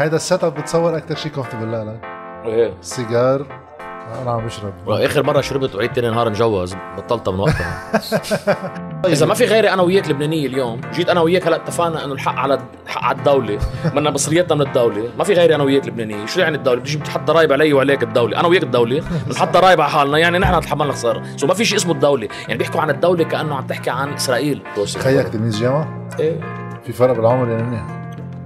[0.00, 2.00] هيدا ال setup بتصور أكثر شيء comfortable لك
[2.44, 2.74] إيه.
[2.80, 3.46] سيجار.
[4.22, 4.72] أنا عم بشرب.
[4.86, 8.00] وآخر مرة شربت وعيد تاني نهار مجوز بطلتها من وقتها.
[9.06, 10.80] إذا ما في غيري أنا وياك لبنانية اليوم.
[10.94, 13.58] جيت أنا وياك هلأ اتفقنا إنه الحق على الحق على الدولة.
[13.84, 15.10] بدنا مصرياتنا من الدولة.
[15.18, 16.26] ما في غيري أنا وياك لبنانية.
[16.26, 18.40] شو يعني الدولة؟ بتجي بتحط ضرايب علي وعليك الدولة.
[18.40, 19.02] أنا وياك الدولة.
[19.26, 20.18] بنحط ضرايب على حالنا.
[20.18, 22.28] يعني نحن نتحمل خساره so ما في شيء اسمه الدولة.
[22.48, 24.62] يعني بيحكوا عن الدولة كأنه عم تحكي عن إسرائيل.
[24.98, 26.40] خيك تلميذ جامعه إيه.
[26.84, 27.62] في فرق بالعمر يعني.
[27.62, 27.99] منيح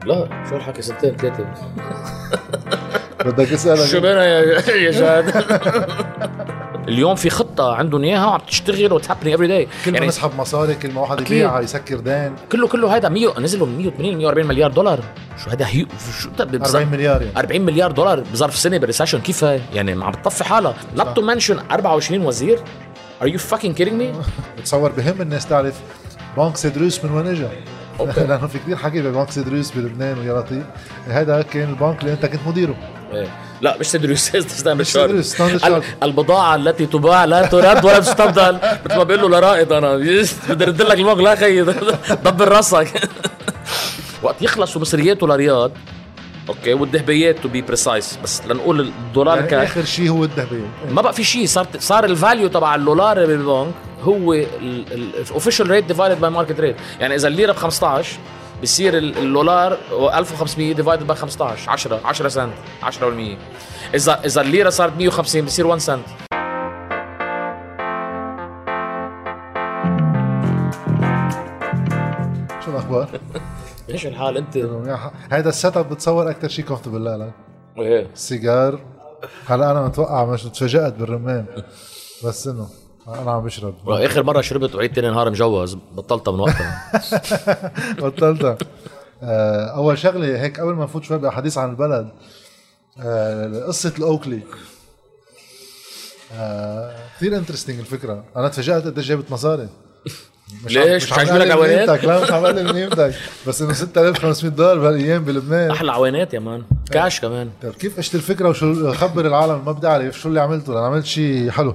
[0.07, 1.45] لا شو الحكي؟ سنتين ثلاثة.
[3.25, 5.35] بدك اسالك شو بينا يا يا جاد
[6.89, 10.31] اليوم في خطة عندهم إياها وعم تشتغل w it's happening every day كل ما نسحب
[10.39, 11.21] مصاري كل ما واحد.
[11.21, 12.35] يبيعها يسكر دين.
[12.53, 15.01] كله كله هذا 100 نزلوا من 180 140 مليار دولار.
[15.45, 15.87] شو هذا هيو
[16.21, 17.39] شو انت 40 مليار يعني.
[17.39, 19.43] 40 مليار دولار بظرف سنة بال recession كيف؟
[19.75, 20.75] يعني عم بتطفي حالها.
[20.97, 22.59] not to mention 24 وزير.
[23.23, 24.17] Are you fucking kidding me؟
[24.59, 25.81] بتصور بهم الناس تعرف.
[26.37, 27.47] بنك سيدروس من وين اجى.
[28.01, 30.63] لأنه في كثير حكي ببنك سيدروس بلبنان ويا لطيف.
[31.09, 32.75] هذا كان البنك اللي أنت كنت مديره.
[33.13, 33.27] إيه.
[33.61, 35.85] لا مش سيدروس Standard Chartered.
[36.03, 38.59] البضاعة التي تباع لا ترد ولا تستبدل.
[38.85, 41.63] مثل ما بقول له لرائد أنا بدي ارد لك الموج لا خيي
[42.25, 42.89] دبر راسك.
[44.23, 45.73] وقت يخلصوا مصرياته لرياض
[46.49, 51.03] okay والذهبيات to be precise بس لنقول الدولار يعني كاش آخر شيء هو الذهبيه ما
[51.03, 56.21] بقى في شيء صار صار ال value تبع اللولار بالبنك هو ال official rate divided
[56.21, 58.19] by market rate يعني إذا الليرة ب 15
[58.63, 59.79] بصير ال- اللولار
[60.15, 62.93] 1500 divided by 15 10 10 سنت 10%
[63.95, 66.05] اذا إذا الليرة صارت 150 بصير 1 سنت
[72.65, 73.09] شو الأخبار؟
[73.91, 74.57] إيش الحال أنت؟
[75.31, 77.35] هذا ال setup بتصور أكثر شيء comfortable لك
[77.79, 78.11] إيه.
[78.15, 78.81] سيجار.
[79.47, 81.47] هلأ أنا متوقع مش تفاجأت بالرم
[82.25, 82.69] بس إنه
[83.09, 83.75] أنا عم بشرب.
[83.89, 85.75] آخر مرة شربت وعيد تاني نهار مجوز.
[85.93, 86.93] بطلتها من وقتها.
[88.03, 88.59] بطلتها.
[89.23, 92.09] آه، أول شغلة هيك قبل ما نفوت شوي باحاديث عن البلد
[93.01, 94.41] آه، قصة ال Oakley
[96.33, 98.25] آه، كثير interesting الفكرة.
[98.37, 99.69] أنا تفاجأت قديش جابت مصاري.
[100.67, 103.15] ليش؟ مش عاجبك من عوينات؟ لا مش عم قلل من قيمتك
[103.47, 105.71] بس إنه 6500 دولار بهالأيام بلبنان.
[105.71, 106.63] أحلى عوينات يا مان.
[106.91, 107.51] كاش كمان.
[107.63, 111.05] طيب كيف اجت الفكرة وشو خبر العالم؟ ما بدي أعرف شو اللي عملته لأن عملت
[111.07, 111.75] شيء حلو.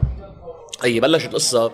[0.83, 1.71] أي بلشت قصة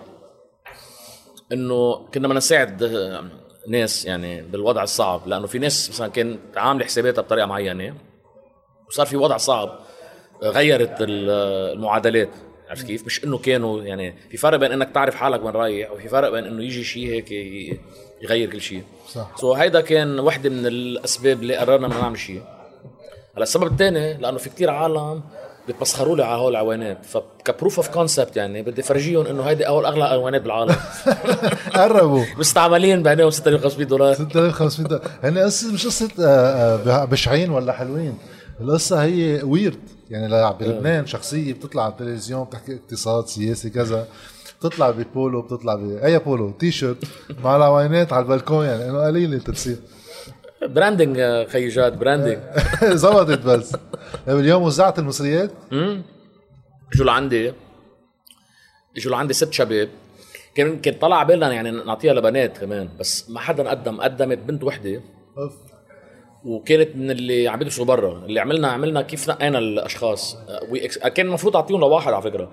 [1.52, 3.24] إنه كنا بدنا نساعد آه،
[3.68, 7.94] ناس يعني بالوضع الصعب لأنه في ناس مثلا كانت عامله حساباتها بطريقة معينة
[8.88, 9.78] وصار في وضع صعب
[10.42, 11.30] غيرت ال-
[11.76, 12.28] المعادلات.
[12.70, 16.08] عرفت كيف؟ مش إنه كانوا يعني في فرق بين إنك تعرف حالك وين رايح وفي
[16.08, 17.30] فرق بين إنه يجي شيء هيك
[18.22, 19.30] يغير كل شيء صح.
[19.36, 22.42] so هيدا كان وحدة من الأسباب اللي قررنا بدنا نعمل شيء
[23.36, 25.22] هلأ السبب الثاني لأنه في كتير عالم
[25.66, 29.86] بيتمسخروا لي على هول العوينات فك proof of concept يعني بدي فرجيهم إنه هيدي أول
[29.86, 30.74] أغلى عوينات بالعالم.
[31.76, 32.24] قربوا.
[32.38, 34.14] مستعملين بعينهم 6500 دولار.
[34.14, 35.10] 6500 دولار.
[35.22, 38.18] هن قصة مش قصة آه، آه، بشعين ولا حلوين.
[38.60, 39.78] القصة هي weird
[40.10, 44.08] يعني بلبنان شخصية بتطلع على التلفزيون بتحكي اقتصاد سياسي كذا
[44.58, 47.04] بتطلع ببولو بتطلع ب أي polo t-shirt
[47.44, 49.76] مع العوينات على البلكون يعني إنه قليله تصير
[50.62, 52.38] branding يا خيي جاد branding
[52.82, 53.76] زبطت بس.
[54.26, 57.52] طيب اليوم وزعت المصريات؟ اجوا لعندي
[58.96, 59.88] اجوا لعندي ست شباب.
[60.54, 65.00] كان كان طلع بالنا يعني نعطيها لبنات كمان بس ما حدا قدم قدمت بنت وحدة.
[65.38, 65.52] أوف.
[66.46, 68.22] وكانت من اللي عم يدرسوا برا.
[68.26, 70.36] اللي عملنا عملنا كيف نقينا الأشخاص.
[70.74, 72.50] ex- كان المفروض أعطيهم لواحد على فكرة.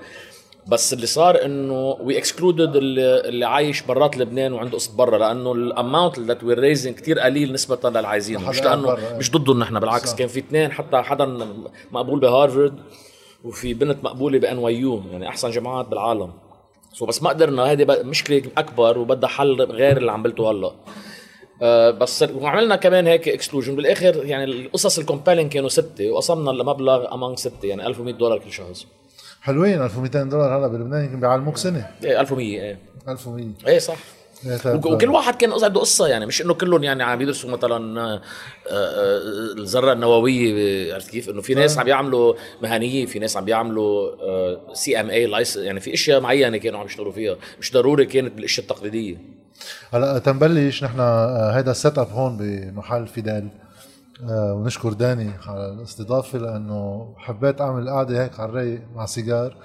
[0.68, 5.61] بس اللي صار إنه we excluded اللي, عايش برات لبنان وعنده قصة برا لأنه ال
[5.61, 9.18] amount that we're raising كثير قليل نسبة للي عايزينه مش لأنه برا.
[9.18, 10.10] مش ضدهم نحن بالعكس.
[10.10, 10.18] صح.
[10.18, 11.26] كان في اثنين حتى حدا
[11.92, 12.74] مقبول بهارفرد
[13.44, 16.34] وفي بنت مقبولة ب NYU يعني أحسن جامعات بالعالم.
[16.94, 20.68] so بس ما قدرنا هذه مشكلة أكبر وبدها حل غير اللي عم بلته هلأ.
[20.68, 20.74] آه،
[21.90, 27.66] بس وعملنا كمان هيك exclusion بالآخر يعني القصص الكومبالين كانوا ستة وقسمنا لمبلغ among ستة
[27.66, 28.86] يعني 1100 دولار كل شخص
[29.42, 31.92] حلوين 1200 دولار هلا بلبنان يمكن بيعلموك سنة.
[32.04, 32.78] إيه 1100 إيه.
[33.08, 33.98] 1100 إيه صح.
[34.66, 38.22] وك- وكل واحد كان عنده قصة يعني مش إنه كلهم يعني عم يدرسوا مثلا آه،
[38.72, 39.18] آه،
[39.58, 45.32] الذرة النووية عرفت كيف؟ إنه في ناس عم بيعملوا مهنيين في ناس عم بيعملوا CMA
[45.56, 47.36] يعني في أشياء معينة كانوا عم يشتغلوا فيها.
[47.60, 49.18] مش ضروري كانت بالأشياء التقليدية.
[49.94, 51.00] هلا تنبلش نحن
[51.54, 53.50] هيدا ال setup هون بمحل فيدال.
[54.30, 59.56] آه، ونشكر داني على الاستضافة لأنه حبيت أعمل قعدة هيك على الرايق مع سيجار.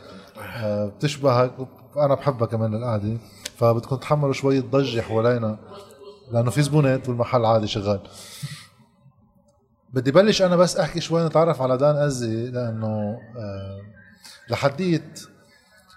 [0.57, 1.53] آه، بتشبهك
[1.97, 3.17] وأنا بحبها كمان القعدة.
[3.57, 5.59] فبدكم تحملوا شوية ضجة حوالينا
[6.33, 8.01] لأنه في زبونات والمحل عادي شغال.
[9.93, 13.81] بدي بلش أنا بس أحكي شوي نتعرف على دان أزي لأنه آه،
[14.51, 15.21] لحديت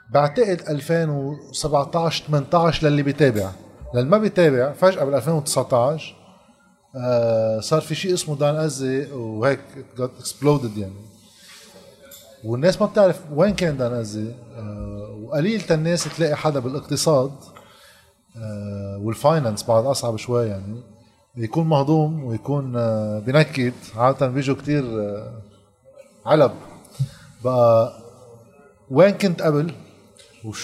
[0.09, 3.51] بعتقد 2017 18 للي بيتابع.
[3.93, 6.15] للي ما بيتابع فجأة بال 2019
[6.95, 9.59] آه صار في شيء اسمه دان أزي وهيك
[9.97, 10.93] got exploded يعني.
[12.43, 17.31] والناس ما بتعرف وين كان دان أزي آه وقليل الناس تلاقي حدا بالاقتصاد
[18.37, 20.81] آه والفاينانس بعد أصعب شوي يعني
[21.37, 23.73] يكون مهضوم ويكون آه بنكد.
[23.95, 25.33] عادة بيجوا كتير آه
[26.25, 26.51] علب.
[27.43, 27.93] بقى
[28.91, 29.73] وين كنت قبل؟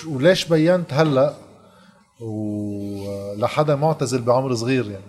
[0.07, 1.33] وليش بينت هلأ؟
[2.19, 5.03] ولحدا معتزل بعمر صغير يعني.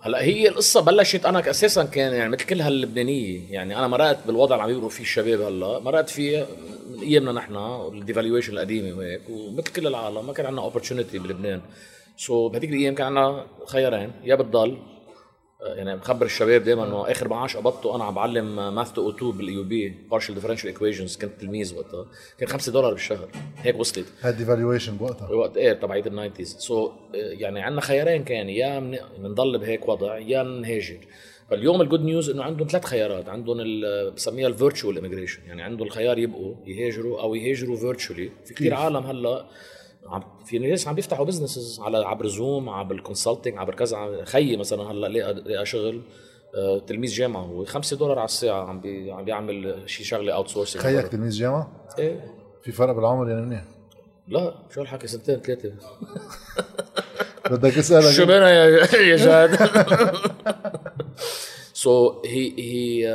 [0.00, 4.54] هلا هي القصة بلشت أنا أساسا كان يعني مثل كل هاللبنانية يعني أنا مرقت بالوضع
[4.54, 6.46] اللي عم يمروا فيه الشباب هلا مرقت فيه
[6.90, 7.56] من أيامنا نحن
[7.92, 11.60] ال devaluation القديمة وهيك ومثل كل العالم ما كان عندنا opportunity بلبنان.
[12.16, 14.78] so بهذيك الأيام كان عندنا خيارين يا بتضل
[15.62, 19.94] يعني بخبر الشباب دائما إنه آخر معاش قبضته أنا عم بعلم Math 202 بال AUB
[20.10, 22.06] partial differential equations كنت تلميذ وقتها.
[22.38, 23.28] كان 5 دولار بالشهر.
[23.56, 24.06] هيك وصلت.
[24.22, 25.28] هاد devaluation بوقتها.
[25.28, 28.80] بوقت إيه تبعية ال nineties so, يعني عندنا خيارين كان يا
[29.18, 30.98] بنضل بهيك وضع يا نهاجر.
[31.50, 33.28] فاليوم ال good news إنه عندهم ثلاث خيارات.
[33.28, 33.56] عندهم
[34.14, 39.06] بسميها ال virtual emigration يعني عندهم الخيار يبقوا يهاجروا أو يهاجروا virtually في كثير عالم
[39.06, 39.46] هلأ
[40.44, 44.24] في ناس عم بيفتحوا businesses على عبر Zoom عبر ال consulting عبر كذا.
[44.24, 46.02] خيي مثلا هلأ لقى شغل
[46.54, 50.82] آه، تلميذ جامعة هو 5 دولار على الساعة عم بي عم بيعمل شي شغلة outsourcing
[50.82, 52.34] خيك تلميذ جامعة؟ إيه.
[52.62, 53.64] في فرق بالعمر يعني منيح؟
[54.28, 55.72] لا شو الحكي سنتين ثلاثة.
[57.50, 58.64] بدك اسالك شو بينا يا
[58.96, 59.58] يا جاد؟
[61.74, 63.08] so هي هي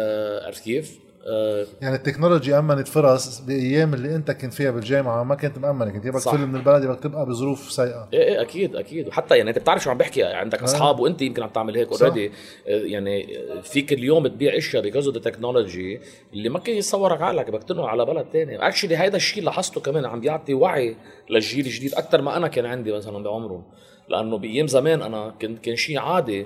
[0.46, 1.00] عرفت كيف؟
[1.32, 5.92] آه، يعني ال technology أمنت فرص بأيام اللي أنت كنت فيها بالجامعة ما كنت مامنه
[5.92, 8.10] كنت يبقى تفل من البلد يبقى تبقى بظروف سيئة.
[8.14, 9.08] إيه إيه أكيد أكيد.
[9.08, 10.24] وحتى يعني أنت بتعرف شو عم بحكي.
[10.24, 10.64] عندك آه.
[10.64, 12.32] أصحاب وأنت يمكن عم تعمل هيك already
[12.66, 13.28] يعني
[13.64, 16.00] فيك اليوم تبيع إشياء because of technology
[16.34, 20.06] اللي ما كان يتصورك عقلك بدك تنقل على بلد ثاني actually هيدا الشيء لاحظته كمان
[20.06, 20.96] عم بيعطي وعي
[21.30, 23.66] للجيل الجديد أكثر ما أنا كان عندي مثلا بعمره.
[24.10, 26.46] لأنه بأيام زمان أنا كنت كان شيء عادي.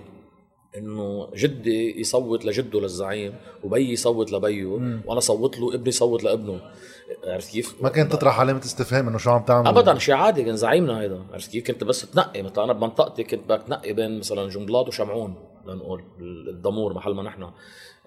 [0.78, 3.34] إنه جدي يصوت لجده للزعيم
[3.64, 4.66] وبي يصوت لبيه
[5.06, 6.62] وأنا صوت له ابني صوت لابنه.
[7.28, 10.56] عرفت كيف؟ ما كنت تطرح علامة استفهام إنه شو عم تعمل؟ ابدا شيء عادي كان
[10.56, 11.24] زعيمنا هيدا.
[11.34, 15.36] عرفت كيف؟ كنت بس تنقي مثلا أنا بمنطقتي كنت بدك تنقي بين مثلا جنبلاط وشمعون
[15.68, 16.04] لنقول
[16.50, 17.52] الدمور محل ما نحن.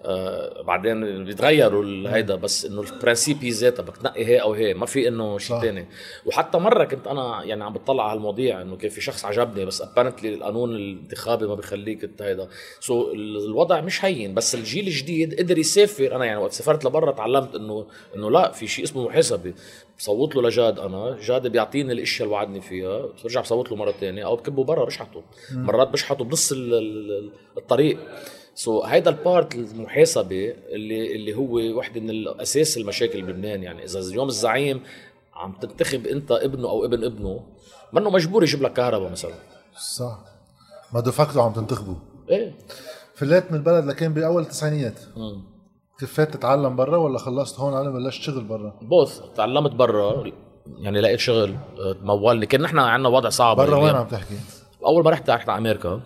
[0.05, 4.73] آه بعدين بيتغيروا هيدا بس إنه ال principe هي ذاتها بدك تنقي هي أو هي
[4.73, 5.85] ما في إنه شيء ثاني
[6.25, 9.81] وحتى مرة كنت أنا يعني عم بطلع على المواضيع إنه كان في شخص عجبني بس
[9.81, 12.47] apparently القانون الانتخابي ما بخليك هيدا.
[12.79, 16.15] so الوضع مش هين بس الجيل الجديد قدر يسافر.
[16.15, 19.53] أنا يعني وقت سافرت لبرا تعلمت إنه إنه لا في شيء اسمه محاسبه
[19.97, 23.05] بصوت له لجاد أنا جاد بيعطيني الإشياء اللي وعدني فيها.
[23.23, 26.53] برجع بصوت له مرة ثانية أو بكبه برا بشحته مرات بشحته بنص
[27.57, 27.97] الطريق.
[28.55, 33.63] so, هيدا ال part المحاسبه اللي اللي هو وحدة من الاساس المشاكل بلبنان.
[33.63, 34.81] يعني إذا اليوم الزعيم
[35.33, 37.39] عم تنتخب أنت ابنه أو ابن ابنه
[37.93, 39.33] منه مجبور يجيب لك كهرباء مثلا.
[39.77, 40.19] صح.
[40.93, 41.95] ما دفعته عم تنتخبه.
[42.29, 42.55] إيه.
[43.15, 44.99] فليت من البلد لكن بأول التسعينيات.
[45.99, 50.31] كفيت تتعلم برا ولا خلصت هون على بلشت شغل برا؟ both تعلمت برا
[50.77, 51.55] يعني لقيت شغل
[52.01, 54.35] مولني كان نحن عندنا وضع صعب برا وين عم تحكي؟
[54.85, 56.01] أول ما رحت رحت على أمريكا.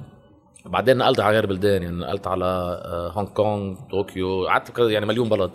[0.69, 5.29] بعدين نقلت على غير بلدان يعني نقلت على آه، هونغ كونغ طوكيو قعدت يعني مليون
[5.29, 5.51] بلد.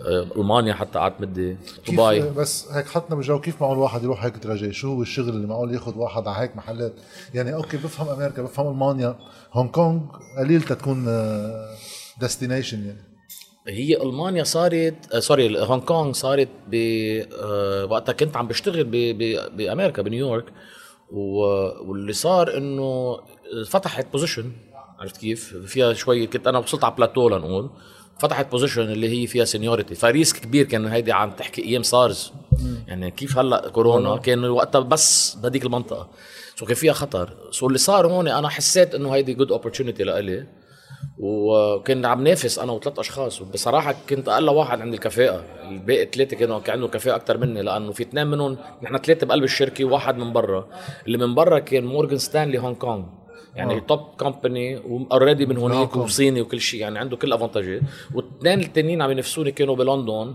[0.00, 1.56] آه، ألمانيا حتى قعدت مدة.
[1.88, 2.20] دبي.
[2.20, 5.74] بس هيك حطنا بالجو كيف معقول واحد يروح هيك تراجع شو هو الشغل اللي معقول
[5.74, 6.92] ياخذ واحد على هيك محلات؟
[7.34, 9.16] يعني okay بفهم أمريكا بفهم ألمانيا.
[9.52, 10.00] هونغ كونغ
[10.38, 11.04] قليل تكون
[12.20, 12.98] destination آه، يعني.
[13.68, 16.76] هي ألمانيا صارت sorry هونغ كونغ صارت ب
[17.90, 18.84] وقتها كنت عم بشتغل
[19.56, 20.44] بأمريكا بنيويورك.
[21.12, 23.18] واللي صار إنه
[23.66, 24.52] فتحت position
[24.98, 27.70] عرفت كيف؟ فيها شوي كنت أنا وصلت على بلاتو لنقول.
[28.18, 32.32] فتحت position اللي هي فيها seniority ف risk كبير كان هيدي عم تحكي أيام سارز
[32.88, 36.08] يعني كيف هلأ كورونا؟ كان وقتها بس بهذيك المنطقة.
[36.56, 37.36] so كان فيها خطر.
[37.50, 40.46] so اللي صار هون أنا حسيت إنه هيدي good opportunity لإلي.
[41.18, 43.42] وكنا عم نافس أنا وثلاث أشخاص.
[43.42, 47.92] وبصراحة كنت أقل واحد عندي الكفاءه الباقي ثلاثة كانوا كان عندهم كفاءه أكثر مني لأنه
[47.92, 50.68] في اثنين منهم نحن ثلاثة بقلب الشركة وواحد من برا.
[51.06, 53.04] اللي من برا كان مورجان ستانلي هونغ كونغ.
[53.54, 56.80] يعني top company و already من هونيك وصيني وكل شيء.
[56.80, 57.80] يعني عنده كل ال avantage ات
[58.14, 60.34] واثنين التانيين عم ينافسوني كانوا بلندن.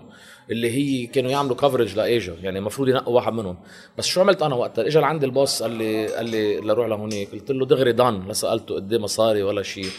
[0.51, 3.57] اللي هي كانوا يعملوا coverage ل Asia يعني المفروض ينقوا واحد منهم.
[3.97, 7.31] بس شو عملت أنا وقتها؟ اجى لعندي ال boss قال لي قال لي لروح لهونيك.
[7.31, 9.89] قلت له دغري done لا سألته قد إيه مصاري ولا شيء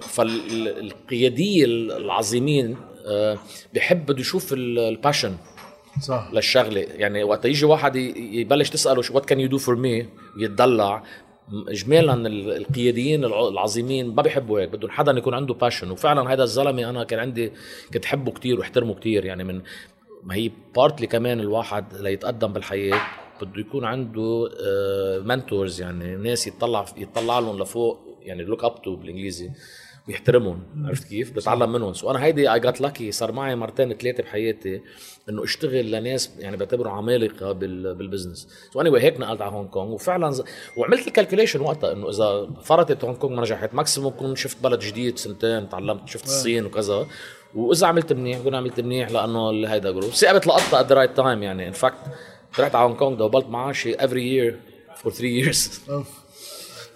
[0.00, 2.76] فالقيادية العظيمين
[3.06, 3.38] آه،
[3.74, 5.36] بحب بده يشوف ال passion
[6.02, 6.30] صح.
[6.32, 6.80] للشغلة.
[6.80, 10.06] يعني وقت يجي واحد يبلش تسأله what can you do for me
[10.38, 11.02] يتدلع.
[11.52, 17.04] اجمالا القياديين العظيمين ما بيحبوا هيك بدهم حدا يكون عنده passion وفعلا هذا الزلمة أنا
[17.04, 17.52] كان عندي
[17.94, 19.62] كنت احبه كتير واحترمه كتير يعني من
[20.22, 23.00] ما هي partly كمان الواحد ليتقدم بالحياة
[23.42, 24.50] بده يكون عنده
[25.24, 29.50] منتورز يعني ناس يطلع يطلع لهم لفوق يعني لوك اب تو بالإنجليزي.
[30.08, 31.92] بيحترمهم عرفت كيف؟ بتعلم منهم.
[31.92, 34.80] سو أنا هيدي اي جات لاكي صار معي مرتين ثلاثة بحياتي
[35.28, 40.30] إنه أشتغل لناس يعني بعتبرهم عمالقة بالبزنس سو اني هيك نقلت على هونغ كونغ وفعلا
[40.30, 40.44] ز...
[40.76, 45.18] وعملت الكالكوليشن وقتها إنه إذا فرطت هونغ كونغ ما نجحت ماكسيموم كون شفت بلد جديد
[45.18, 47.06] سنتين تعلمت شفت الصين وكذا.
[47.54, 51.42] وإذا عملت منيح بكون عملت منيح لأنه هيدا جروب ثقبت لقطة ات ذا رايت تايم
[51.42, 51.68] يعني.
[51.68, 51.98] ان فاكت
[52.60, 54.58] رحت على هونغ كونغ دوبلت معاشي every year
[54.96, 55.80] for 3 years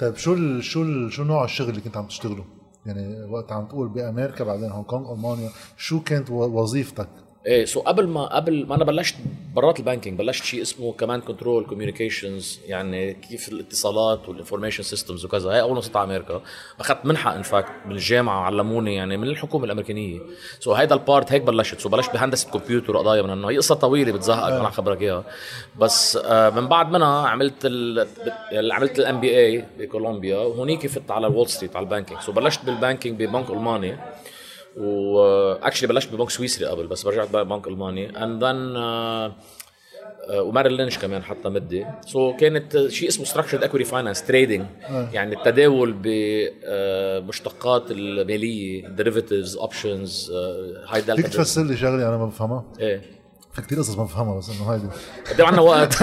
[0.00, 3.66] طيب شو ال شو ال شو نوع الشغل اللي كنت عم تشتغله؟ يعني وقت عم
[3.66, 7.08] تقول بأمريكا بعدين هونغ كونغ ألمانيا شو كانت وظيفتك؟
[7.46, 9.14] إيه so قبل ما قبل ما أنا بلشت
[9.54, 15.24] برات ال banking بلشت شيء اسمه كمان control communications يعني كيف الاتصالات وال information systems
[15.24, 15.50] وكذا.
[15.50, 16.42] هي أول ما صرت على أمريكا.
[16.80, 20.20] أخذت منحة in fact من الجامعة علموني يعني من الحكومة الأمريكانية.
[20.60, 21.80] so هيدا ال part هيك بلشت.
[21.80, 25.24] so بلشت بهندسة كمبيوتر وقضايا من انه هي قصة طويلة بتزهقك أنا خبرك إياها.
[25.78, 31.48] بس آه من بعد منها عملت ال عملت ال MBA بكولومبيا وهونيك فت على وول
[31.48, 32.20] ستريت على ال banking.
[32.20, 33.96] so بلشت بال banking ببنك ألماني.
[34.76, 38.24] و actually بلشت ببنك سويسري قبل بس رجعت بنك ألماني.
[38.24, 38.76] and then
[40.30, 41.86] و Merrill Lynch كمان حتى مدي.
[42.06, 44.66] so كانت شيء اسمه structured equity finance trading
[45.12, 50.30] يعني التداول بمشتقات المالية derivatives options
[50.88, 53.02] هاي دلتا فيك تفسر لي شغلة أنا ما بفهمها؟ إيه.
[53.52, 54.86] في كثير قصص ما بفهمها بس إنه هيدي
[55.30, 55.94] قد عندنا وقت.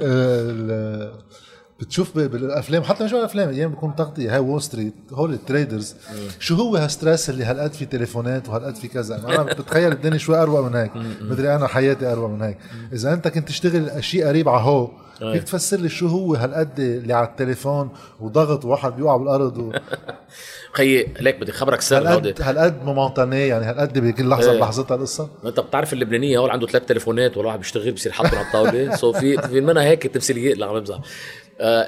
[1.80, 5.94] بتشوف بالأفلام حتى مش بالأفلام أيام بكون تغطيه هاي وول ستريت هول ال traders.
[6.40, 10.36] شو هو هال stress اللي هالقد في تليفونات وهالقد في كذا؟ أنا بتخيل الدنيا شوي
[10.36, 10.90] اروق من هيك.
[11.20, 12.58] مدري أنا حياتي اروق من هيك.
[12.92, 17.12] إذا أنت كنت تشتغل شيء قريب على هو فيك تفسر لي شو هو هالقد اللي
[17.12, 17.88] على التليفون
[18.20, 19.72] وضغط وواحد بيوقع بالأرض و...
[20.76, 24.58] خيي ليك بدي خبرك سر هالقد هالقد momentané يعني هالقد بكل لحظة إيه.
[24.58, 25.28] بلحظتها القصة.
[25.44, 29.12] أنت بتعرف اللبنانية هول عنده ثلاث تليفونات ولا واحد بيشتغل بصير حاطهم على الطاوله so
[29.12, 31.00] في في منها هيك تمثيليه لا عم بمزح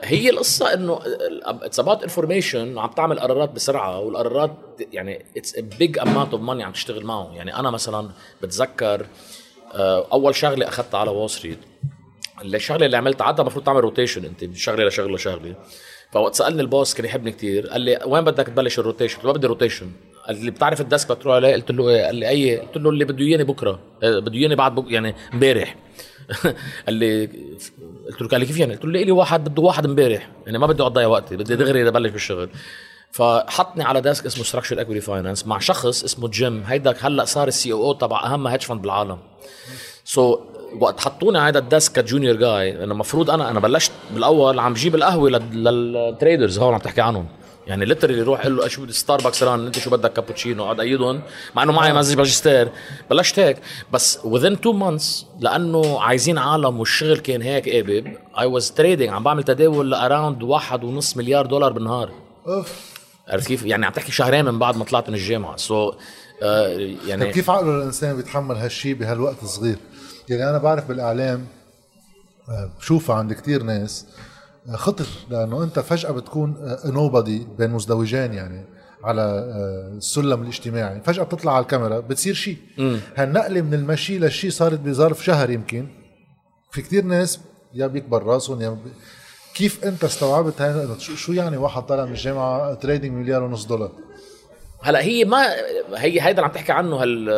[0.04, 1.00] هي القصة إنه
[1.44, 4.56] it's about information عم تعمل قرارات بسرعة والقرارات
[4.92, 7.30] يعني it's a big amount of money عم تشتغل معه.
[7.34, 8.08] يعني أنا مثلا
[8.42, 9.06] بتذكر
[9.75, 11.58] آه، أول شغلة أخذتها على وول ستريت
[12.44, 15.54] الشغلة اللي عملتها عادة المفروض تعمل rotation أنت من شغلة لشغلة لشغلة.
[16.12, 19.25] فوقت سألني ال boss كان يحبني كثير قال لي وين بدك تبلش ال rotation؟ قلت
[19.25, 19.90] له بدي rotation
[20.26, 22.90] قال لي بتعرف ال desk؟ بتروح عليه قلت له إيه؟ قال لي أي قلت له
[22.90, 25.76] اللي بده إياني بكرة آه، بده إياني بعد بك يعني امبارح.
[26.87, 27.28] قال لي
[28.10, 30.66] قلت له قال لي كيف يعني؟ قلت له لي واحد بده واحد امبارح؟ يعني ما
[30.66, 32.50] بدي اضيع وقتي بدي دغري ابلش بالشغل.
[33.12, 37.72] فحطني على desk اسمه structured equity finance مع شخص اسمه جيم هيدا هلأ صار ال
[37.72, 39.18] CEO تبع أهم hedge fund بالعالم.
[40.04, 40.38] so,
[40.80, 44.58] وقت حطوني على هذا ال desk ك junior جاي انه المفروض أنا أنا بلشت بالأول
[44.58, 47.26] عم بجيب القهوة لل traders هون عم تحكي عنهم.
[47.68, 51.20] يعني literally روح قول له شو بدي Starbucks run أنت شو بدك كابوتشينو اقعد أيدهم.
[51.54, 52.72] مع إنه معي ماجستير.
[53.10, 53.56] بلشت هيك.
[53.92, 59.22] بس within two months لأنه عايزين عالم والشغل كان هيك قابب I was trading عم
[59.22, 62.10] بعمل تداول ل around واحد ونص مليار دولار بالنهار.
[62.46, 62.98] أوف.
[63.28, 65.56] عرفت كيف؟ يعني عم تحكي شهرين من بعد ما طلعت من الجامعة.
[65.56, 65.94] so,
[66.42, 66.68] آه
[67.06, 69.76] يعني طيب كيف عقله الإنسان بيتحمل هالشيء بهالوقت الصغير؟
[70.28, 71.46] يعني أنا بعرف بالإعلام
[72.48, 74.27] آه، بشوفها عند كتير ناس آه،
[74.75, 78.64] خطر لأنه أنت فجأة بتكون nobody آه، بين مزدوجين يعني
[79.04, 79.22] على
[79.96, 81.00] السلم الاجتماعي.
[81.00, 82.56] فجأة بتطلع على الكاميرا بتصير شيء
[83.16, 85.88] هالنقلة من المش شي للشيء صارت بظرف شهر يمكن.
[86.70, 87.40] في كتير ناس
[87.75, 88.90] يا بيكبر راسهم يا بي...
[89.54, 93.90] كيف أنت استوعبت هاي شو يعني واحد طالع من الجامعة trading مليار ونص دولار؟
[94.82, 95.46] هلا هي ما
[95.94, 97.28] هي هيدا اللي عم تحكي عنه هال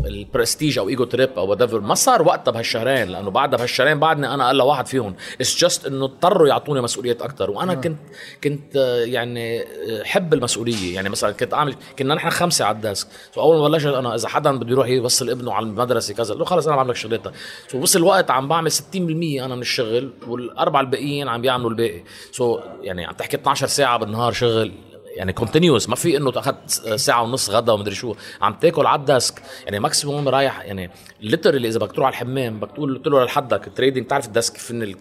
[0.00, 4.50] البرستيج أو ego trip or what ما صار وقتها بهالشهرين لأنه بعدها بهالشهرين بعدني أنا
[4.50, 5.14] أقل واحد فيهم.
[5.40, 7.98] it's just إنه اضطروا يعطوني مسؤوليات أكثر وأنا كنت
[8.44, 9.64] كنت يعني
[10.04, 10.94] حب المسؤولية.
[10.94, 13.06] يعني مثلا كنت اعمل كنا نحن خمسة على ال desk.
[13.34, 16.34] so أول ما بلشت أنا إذا حدا بده يروح يوصل ابنه على المدرسة كذا قل
[16.34, 17.32] له خلص أنا بعمل لك شغلتها.
[17.68, 22.02] so وصل وقت عم بعمل 60% أنا من الشغل والأربعة الباقيين عم بيعملوا الباقي.
[22.32, 24.72] so يعني عم تحكي 12 ساعة بالنهار شغل.
[25.16, 28.14] يعني continuous ما في إنه اخذت ساعة ونص غدا ومدري شو.
[28.40, 29.42] عم تاكل على ال desk.
[29.64, 30.90] يعني maximum رايح يعني
[31.20, 34.56] literally إذا بدك تروح على الحمام بدك تقول له لحدك ال trading بتعرف ال desk
[34.56, 34.96] فيه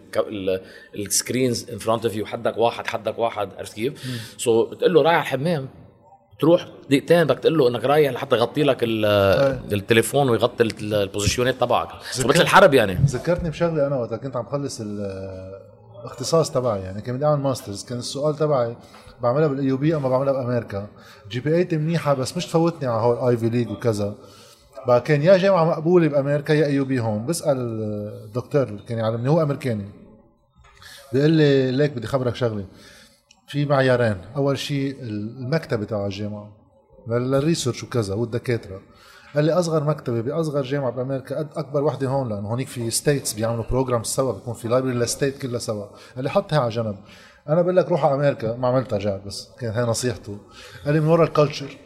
[0.96, 3.94] ال screens in front of you حدك واحد حدك واحد عرفت كيف؟
[4.38, 5.70] so بتقول له رايح على الحمام
[6.40, 11.56] تروح دقيقتين بدك تقول له إنك رايح لحتى يغطي لك التليفون ويغطي ال position ات
[11.56, 11.90] تبعك.
[12.26, 12.94] مثل الحرب يعني.
[13.06, 14.82] ذكرتني بشغلة أنا وقت كنت عم بخلص
[16.02, 18.76] الاختصاص تبعي يعني كان بدي أعمل masters كان السؤال تبعي
[19.22, 20.88] بعملها بال AUB أما بعملها بأمريكا.
[21.30, 24.16] GPA منيحة بس مش تفوتني على هول Ivy League وكذا.
[24.88, 27.26] بقى كان يا جامعه مقبولة بأمريكا يا AUB هون.
[27.26, 27.58] بسأل
[28.26, 29.86] الدكتور اللي كان يعلمني هو أمريكاني.
[31.14, 32.66] بيقول لي ليك بدي خبرك شغلة.
[33.48, 34.18] في معيارين.
[34.36, 36.58] أول شيء المكتبة تبع الجامعة
[37.08, 38.82] لل research وكذا والدكاترة.
[39.36, 43.34] قال لي أصغر مكتبة بأصغر جامعة بأمريكا قد أكبر وحدة هون لأنه هونيك في states
[43.34, 45.86] بيعملوا program سوا بيكون في library لل state كلها سوا.
[46.16, 46.96] قال لي حطها على جنب.
[47.50, 50.38] أنا بقول لك روح على أمريكا ما عملتها جاب بس كانت هاي نصيحته.
[50.86, 51.78] قال لي من ورا ال culture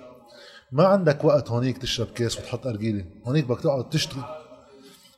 [0.71, 3.05] ما عندك وقت هونيك تشرب كاس وتحط أرجيلة.
[3.27, 4.23] هونيك بدك تقعد تشتغل.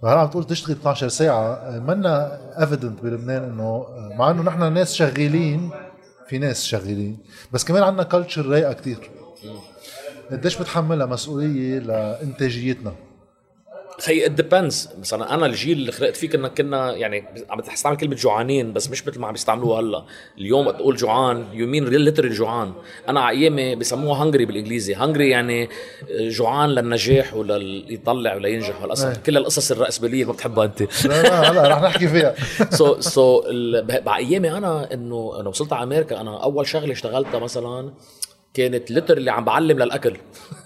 [0.02, 1.80] فهلا عم تقول تشتغل 12 ساعة.
[1.80, 3.86] منا evident بلبنان إنه
[4.18, 5.70] مع إنه نحن ناس شغالين
[6.28, 7.18] في ناس شغالين
[7.52, 9.12] بس كمان عندنا culture رايقة كتير.
[10.32, 12.94] قديش بتحملها مسؤولية لإنتاجيتنا؟
[14.02, 18.16] خي it depends مثلا أنا الجيل اللي خلقت فيه كنا كنا يعني عم تستعمل كلمة
[18.16, 20.04] جوعانين بس مش مثل ما عم يستعملوها هلأ.
[20.38, 22.74] اليوم تقول جوعان you mean literally جوعان.
[23.10, 24.96] أنا على أيامي بسموها hungry بالإنجليزي.
[24.96, 25.70] hungry يعني
[26.12, 29.06] جوعان للنجاح وليطلع ولا ينجح والقصص.
[29.26, 31.06] كل القصص الرأسمالية اللي ما بتحبها أنت.
[31.06, 32.36] لا لا هلأ رح نحكي فيها.
[32.70, 33.44] سو سو
[34.08, 37.92] على أيامي أنا انه أنا وصلت على أمريكا أنا أول شغلة اشتغلتها مثلا
[38.58, 40.18] كانت ليتر اللي عم بعلم للأكل.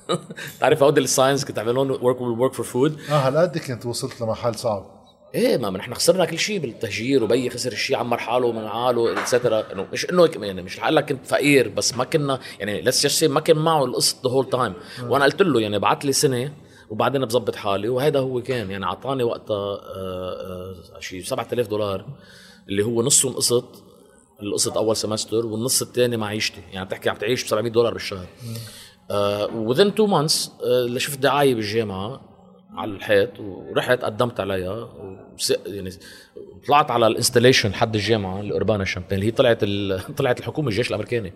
[0.60, 5.01] تعرف هودي الساينس كنت عملون ورك ورك فور فود آه هالقد كنت وصلت لمحل صعب.
[5.36, 9.74] إيه ما نحن خسرنا كل شيء بالتهجير وبي خسر الشيء عمر حاله من حاله اتسترا
[9.74, 13.57] إنه مش إنه يعني مش لك كنت فقير بس ما كنا يعني ليتس ما كان
[13.57, 16.53] معه القسط ذا هول تايم وأنا قلت له يعني بعت لي سنة
[16.89, 18.71] وبعدين بظبط حالي وهذا هو كان.
[18.71, 22.05] يعني أعطاني وقتها آه، آه، شيء 7000 دولار
[22.69, 23.83] اللي هو نصهم قسط
[24.41, 28.25] القسط أول semester والنص الثاني معيشتي يعني بتحكي عم تعيش ب 700 دولار بالشهر
[29.55, 30.51] within two months
[30.98, 32.21] شفت دعاية بالجامعة
[32.75, 34.89] على الحيط ورحت قدمت عليها.
[35.65, 35.89] يعني
[36.67, 39.65] طلعت على ال installation حد الجامعة ال Urbana-Champaign اللي هي طلعت.
[40.17, 41.33] طلعت الحكومة الجيش الأمريكاني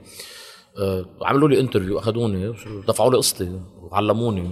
[0.77, 2.53] أه عملوا لي interview اخذوني
[2.87, 4.49] دفعوا لي قسطي وعلموني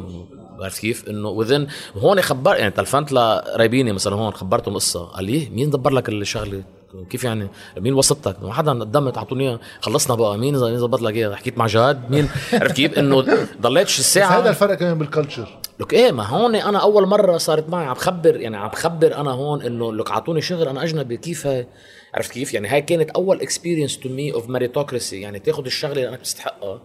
[0.59, 5.49] عرفت كيف؟ إنه within هون خبر يعني تلفنت لقرايبيني مثلا هون خبرتهم قصة قال لي
[5.49, 6.63] مين دبر لك الشغلة؟
[7.09, 7.47] كيف يعني؟
[7.77, 10.37] مين وسطك ما حدا قدمت اعطوني خلصنا بقى.
[10.37, 12.11] مين مين ظبط لك اياها حكيت مع جاد.
[12.11, 13.25] مين؟ عرفت كيف؟ إنه
[13.61, 17.69] ضليتش الساعة هذا الفرق كمان بال culture لك إيه ما هون أنا أول مرة صارت
[17.69, 17.85] معي.
[17.85, 21.17] عم بخبر يعني عم بخبر أنا هون إنه لك اعطوني شغل أنا أجنبي.
[21.17, 21.67] كيف هاي؟
[22.13, 26.07] عرفت كيف؟ يعني هاي كانت أول experience to me of meritocracy يعني تاخذ الشغلة اللي
[26.07, 26.81] أنا بتستحقها.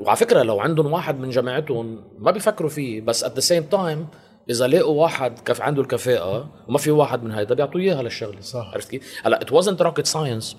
[0.00, 3.00] وعلى فكرة لو عندهم واحد من جامعتهم ما بيفكروا فيه.
[3.00, 4.06] بس at the same time
[4.50, 8.70] إذا لقوا واحد كف عنده الكفاءة وما في واحد من هيدا بيعطوا إياها للشغلة صح.
[8.74, 10.56] عرفت كيف؟ هلا it wasn't rocket science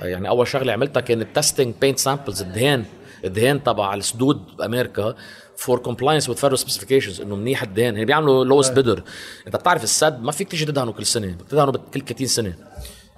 [0.00, 2.84] يعني أول شغلة عملتها كانت testing paint samples الدهان.
[3.24, 5.14] الدهان تبع السدود بأمريكا
[5.56, 7.96] for compliance with federal specifications إنه منيح الدهان.
[7.96, 9.02] هي بيعملوا lowest bidder
[9.46, 12.54] أنت بتعرف السد ما فيك تيجي تدهنه كل سنة بدك تدهنه كل 30 سنة.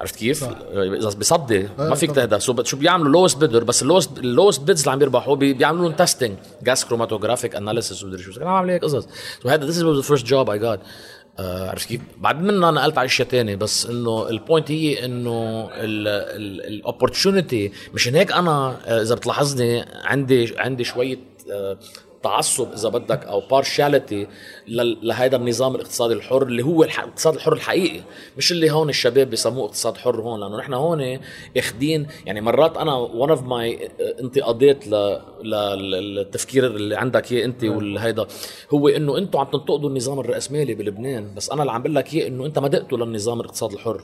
[0.00, 2.40] عرفت كيف؟ إذا بصدي ما فيك تهدى.
[2.40, 5.84] سو شو بيعملوا؟ lowest bidder بس ال lowest ال lowest bids اللي عم يربحوا بيعملوا
[5.84, 8.40] لهم testing gas chromatographic analysis ومدري شو.
[8.40, 9.08] أنا عامل هيك قصص
[9.42, 10.80] سو هذا this is the first job I had
[11.38, 15.91] عرفت كيف؟ بعد منها نقلت على أشياء ثانية بس إنه ال point هي إنه ال
[15.91, 21.50] opportunity مشان هيك أنا آه، إذا بتلاحظني عندي عندي شوية uh,
[22.22, 24.26] تعصب إذا بدك أو partiality
[25.02, 28.00] لهذا النظام الاقتصادي الحر اللي هو الاقتصاد الحر الحقيقي.
[28.36, 31.18] مش اللي هون الشباب بيسموه اقتصاد حر هون لأنه نحن هون
[31.56, 34.88] اخذين يعني مرات أنا one of my انتقادات
[35.44, 37.76] للتفكير اللي عندك إياه أنت نعم.
[37.76, 38.26] والهيدا
[38.70, 41.34] هو إنه أنتم عم تنتقدوا النظام الرأسمالي بلبنان.
[41.34, 44.00] بس أنا اللي عم بقول لك إياه إنه أنت ما دقتوا للنظام الاقتصاد الحر.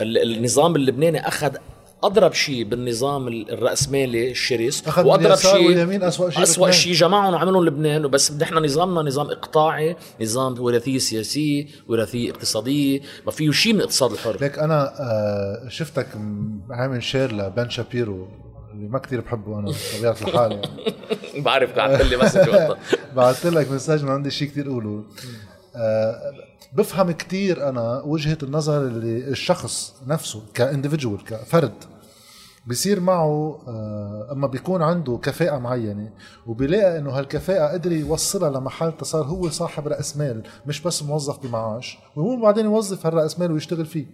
[0.00, 1.56] النظام اللبناني أخذ
[2.02, 8.04] أضرب شيء بالنظام الرأسمالي الشرس وأضرب شيء اسوء شيء اسوء شيء جمعهم وعملهم لبنان.
[8.04, 14.12] وبس نحن نظامنا نظام إقطاعي نظام وراثيه سياسيه وراثيه اقتصاديه ما فيه شيء من الاقتصاد
[14.12, 14.36] الحر.
[14.40, 16.06] ليك أنا آه، شفتك
[16.70, 18.28] عامل share لبن شابيرو
[18.74, 21.42] اللي ما كثير بحبه أنا بطبيعه الحال يعني.
[21.44, 22.76] بعرف بعثت لي message وقتها
[23.16, 25.04] بعثت لك مسج ما عندي شيء كثير أقوله.
[25.76, 26.32] آه
[26.72, 31.72] بفهم كتير أنا وجهة النظر اللي الشخص نفسه ك individual كفرد
[32.66, 36.10] بصير معه آه، أما بيكون عنده كفاءة معينة
[36.46, 41.98] وبيلاقي إنه هالكفاءة قدر يوصلها لمحل صار هو صاحب رأس مال مش بس موظف بمعاش
[42.16, 44.06] وهو بعدين يوظف هالرأس مال ويشتغل فيه.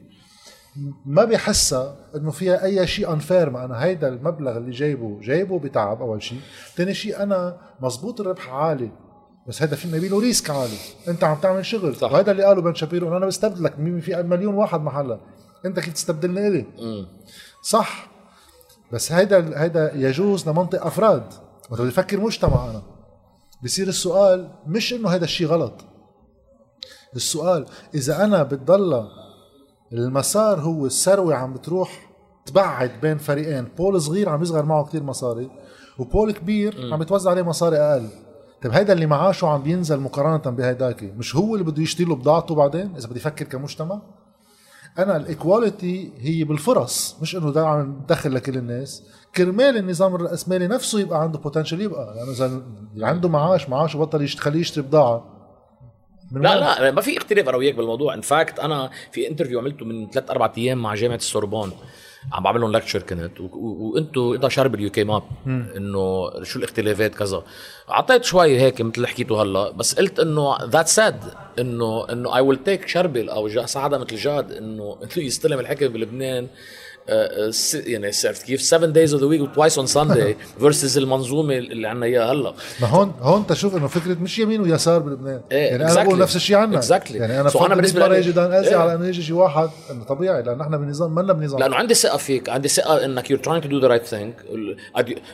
[1.06, 6.02] ما بيحسها إنه فيها أي شيء unfair ما أنا هيدا المبلغ اللي جايبه جايبه بتعب
[6.02, 6.40] أول شيء.
[6.76, 8.90] ثاني شيء أنا مزبوط الربح عالي.
[9.48, 10.78] بس هذا في له risk عالي.
[11.08, 11.96] انت عم تعمل شغل.
[11.96, 12.12] صح.
[12.12, 15.20] وهذا اللي قاله بن شابيرو أنا بستبدلك في مليون واحد محلك
[15.66, 16.66] انت كيف تستبدلني إلي؟
[17.62, 18.10] صح.
[18.92, 21.24] بس هيدا هيدا يجوز لمنطق أفراد.
[21.70, 22.82] وانت بدي أفكر مجتمع أنا
[23.64, 25.84] بصير السؤال مش إنه هذا الشيء غلط.
[27.16, 29.08] السؤال إذا أنا بتضل
[29.92, 32.10] المسار هو الثروة عم بتروح
[32.46, 33.64] تبعد بين فريقين.
[33.64, 35.50] pool صغير عم يصغر معه كثير مصاري
[35.98, 38.08] و pool كبير عم يتوزع عليه مصاري أقل.
[38.64, 42.54] طيب هيدا اللي معاشه عم بينزل مقارنة بهيداك مش هو اللي بده يشتري له بضاعته
[42.54, 44.02] بعدين؟ إذا بدي يفكر كمجتمع.
[44.98, 49.02] أنا ال equality هي بالفرص مش إنه ده عم ندخل لكل الناس.
[49.36, 52.62] كرمال النظام الرأسمالي نفسه يبقى عنده potential يبقى لأنه إذا
[53.06, 55.24] عنده معاش معاش وبطل يخليه يشتري بضاعة.
[56.32, 58.14] لا لا ما في اختلاف أنا وياك بالموضوع.
[58.14, 61.72] ان فاكت أنا في انترفيو عملته من ثلاث أربع أيام مع جامعة السوربون.
[62.32, 63.40] عم بعمل لهم لكتشر كنت.
[63.40, 67.42] وأنتم انت شارب اليو كي ماب انه شو الاختلافات كذا.
[67.90, 71.24] اعطيت شوي هيك مثل اللي حكيته هلا بس قلت انه ذات ساد
[71.58, 76.48] انه انه اي ويل تيك شربل أو سعادة مثل جاد انه يستلم الحكم بلبنان
[77.74, 82.06] يعني عرفت كيف 7 دايز اوف ذا ويك وتوايس اون ساندي فيرسز المنظومة اللي عندنا
[82.06, 82.54] إياها هلا.
[82.80, 85.40] ما هون هون تشوف إنه فكرة مش يمين ويسار بلبنان.
[85.52, 86.80] إيه يعني أنا بقول نفس الشيء عنا.
[86.80, 87.14] exactly.
[87.14, 88.76] يعني أنا so أنا بالنسبة لي يجي دان إيه.
[88.76, 91.60] على إنه يجي شي واحد إنه طبيعي لأنه إحنا بنظام منا بنظام.
[91.60, 94.34] لأنه عندي ثقة فيك عندي ثقة إنك you're trying to do the right thing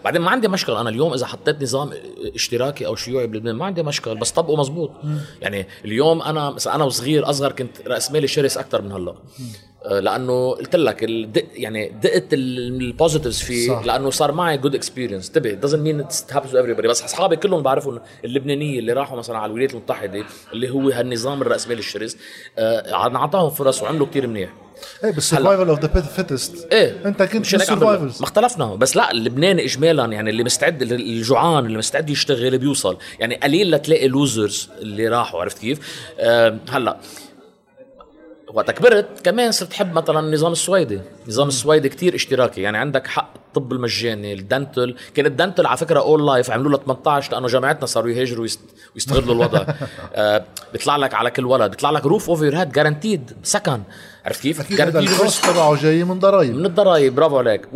[0.05, 1.91] بعدين ما عندي مشكلة أنا اليوم إذا حطيت نظام
[2.35, 4.91] اشتراكي أو شيوعي بلبنان ما عندي مشكلة بس طبقه مزبوط
[5.43, 9.11] يعني اليوم أنا مثلا أنا وصغير أصغر كنت رأس مالي شرس أكثر من هلا.
[9.11, 9.17] آه،
[9.91, 13.83] لأنه قلت لك الدق يعني دقت ال positives فيه.
[13.83, 17.99] لأنه صار معي good experience انتبه doesn't mean happens to everybody بس أصحابي كلهم بعرفوا
[18.25, 22.17] اللبنانية اللي راحوا مثلا على الولايات المتحدة اللي هو هالنظام الرأسمالي الشرس.
[22.59, 24.51] آه انعطاهم فرص وعملوا كثير منيح.
[25.05, 28.75] إيه بس survival of the fittest إيه أنت كنت مش survival ما اختلفنا.
[28.75, 32.99] بس لا اللبنان اجمالا يعني اللي مستعد الجوعان اللي مستعد يشتغل بيوصل.
[33.21, 35.79] يعني قليل لتلاقي losers اللي راحوا عرفت كيف؟
[36.19, 36.97] آه هلأ
[38.55, 41.01] وقت كبرت كمان صرت حب مثلا النظام السويدي.
[41.25, 42.63] النظام السويدي كتير اشتراكي.
[42.63, 44.97] يعني عندك حق الطب المجاني ال dental.
[45.15, 48.47] كان ال dental على فكرة all life عملوا له 18 لأنه جامعتنا صاروا يهاجروا
[48.95, 49.65] ويستغلوا الوضع.
[50.15, 51.71] آه بيطلع لك على كل ولد.
[51.71, 53.83] بيطلع لك roof over head guaranteed سكن
[54.25, 56.55] عرفت كيف؟ أكيد هذا تبعه جاي من ضرايب.
[56.55, 57.69] من الضرايب برافو عليك.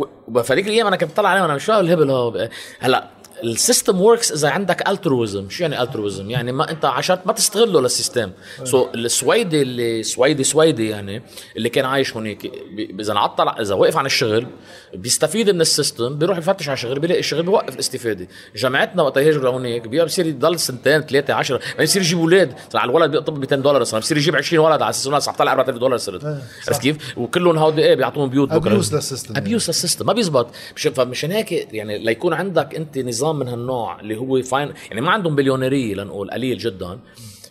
[0.43, 2.49] فهذيك الأيام أنا كنت طلع عليهم أنا مش فاهم الهبل هو.
[2.79, 7.17] هلا ال system works إذا عندك ال altruism شو يعني altruism يعني ما أنت عشان
[7.25, 8.31] ما تستغله لل system.
[8.63, 11.21] so so, السويدي اللي سويدي سويدي يعني
[11.57, 12.51] اللي كان عايش هناك
[12.99, 14.47] إذا انعطل إذا وقف عن الشغل
[14.93, 19.43] بيستفيد من ال system بيروح يفتش على الشغل بيلاقي الشغل بيوقف الاستفاده جامعتنا وقت يهاجروا
[19.43, 22.53] لهونيك بيصير يضل سنتين ثلاثة 10 بعدين يصير يجيب أولاد.
[22.75, 25.77] على الولد بيقطب 200 دولار صار بيصير يجيب 20 ولد على أساس انه طلع 4000
[25.77, 26.25] دولار صرت
[26.67, 28.71] عرفت كيف؟ وكلهم هودي إيه بيعطوهم بيوت بكرة.
[28.71, 30.47] abuse لل system abuse لل system ما بيزبط.
[30.75, 35.35] فمشان هيك يعني ليكون عندك أنت نظام من هالنوع اللي هو fine يعني ما عندهم
[35.35, 36.99] بليونيرية لنقول قليل جدا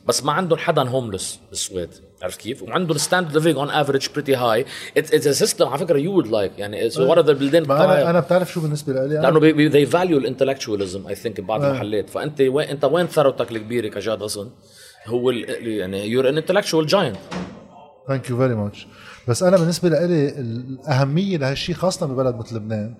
[0.06, 1.90] بس ما عندهم حدا homeless بالسويد.
[2.22, 4.64] عرفت كيف؟ وعندهم standard living on average pretty high
[4.96, 8.10] it's a system على فكرة you would like يعني it's one of the بلدان أنا
[8.10, 9.14] أنا بتعرف شو بالنسبة لي.
[9.14, 12.10] لأنه they value ال intellectualism I think ببعض المحلات.
[12.10, 14.50] فأنت وين أنت وين ثروتك الكبيرة كجاد أصلا؟
[15.06, 17.16] هو يعني you're an intellectual giant
[18.08, 18.86] thank you very much
[19.28, 22.94] بس أنا بالنسبة لي الأهمية لهالشيء خاصة ببلد مثل لبنان.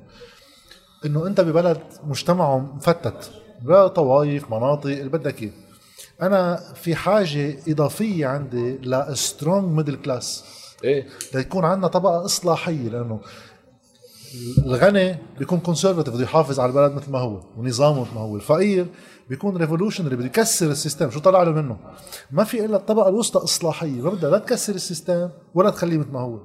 [1.06, 3.30] إنه أنت ببلد مجتمعه مفتت
[3.94, 5.50] طوائف مناطق اللي بدك إياه.
[6.22, 10.44] أنا في حاجة إضافية عندي ل strong middle class
[10.84, 11.06] إيه.
[11.34, 13.20] ليكون عندنا طبقة إصلاحية لأنه
[14.66, 18.36] الغني بيكون conservative بده يحافظ على البلد مثل ما هو ونظامه مثل ما هو.
[18.36, 18.86] الفقير
[19.28, 21.10] بيكون revolutionary بده يكسر ال system.
[21.10, 21.76] شو طلع له منه؟
[22.30, 24.02] ما في إلا الطبقة الوسطى إصلاحية.
[24.02, 26.38] ما بدها لا تكسر ال system ولا تخليه مثل ما هو.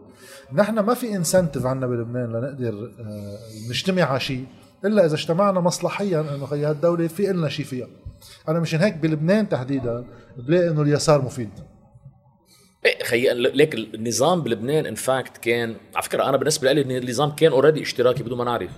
[0.54, 4.46] نحن ما في incentive عندنا بلبنان لنقدر آه، نجتمع على شيء.
[4.86, 7.88] إلا إذا اجتمعنا مصلحيا إنه خي هالدوله في لنا شيء فيها.
[8.50, 10.06] أنا مشان هيك بلبنان تحديدا
[10.38, 11.50] بلاقي إنه اليسار مفيد.
[12.86, 17.52] إيه خي ليك النظام بلبنان in fact كان على فكرة أنا بالنسبة لي النظام كان
[17.52, 18.72] already اشتراكي بدون ما نعرف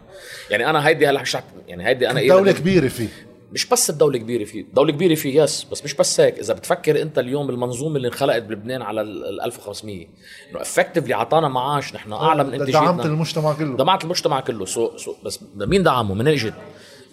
[0.50, 1.24] يعني أنا هيدي هلأ
[1.68, 3.31] يعني هيدي أنا دولة كبيرة فيه.
[3.52, 7.02] مش بس الدولة كبيرة فيه، دولة كبيرة فيه yes بس مش بس هيك، إذا بتفكر
[7.02, 10.08] أنت اليوم المنظومة اللي انخلقت بلبنان على ال 1500
[10.52, 14.98] إنه effectively أعطانا معاش نحن أعلى من إنتاجيتنا دعمت المجتمع كله دعمت المجتمع كله so,
[14.98, 16.54] so بس مين دعمه؟ من إجت؟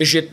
[0.01, 0.29] إجت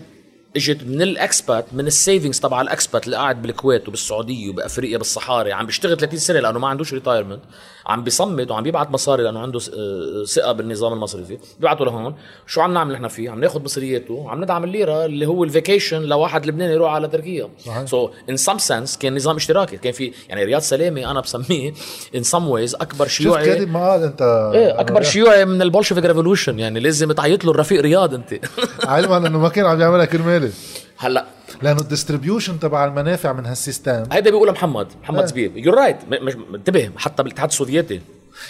[0.55, 4.97] اجت من ال expat من ال savings تبع ال expat اللي قاعد بالكويت وبالسعودية وبأفريقيا
[4.97, 7.41] بالصحاري عم بيشتغل 30 سنة لأنه ما عندوش retirement
[7.87, 12.15] عم بيصمد وعم بيبعت مصاري لأنه عنده آه، ثقة بالنظام المصرفي بيبعته لهون.
[12.47, 16.01] شو عم نعمل نحن فيه؟ عم ناخذ مصرياته عم ندعم الليرة اللي هو ال vacation
[16.01, 17.49] لواحد لبناني يروح على تركيا.
[17.85, 19.77] so in some sense كان نظام اشتراكي.
[19.77, 21.73] كان في يعني رياض سلامة أنا بسميه
[22.15, 24.21] in some ways أكبر شيوعي شفت ما قال أنت
[24.53, 26.59] إيه أكبر شيوعي من ال Bolshevik revolution.
[26.59, 28.39] يعني لازم تعيط له الرفيق رياض أنت.
[28.83, 30.44] علما إنه ما كان عم يعملها كرمالي
[30.97, 31.25] هلا.
[31.61, 34.03] لأنه ال distribution تبع المنافع من هال system.
[34.11, 35.25] هيدا بيقولها محمد محمد.
[35.25, 35.57] زبيب.
[35.57, 35.97] you're right
[36.55, 38.01] انتبه حتى بالاتحاد السوفيتي.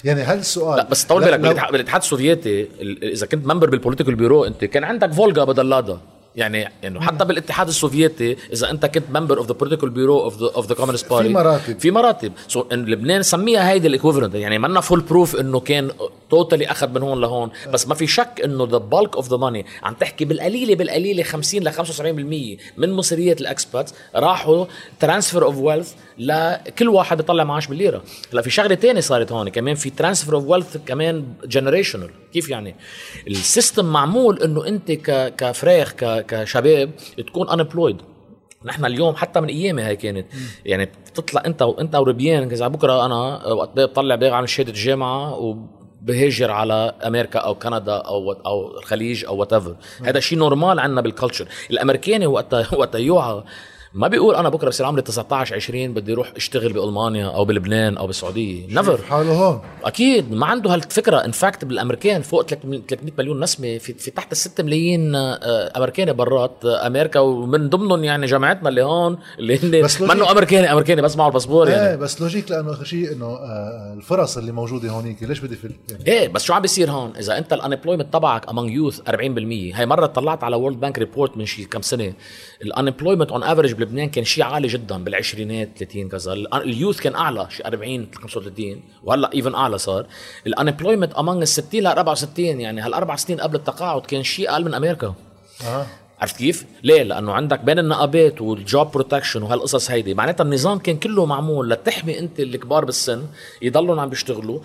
[0.04, 2.68] يعني هل السؤال لا بس طول بالك بالاتحاد السوفيتي
[3.04, 6.00] إذا كنت member بال political bureau أنت كان عندك فولجا بدل لادا
[6.36, 10.50] يعني إنه حتى بالاتحاد السوفيتي إذا أنت كنت member of the political bureau of the
[10.56, 11.80] of the communist party في مراتب.
[11.80, 12.32] في مراتب.
[12.48, 15.92] so so, in لبنان سميها هيدي ال equivalent يعني منا foolproof إنه كان
[16.30, 17.50] totally أخذ من هون لهون.
[17.74, 21.64] بس ما في شك إنه the bulk of the money عم تحكي بالقليلة بالقليلة 50
[21.64, 24.66] ل 75% من مصريات ال expat راحوا
[25.00, 28.04] transfer of wealth لكل واحد بيطلع معاش بالليرة.
[28.34, 32.76] هلا في شغلة تانية صارت هون كمان في transfer of wealth كمان generational كيف يعني؟
[33.28, 37.98] ال system معمول إنه أنت ك كفراخ ك كشباب تكون unemployed
[38.66, 40.26] نحن اليوم حتى من أيامي هي كانت.
[40.66, 45.56] يعني بتطلع أنت وانت وربيان إذا بكرة أنا وقت بطلع بيعمل شهادة الجامعة و
[46.02, 49.54] بهاجر على أمريكا أو كندا أو أو الخليج أو what
[50.06, 53.44] هذا شيء normal عندنا بال culture الأمريكاني وقتها وقتها يوعى
[53.96, 58.08] ما بيقول أنا بكرة بصير عمري 19 20 بدي أروح أشتغل بألمانيا أو بلبنان أو
[58.08, 58.68] بالسعودية.
[58.68, 59.62] never حاله هون.
[59.84, 61.18] أكيد ما عنده هالفكرة.
[61.18, 62.82] in fact بالأمريكان فوق 300
[63.18, 66.66] مليون نسمة في, في تحت ال 6 ملايين أمريكاني برات.
[66.66, 71.70] أمريكا ومن ضمنهم يعني جامعتنا اللي هون اللي هن منه أمريكاني أمريكاني بس معه الباسبور
[71.70, 71.90] يعني.
[71.90, 73.38] إيه بس logic لأنه آخر شيء إنه
[73.94, 77.38] الفرص اللي موجودة هونيك ليش بدي فل يعني؟ إيه بس شو عم بيصير هون؟ إذا
[77.38, 79.04] أنت ال unemployment تبعك among youth 40%
[79.76, 82.14] هي مرة طلعت على World Bank report من شي كم سنة.
[82.62, 86.34] ال unemployment on average بلبنان كان شيء عالي جدا بالعشرينات 30 كذا.
[86.34, 90.06] ال youth كان أعلى شيء 40 35 وهلأ even أعلى صار.
[90.48, 94.66] ال unemployment among ال 60 ل 64 يعني هالأربع سنين قبل التقاعد كان شيء أقل
[94.66, 95.14] من أمريكا.
[95.66, 95.86] آه.
[96.20, 100.98] عرفت كيف؟ ليه؟ لأنه عندك بين النقابات وال job protection وهالقصص هيدي، معناتها النظام كان
[100.98, 103.24] كله معمول لتحمي أنت الكبار بالسن
[103.62, 104.60] يضلوا عم بيشتغلوا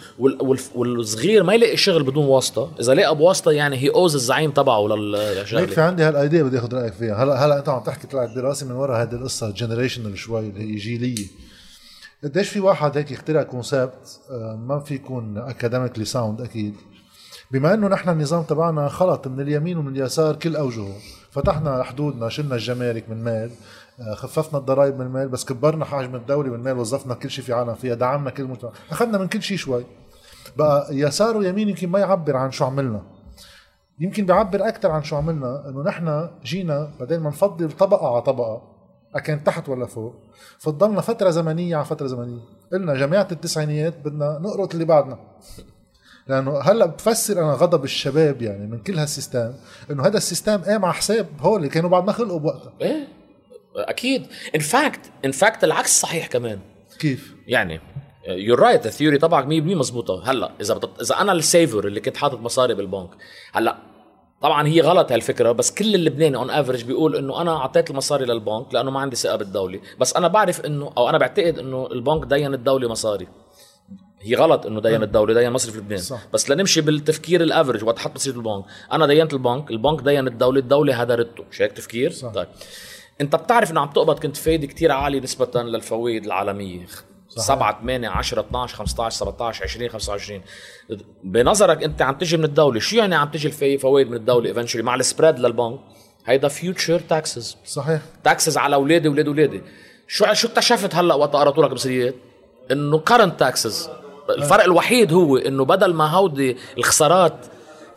[0.75, 5.63] والصغير ما يلاقي شغل بدون واسطة، إذا لقى بواسطة يعني هي owes الزعيم تبعه للشغلة.
[5.63, 8.31] هيك في عندي هال idea بدي أخذ رأيك فيها، هلا هلا أنت عم تحكي طلعت
[8.37, 11.27] براسي من ورا هذه القصة generational شوي اللي هي جيلية.
[12.25, 14.21] قديش في واحد هيك يخترع concept
[14.59, 16.75] ما في يكون academically sound أكيد.
[17.51, 20.97] بما إنه نحن النظام تبعنا خلط من اليمين ومن اليسار كل أوجهه
[21.31, 23.51] فتحنا حدودنا شلنا الجمارك من مال
[24.15, 27.75] خففنا الضرائب من المال بس كبرنا حجم الدولة من مال وظفنا كل شيء في عالم
[27.75, 28.71] فيها دعمنا كل مجتمع.
[28.91, 29.85] أخذنا من كل شيء شوي.
[30.57, 33.03] بقى يسار ويمين يمكن ما يعبر عن شو عملنا.
[34.01, 38.63] يمكن بيعبر أكثر عن شو عملنا إنه نحن جينا بدل ما نفضل طبقة على طبقة
[39.25, 40.15] كان تحت ولا فوق
[40.59, 42.41] فضلنا فترة زمنية على فترة زمنية.
[42.73, 45.19] قلنا جماعة التسعينيات بدنا نقرط اللي بعدنا.
[46.31, 49.53] لأنه هلأ بفسر أنا غضب الشباب يعني من كل هالسيستم
[49.91, 52.73] إنه هذا ال system قام على حساب هول اللي كانوا بعد ما خلقوا بوقتها.
[52.81, 53.09] إيه
[53.77, 54.27] أكيد.
[54.55, 56.59] in fact in fact العكس صحيح كمان.
[56.99, 57.81] كيف؟ يعني
[58.29, 61.01] you're right ال theory تبعك 100% مزبوطه هلأ إذا بتط...
[61.01, 63.11] إذا أنا ال saver اللي كنت حاطط مصاري بالبنك
[63.53, 63.77] هلأ
[64.43, 68.75] طبعا هي غلط هالفكرة بس كل اللبناني on average بيقول إنه أنا أعطيت المصاري للبنك
[68.75, 69.81] لأنه ما عندي ثقة بالدولة.
[70.01, 73.29] بس أنا بعرف إنه أو أنا بعتقد إنه البنك دين الدولة مصاري.
[74.21, 75.99] هي غلط إنه دين الدولة دين مصرف لبنان.
[75.99, 76.21] صح.
[76.33, 78.65] بس لنمشي بالتفكير ال average وقت حط مصاري بالبنك.
[78.93, 81.45] أنا دينت البنك البنك دين الدولة الدولة هدرته.
[81.51, 82.33] مش هيك تفكير؟ صح.
[82.33, 82.49] طيب.
[83.21, 86.87] أنت بتعرف إنه عم تقبض كنت فايدة كتير عالية نسبة للفوائد العالمية.
[87.29, 90.41] 7 8 10 12 15 17 20 25
[91.25, 94.95] بنظرك أنت عم تجي من الدولة شو يعني عم تجي الفوائد من الدولة eventually مع
[94.95, 95.81] ال spread للبنك؟
[96.27, 98.03] هيدا future taxes صحيح.
[98.25, 99.63] taxes على أولادي واولاد أولادي.
[100.09, 102.15] شو شو اكتشفت هلأ وقت قرأتوا لك بصريات
[102.71, 103.91] إنه current taxes
[104.39, 107.35] الفرق الوحيد هو إنه بدل ما هودي الخسارات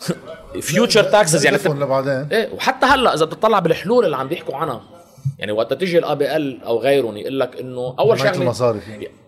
[0.61, 4.81] future taxes يعني لبعدين إيه وحتى هلأ إذا بتطلع بالحلول اللي عم بيحكوا عنها
[5.39, 8.83] يعني وقت تيجي ال ABL أو غيرهم يقول لك إنه أول شيء جمعيه المصارف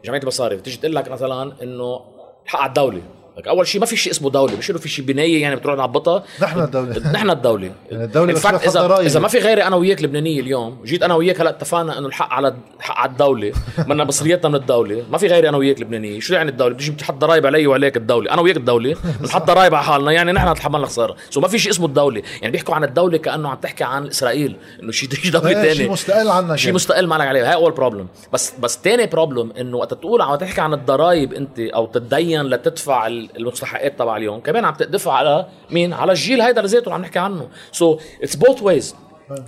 [0.05, 2.01] جمعية المصارف تيجي تقول لك مثلا إنه
[2.45, 3.01] حق على الدولة.
[3.37, 3.47] لك.
[3.47, 6.23] أول شيء ما في شيء اسمه دولة مش إنه في شيء بناية يعني بتروح نعبطها.
[6.41, 7.11] نحن الدولة.
[7.15, 7.71] نحن الدولة.
[7.91, 11.41] يعني الدولة بس اذا إذا ما في غيري أنا وياك لبنانية اليوم جيت أنا وياك
[11.41, 13.51] هلأ اتفقنا إنه الحق على الحق على الدولة.
[13.77, 15.03] بدنا مصرياتنا من الدولة.
[15.11, 16.19] ما في غيري أنا وياك لبنانية.
[16.19, 18.33] شو يعني الدولة؟ بتجي بتحط ضرائب علي وعليك الدولة.
[18.33, 18.95] أنا وياك الدولة.
[19.21, 20.11] بنحط ضرائب على حالنا.
[20.11, 22.21] يعني نحن نتحملنا خساره so ما في شيء اسمه الدولة.
[22.41, 24.55] يعني بيحكوا عن الدولة كأنه عم تحكي عن إسرائيل.
[24.83, 27.49] إنه شيء دولة ثانية شيء مستقل عنا شيء مستقل ما لك عليه.
[27.49, 31.59] هاي أول problem بس بس ثاني problem إنه وقت تقول عم تحكي عن الضرائب أنت
[31.59, 34.39] أو تتدين لتدفع المستحقات تبع اليوم.
[34.39, 37.47] كمان عم تدفع على مين؟ على الجيل هيدا اللي ذاته عم نحكي عنه.
[37.71, 38.95] so it's both ways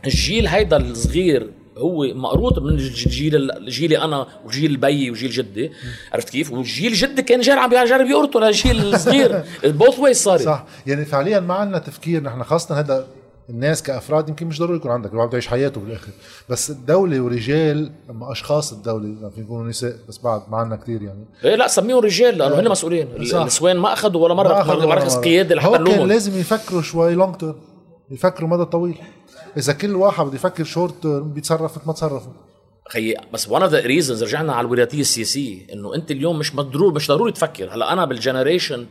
[0.06, 5.72] الجيل هيدا الصغير هو مقروط من الجيل جيلي أنا وجيل بيي وجيل جدي.
[6.14, 9.44] عرفت كيف؟ وجيل جدي كان جاي عم يجرب يقرطه للجيل الصغير.
[9.64, 10.66] both ways صار صح.
[10.88, 12.24] يعني فعليا ما عندنا تفكير.
[12.24, 13.08] نحن خاصة هذا
[13.50, 16.12] الناس كأفراد يمكن مش ضروري يكون عندك الواحد بده يعيش حياته بالاخر
[16.50, 21.02] بس الدولة ورجال أما أشخاص الدولة يعني في يكونوا نساء بس بعد ما عندنا كثير
[21.02, 21.26] يعني.
[21.44, 23.08] إيه لا سميهم رجال لأنه هن مسؤولين.
[23.18, 27.56] النسوان ما أخذوا ولا مرة مركز قيادي لحتى كان لازم يفكروا شوي long term
[28.12, 28.98] يفكروا مدى طويل.
[29.58, 32.32] إذا كل واحد بده يفكر short term بيتصرف مثل ما تصرفوا
[32.90, 36.96] خيي بس one of the reasons رجعنا على الوراثية السياسية إنه أنت اليوم مش ضروري
[36.96, 37.74] مش ضروري تفكر.
[37.74, 38.86] هلأ أنا بال generation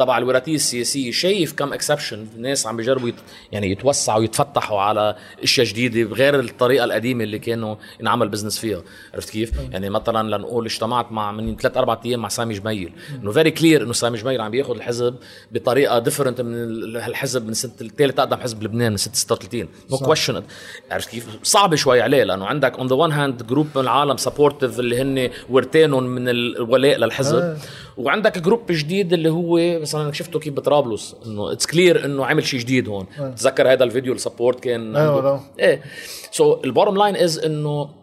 [0.00, 3.14] تبع الوراثية السياسية شايف كم exception ناس عم بيجربوا yet
[3.52, 8.82] يعني يتوسعوا ويتفتحوا على أشياء جديدة بغير الطريقة القديمة اللي كانوا ينعمل business فيها.
[9.14, 12.92] عرفت كيف؟ يعني مثلا لنقول اجتمعت مع من ثلاث أربع أيام مع سامي جميل.
[13.22, 15.14] إنه very clear إنه سامي جميل عم بياخذ الحزب
[15.52, 16.54] بطريقة different من
[16.96, 20.42] الحزب من سنة الثالث أقدم حزب بلبنان من سنة 36 no question
[20.90, 24.80] عرفت كيف؟ صعبه شوي عليه لأنه عندك on the one hand group من العالم supportive
[24.80, 27.36] اللي هن ورتانينهم من الولاء للحزب.
[27.38, 27.56] آه.
[27.96, 29.58] وعندك group جديد اللي هو
[29.90, 33.06] مثلا شفته كيف بطرابلس إنه it's clear إنه عمل شيء جديد هون.
[33.18, 33.30] آه.
[33.30, 35.82] تذكر هذا الفيديو ال support كان أيوه إيه.
[36.30, 38.00] so ال bottom line is إنه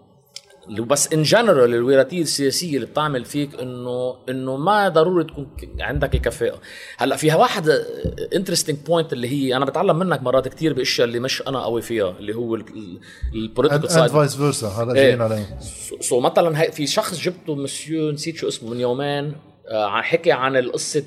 [0.70, 5.48] بس in general الوراثية السياسية اللي بتعمل فيك إنه إنه ما ضروري تكون
[5.80, 6.60] عندك الكفاءة.
[6.98, 7.70] هلأ فيها واحد
[8.36, 12.10] interesting point اللي هي أنا بتعلم منك مرات كثير بأشياء اللي مش أنا قوي فيها
[12.20, 12.60] اللي هو
[13.34, 15.60] ال political side vice versa هلأ جايين عليه
[16.02, 19.26] so مثلا في شخص جبته مسيو نسيت شو اسمه من يومين.
[19.26, 19.47] آه
[20.02, 21.06] حكي عن القصة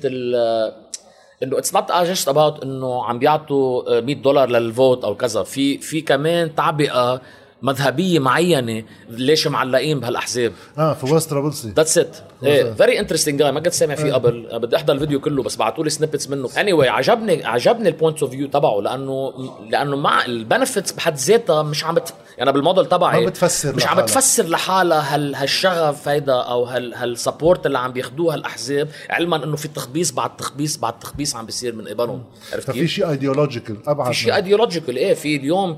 [1.43, 5.43] إنه it's not just about إنه عم بيعطوا 100 دولار لل vote أو كذا.
[5.43, 7.21] في في كمان تعبئة
[7.61, 11.73] مذهبية معينة ليش معلقين بهالأحزاب؟ آه في وست رابلسي.
[11.75, 14.59] that's it إيه very interesting جاي ما كنت سامع فيه قبل.
[14.59, 16.49] بدي أحضر الفيديو كله بس بعثوا لي snippets منه.
[16.57, 19.33] any anyway, عجبني عجبني ال point of view تبعه لأنه
[19.69, 22.13] لأنه مع ال benefits بحد ذاتها مش عم بت...
[22.37, 27.09] يعني بالموديل تبعي ما بتفسر مش عم بتفسر لحالها هال هالشغف هيدا أو هال هال
[27.09, 31.75] support اللي عم بياخذوه الاحزاب علما إنه في تخبيص بعد تخبيص بعد تخبيص عم بيصير
[31.75, 32.23] من قبلهم.
[32.53, 35.77] عرفت كيف؟ في شيء ideological أبعد في شيء ideological إيه في اليوم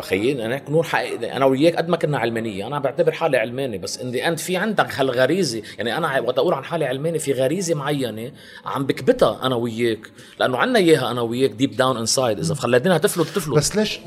[0.00, 2.66] خيي أنا نور حقيقي أنا وياك قد ما كنا علمانية.
[2.66, 5.62] أنا بعتبر حالي علماني بس in the end في عندك هالغريزة.
[5.78, 8.32] يعني أنا وقت أقول عن حالي علماني في غريزة معينة
[8.66, 10.10] عم بكبتها أنا وياك.
[10.40, 13.56] لأنه عنا إياها أنا وياك deep down inside إذا خليتينها تفلت تفلت.
[13.56, 14.00] بس ليش؟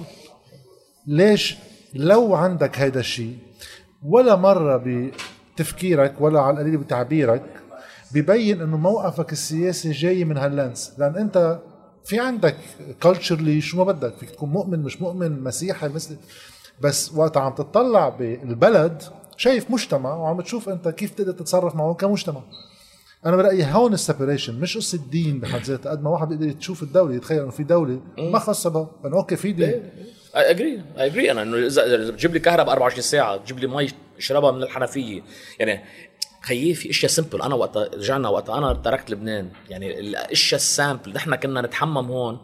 [1.07, 1.55] ليش
[1.93, 3.37] لو عندك هيدا الشيء
[4.03, 4.83] ولا مرة
[5.55, 7.43] بتفكيرك ولا على القليل بتعبيرك
[8.13, 10.93] ببين إنه موقفك السياسي جاي من هال lens.
[10.97, 11.59] لأن أنت
[12.05, 12.55] في عندك
[13.03, 16.17] culturally شو ما بدك فيك تكون مؤمن مش مؤمن مسيحي مثل
[16.83, 19.03] بس وقت عم تطلع بالبلد
[19.37, 22.41] شايف مجتمع وعم تشوف انت كيف تقدر تتصرف معه كمجتمع.
[23.25, 26.83] أنا برأيي هون ال separation مش قصة الدين بحد ذاتها قد ما واحد بيقدر يشوف
[26.83, 29.89] الدولة يتخيل إنه في دولة ما خاصة بها إنه okay في دين.
[30.35, 33.89] I agree I agree أنا إنه إذا بتجيب لي كهرباء 24 ساعة تجيب لي مي
[34.17, 35.21] اشربها من الحنفية.
[35.59, 35.83] يعني
[36.41, 41.13] خيي في إشياء simple أنا وقت رجعنا وقت أنا تركت لبنان يعني الإشياء ال simple
[41.13, 42.37] نحن كنا نتحمم هون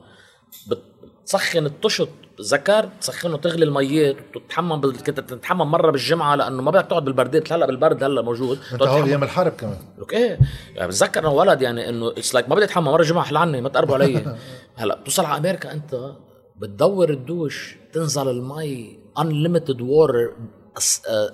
[0.67, 2.09] بتسخن الطشط
[2.41, 7.65] ذكر تسخنه تغلي الميات وتتحمم كنت تتحمم مرة بالجمعة لأنه ما بدك تقعد بالبردات هلأ
[7.65, 8.59] بالبرد هلأ موجود.
[8.73, 9.77] أنت هون أيام الحرب كمان.
[9.97, 10.39] لك إيه؟
[10.75, 13.69] يعني بتذكر أنا ولد يعني إنه it's like ما بدي أتحمم مرة الجمعة عني ما
[13.69, 14.35] تقربوا علي.
[14.75, 16.11] هلأ بتوصل على أمريكا أنت
[16.57, 20.33] بتدور الدوش تنزل المي unlimited water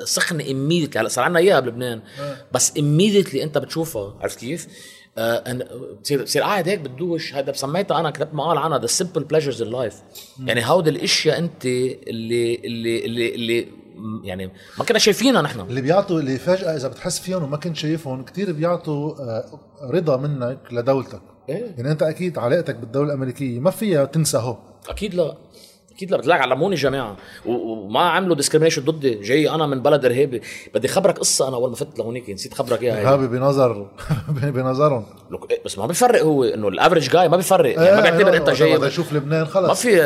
[0.04, 0.98] سخنة immediately.
[0.98, 2.02] هلأ صار عندنا إياها بلبنان.
[2.20, 2.38] آه.
[2.52, 4.68] بس immediately أنت بتشوفها عرفت كيف؟
[5.18, 7.34] بتصير بتصير قاعد هيك بتدوش.
[7.34, 9.96] هذا سميتها أنا كتبت مقال عنها the simple pleasures in life
[10.46, 13.68] يعني هودي الأشياء أنت اللي اللي اللي, اللي
[14.24, 15.60] يعني ما كنا شايفينها نحن.
[15.60, 20.60] اللي بيعطوا اللي فجأة إذا بتحس فيهم وما كنت شايفهم كثير بيعطوا آه، رضا منك
[20.72, 21.22] لدولتك.
[21.50, 24.58] إيه؟ يعني أنت أكيد علاقتك بالدولة الأمريكية ما فيها تنسى هو.
[24.90, 25.38] أكيد لا.
[25.96, 30.42] أكيد لا بتلاقي علموني جماعة وما عملوا discrimination ضدي جاي أنا من بلد إرهابي.
[30.74, 33.02] بدي خبرك قصة أنا أول ما فت لهونيك نسيت خبرك إياها.
[33.02, 33.88] إرهابي بنظر
[34.52, 35.06] بنظرهم.
[35.52, 37.70] إيه، بس ما بيفرق هو إنه ال average جاي ما بيفرق.
[37.82, 39.68] يعني ما إيه، بيعتبر أنت جاي بدي أشوف لبنان خلص.
[39.68, 40.02] ما في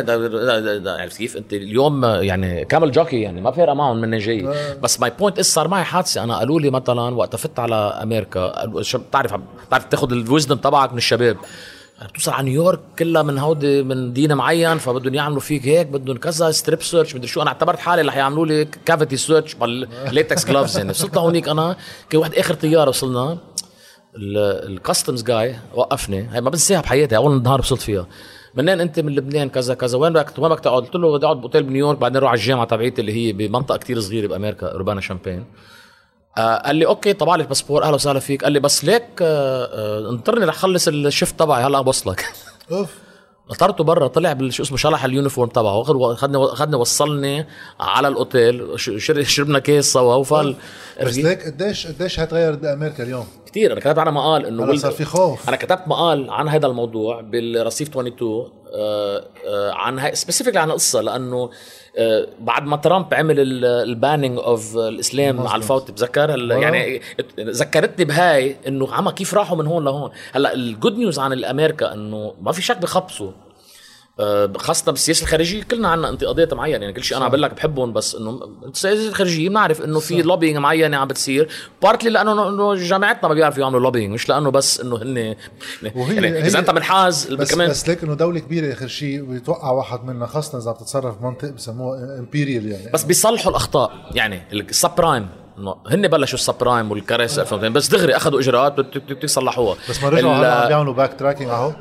[1.01, 4.47] عرفت كيف؟ أنت اليوم يعني camel jockey يعني ما فارقه معهم مني جاي.
[4.47, 4.73] آه.
[4.73, 6.23] بس my point صار معي حادثة.
[6.23, 9.33] أنا قالوا لي مثلا وقت فت على أمريكا بتعرف
[9.67, 11.37] بتعرف تاخذ ال wisdom تبعك من الشباب.
[12.07, 16.51] بتوصل على نيويورك كلها من هودي من دين معين فبدهم يعملوا فيك هيك بدهم كذا
[16.51, 20.77] strip search مدري شو أنا اعتبرت حالي رح يعملوا لي cavity search بال latex gloves
[20.77, 20.89] يعني.
[20.89, 21.75] وصلت لهونيك أنا
[22.09, 23.37] كان واحد آخر طيارة وصلنا
[24.15, 26.29] ال customs جاي وقفني.
[26.31, 28.07] هي ما بنساها بحياتي أول نهار وصلت فيها.
[28.55, 29.97] منين أنت؟ من لبنان كذا كذا.
[29.97, 32.65] وين بدك وين بدك تقعد؟ قلت له بدي أقعد بأوتيل بنيويورك بعدين أروح على الجامعة
[32.65, 35.45] تبعيتي اللي هي بمنطقة كتير صغيرة بأمريكا أوربانا شامبين.
[36.37, 38.43] قال لي okay طبع لي الباسبور أهلا وسهلا فيك.
[38.43, 42.25] قال لي بس ليك آه آه انطرني رح اخلص ال shift تبعي هلأ بوصلك.
[42.71, 42.89] أوف.
[43.51, 47.47] نطرته برا طلع بالشو اسمه شلح اليونيفورم تبعه اخذني اخذني وصلني
[47.79, 48.79] على الأوتيل
[49.29, 50.55] شربنا كيس سوا وفال
[51.03, 55.05] بس ليك قديش قديش هتغيرت بامريكا اليوم؟ كثير أنا كتبت عنها مقال إنه صار في
[55.05, 55.47] خوف.
[55.47, 61.01] أنا كتبت مقال عن هذا الموضوع بالرصيف 22 آه آه عن هاي specific عن القصة
[61.01, 61.49] لأنه آه
[62.41, 66.29] بعد ما ترامب عمل ال banning of الإسلام على الفوت بتذكر؟
[66.61, 67.01] يعني
[67.39, 70.11] ذكرتني بهاي إنه عما كيف راحوا من هون لهون.
[70.31, 73.31] هلأ ال good news عن الأمريكا إنه ما في شك بخبصوا.
[73.31, 73.48] آه،
[74.57, 75.63] خاصة بالسياسة الخارجية.
[75.63, 76.77] كلنا عنا انتقادات معينة.
[76.77, 80.21] يعني كل شيء أنا عم بقول لك بحبهم بس إنه السياسة الخارجية بنعرف إنه في
[80.21, 81.49] lobbying معينة عم بتصير.
[81.83, 85.17] partly لأنه إنه جامعتنا ما بيعرفوا يعملوا lobbying مش لأنه بس إنه هن
[85.93, 90.05] يعني إذا أنت منحاز بس كمان بس ليك إنه دولة كبيرة اخر شيء بيتوقع واحد
[90.05, 92.91] منها خاصة إذا بتتصرف بمنطق بسموها imperial يعني.
[92.93, 93.91] بس بيصلحوا الأخطاء.
[94.11, 95.27] يعني ال subprime
[95.57, 98.75] إنه هن بلشوا ال subprime crisis 2002 بس دغري أخذوا إجراءات
[99.23, 101.73] يصلحوها بس ما رجعوا بيعملوا باك تراكينج أهو.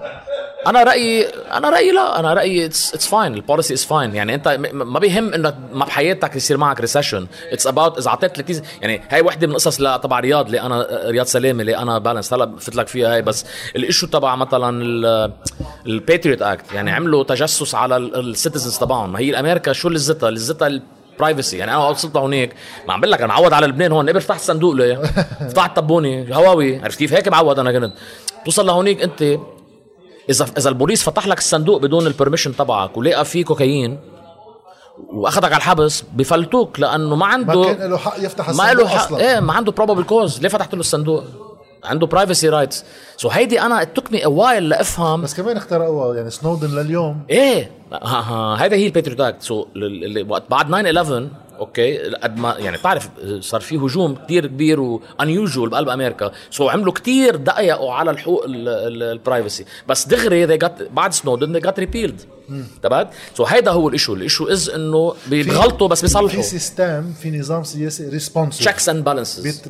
[0.69, 4.99] أنا رأيي أنا رأيي لا أنا رأيي اتس فاين البوليسي از فاين يعني أنت ما
[4.99, 9.47] بيهم إنه ما بحياتك يصير معك ريسيشن اتس اباوت إذا أعطيت 30 يعني هاي وحدة
[9.47, 13.15] من القصص تبع رياض اللي أنا رياض سلامه اللي أنا بالانس هلا بفت لك فيها
[13.15, 13.47] هاي بس
[13.77, 14.83] الايشو تبع مثلا
[15.87, 19.13] الباتريوت اكت يعني عملوا تجسس على السيتيزنز تبعهم.
[19.13, 20.81] ما هي الامريكا شو لزتها لزتها
[21.19, 22.55] برايفسي يعني أنا وصلت لهونيك
[22.89, 24.09] ما عم بقول لك أنا معود على لبنان هون.
[24.09, 24.97] قبل فتحت الصندوق ليه؟
[25.51, 26.81] فتحت طبوني هواوي.
[26.81, 27.95] عرفت كيف؟ هيك معود أنا كنت.
[28.45, 29.39] توصل لهونيك أنت.
[30.31, 33.99] اذا إذا البوليس فتح لك الصندوق بدون ال permission تبعك ولقى فيه كوكايين
[35.13, 38.87] وأخذك على الحبس بفلتوك لأنه ما ما عنده كان له حق يفتح ما له الصندوق
[38.87, 39.05] حق.
[39.05, 39.21] أصلا.
[39.21, 41.25] إيه ما عنده probable cause ليه فتحت له الصندوق؟
[41.85, 42.85] عنده privacy rights
[43.17, 47.23] so هيدي أنا it took me a while لافهم بس كمان اخترقوها يعني سنودن لليوم.
[47.31, 47.71] إيه
[48.59, 49.67] هيدا هي ال Patriot Act so
[50.29, 51.29] وقت بعد 9 11
[51.59, 53.09] أوكي؟ قد ما يعني بتعرف
[53.41, 56.33] صار في هجوم كتير كبير و unusual بقلب أمريكا.
[56.51, 61.65] so عملوا كتير دقيقوا على الحقوق ال privacy بس دغري they got بعد سنودن they
[61.65, 62.27] got repealed.
[62.83, 66.43] تبعت so هيدا هو ال issue ال issue is إنه بيغلطوا بس في بيصلحوا.
[66.43, 69.63] system في نظام سياسي responsive checks and balances.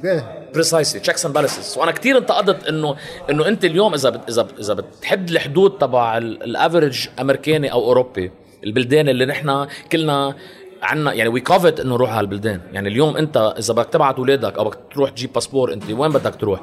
[0.54, 2.96] precisely checks and balances وأنا كثير انتقدت انه
[3.30, 7.84] إنه أنت اليوم إذا بت إذا بت إذا بتحد الحدود تبع ال average أمريكاني أو
[7.84, 8.30] أوروبي
[8.64, 10.34] البلدان اللي نحن كلنا
[10.82, 12.60] عنا يعني وي كوفت إنه نروح على البلدان.
[12.72, 16.34] يعني اليوم أنت إذا بدك تبعت أولادك أو بدك تروح تجيب باسبور أنت وين بدك
[16.34, 16.60] تروح؟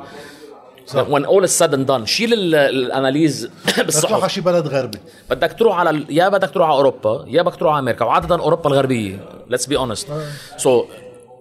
[1.10, 4.98] وين اول and done شيل ال- الاناليز بتروح على بالصحف شي بلد غربي.
[5.30, 8.36] بدك تروح على ال- يا بدك تروح على أوروبا يا بدك تروح على أمريكا وعادة
[8.36, 9.20] أوروبا الغربية.
[9.50, 10.08] ليتس بي اونست
[10.58, 10.86] سو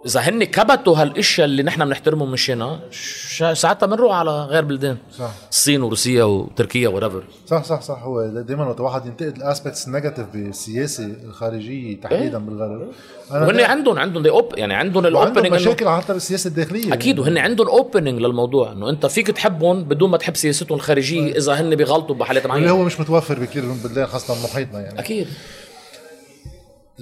[0.06, 4.96] إذا هن كبتوا هالإشياء اللي نحن بنحترمهم مشينا ش- ساعتها بنروح على غير بلدان.
[5.18, 5.30] صح.
[5.50, 8.02] الصين وروسيا وتركيا وريفر صح صح صح.
[8.02, 12.88] هو دائما وقت الواحد ينتقد ال aspects ال negative بالسياسة الخارجية تحديدا بالغرب.
[13.30, 16.92] أنا وهن عندهم عندهم دي أوب يعني عندهم ال opening مشاكل حتى بالسياسة الداخلية.
[16.94, 21.52] أكيد وهن عندهم opening للموضوع إنه أنت فيك تحبهم بدون ما تحب سياستهم الخارجية إذا
[21.52, 22.70] هن بيغلطوا بحالات اللي معينة.
[22.70, 24.98] هو مش متوفر بكثير من البلدان خاصة محيطنا يعني.
[24.98, 25.26] أكيد.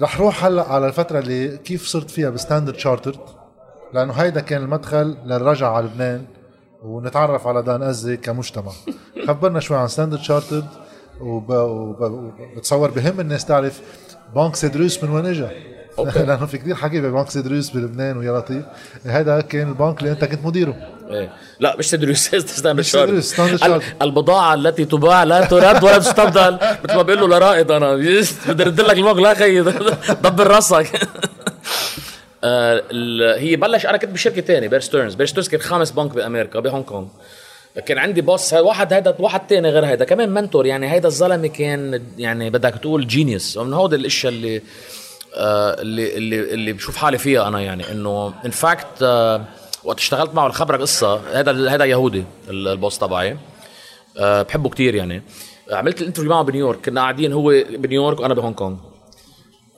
[0.01, 3.19] رح روح هلا على الفترة اللي كيف صرت فيها بستاندرد شارترد
[3.93, 6.25] لأنه هيدا كان المدخل للرجعة على لبنان
[6.83, 8.71] ونتعرف على دان أزي كمجتمع.
[9.27, 10.67] خبرنا شوي عن ستاندرد شارترد
[11.21, 11.49] وب...
[11.49, 12.31] وب...
[12.55, 13.81] وبتصور بهم الناس تعرف
[14.35, 15.47] بنك سيدروس من وين اجى
[15.97, 18.63] لأنه في كثير حكي ببنك سيدروس بلبنان ويا لطيف.
[19.05, 20.75] هذا كان البنك اللي أنت كنت مديره.
[21.09, 21.29] إيه.
[21.59, 23.83] لا مش تدري ستاندرد chart.
[24.01, 26.57] البضاعة التي تباع لا ترد ولا تستبدل.
[26.83, 29.61] مثل ما بيقول له لرائد أنا بدي ارد لك الموج لا خيي
[30.23, 30.87] دبر راسك.
[32.43, 32.83] آه،
[33.37, 36.83] هي بلش أنا كنت بشركة ثانية بير ستيرنز بير ستيرنز كان خامس بنك بأمريكا بهونغ
[36.83, 37.07] كونغ.
[37.85, 42.01] كان عندي boss واحد هيدا واحد تاني غير هيدا كمان mentor يعني هيدا الزلمة كان
[42.17, 44.61] يعني بدك تقول genius ومن هود الأشياء اللي
[45.37, 49.41] اللي اللي اللي بشوف حالي فيها أنا يعني إنه in fact آه
[49.83, 53.37] وقت اشتغلت معه خبرك قصة هذا هذا يهودي ال- ال boss تبعي.
[54.19, 55.23] آه بحبه كتير يعني.
[55.71, 58.77] عملت ال interview معه بنيويورك كنا قاعدين هو بنيويورك وأنا بهونغ كونغ.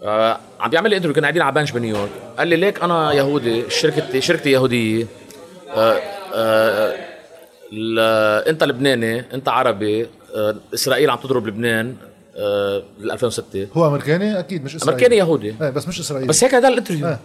[0.03, 2.09] آه عم بيعمل لي interview كنا قاعدين على bench بنيويورك.
[2.37, 5.07] قال لي ليك أنا يهودي شركتي شركتي يهودية.
[5.75, 5.99] آه
[6.33, 6.95] آه
[8.49, 11.95] أنت لبناني أنت عربي آه إسرائيل عم تضرب لبنان.
[12.01, 15.05] آه بال 2006 هو أمريكاني؟ أكيد مش إسرائيلي.
[15.05, 15.55] أمريكاني يهودي.
[15.61, 16.27] إيه بس مش إسرائيلي.
[16.27, 17.07] بس هيك هذا ال interview.
[17.07, 17.19] آه.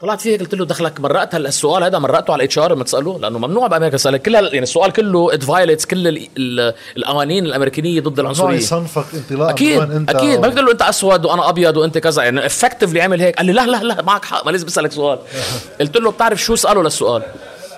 [0.00, 3.38] طلعت فيه قلت له دخلك مرقت هالسؤال هذا مرقته على ال HR لما تساله لأنه
[3.38, 8.08] ممنوع بأمريكا تسالك كل يعني السؤال كله it violates كل ال ال القوانين الامريكيه ضد
[8.08, 8.56] ممنوع العنصرية.
[8.56, 10.40] يصنفك انطلاقا أكيد أنت؟ أكيد.
[10.40, 12.22] ما بتقول له أنت أسود وأنا أبيض وأنت كذا.
[12.22, 13.36] يعني effectively عمل هيك.
[13.36, 15.18] قال لي لا لا لا معك حق ما لازم أسألك سؤال.
[15.80, 17.22] قلت له بتعرف شو اساله للسؤال؟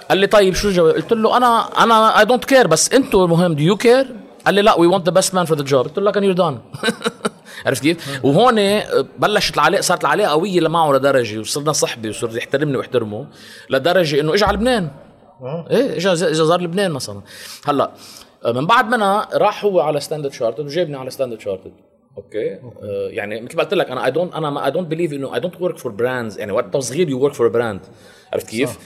[0.08, 3.54] قال لي طيب شو الجواب قلت له أنا أنا I don't care بس أنتوا المهم
[3.54, 4.06] do you care
[4.46, 6.32] قال لي لا we want the best man for the job قلت له لكن you're
[6.32, 6.58] done
[7.66, 8.80] عرفت كيف؟ وهون
[9.18, 13.26] بلشت العلاقة صارت العلاقة قوية معه لدرجه وصرنا صحبة وصار يحترمني واحترمه
[13.70, 14.90] لدرجة إنه اجى على لبنان.
[15.40, 15.66] آه.
[15.70, 17.20] إيه اجى اجى زار لبنان مثلا.
[17.64, 17.90] هلأ
[18.46, 21.72] من بعد منها راح هو على ستاندرد شارتد وجابني على ستاندرد شارتد
[22.16, 25.34] أوكي؟ آه يعني مثل ما قلت لك أنا I don't أنا I don't believe إنه
[25.34, 27.80] I don't work for brands يعني وقت صغير you work for brand
[28.32, 28.78] عرفت كيف؟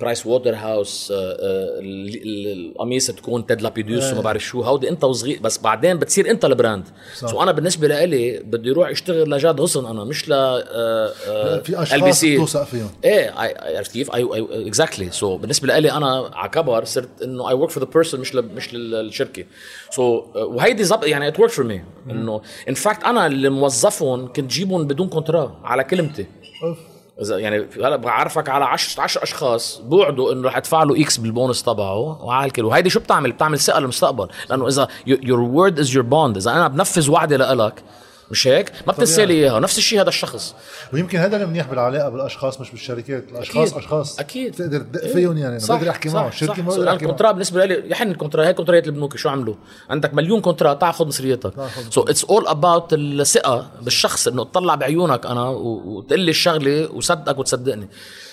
[0.00, 4.62] برايس ووتر هاوس القميص تكون تيد لابيدوس وما بعرف شو.
[4.62, 6.84] هودي انت وصغير بس بعدين بتصير انت ال brand.
[7.16, 7.28] صح.
[7.28, 12.20] so أنا بالنسبة لي بدي أروح اشتغل لجاد غصن أنا مش ل آه، في أشخاص
[12.20, 12.90] توثق فيهم.
[13.04, 13.30] إيه
[13.76, 17.90] عرفت كيف؟ exactly so بالنسبة لي أنا على كبر صرت إنه I work for the
[17.90, 19.44] person مش ل, مش للشركة.
[19.90, 24.32] so so, وهيدي زب يعني it work for me إنه in fact أنا اللي موظفهم
[24.32, 26.26] كنت جيبهم بدون كونترا على كلمتي.
[26.62, 26.76] اذا
[27.18, 31.62] يعني هلا بعرفك على 10 10 أشخاص بوعدوا إنه رح ادفع له X بال bonus
[31.62, 32.64] تبعه وعلى الكل.
[32.64, 36.68] وهيدي شو بتعمل؟ بتعمل ثقه للمستقبل لأنه إذا your word is your bond إذا أنا
[36.68, 37.82] بنفذ وعدي لإلك
[38.30, 40.54] مش هيك؟ ما بتنسى لي اياها نفس الشيء هذا الشخص.
[40.92, 43.24] ويمكن هذا المنيح بالعلاقة بالأشخاص مش بالشركات.
[43.32, 43.78] الأشخاص أكيد.
[43.78, 44.20] أشخاص.
[44.20, 44.52] أكيد.
[44.52, 45.58] بتقدر تثق فيهم يعني.
[45.58, 46.28] صح بقدر أحكي معه.
[46.28, 46.68] الشركة ما.
[46.68, 46.94] بقدر أحكي معه.
[46.94, 49.54] الكونترا بالنسبة لي يا حن الكونترا هي كونترات البنوك شو عملوا؟
[49.90, 51.52] عندك مليون كونترا تعال خذ مصريتك.
[51.90, 57.88] so it's all about الثقة بالشخص إنه اطلع بعيونك أنا وتقول لي الشغلة وصدقك وتصدقني.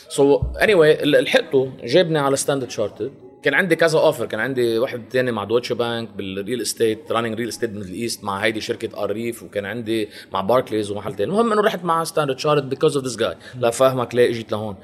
[0.09, 3.11] so anyway لحقته جابني على ستاندرد شارتد
[3.43, 7.35] كان عندي كذا offer كان عندي واحد تاني مع دوتش بانك بال real estate running
[7.35, 11.31] real estate Middle East مع هيدي شركة اريف وكان عندي مع باركليز ومحل تاني.
[11.31, 14.75] المهم إنه رحت مع ستاندرد شارتد because of this جاي لا فاهمك ليه إجيت لهون.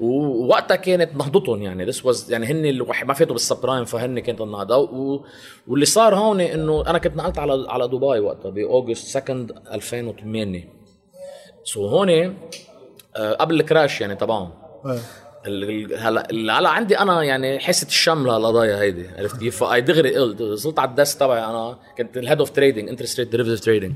[0.00, 1.84] ووقتها كانت نهضتهم يعني.
[1.84, 4.76] this was يعني هن اللي ما فاتوا بال subprime فهن كانت النهضة.
[4.76, 5.24] و...
[5.68, 10.68] واللي صار هون إنه أنا كنت نقلت على على دبي وقتها ب August 2 2008
[11.64, 12.10] so هون
[13.16, 14.50] آه، قبل ال crash يعني تبعهم.
[14.86, 14.98] إيه.
[15.46, 16.26] هلا
[16.58, 20.90] هلا عندي أنا يعني حاسه الشم للقضايا هيدي عرفت كيف؟ فأي دغري قلت وصلت على
[20.90, 23.92] ال desk تبعي أنا كنت ال head of trading interest rate derivative trading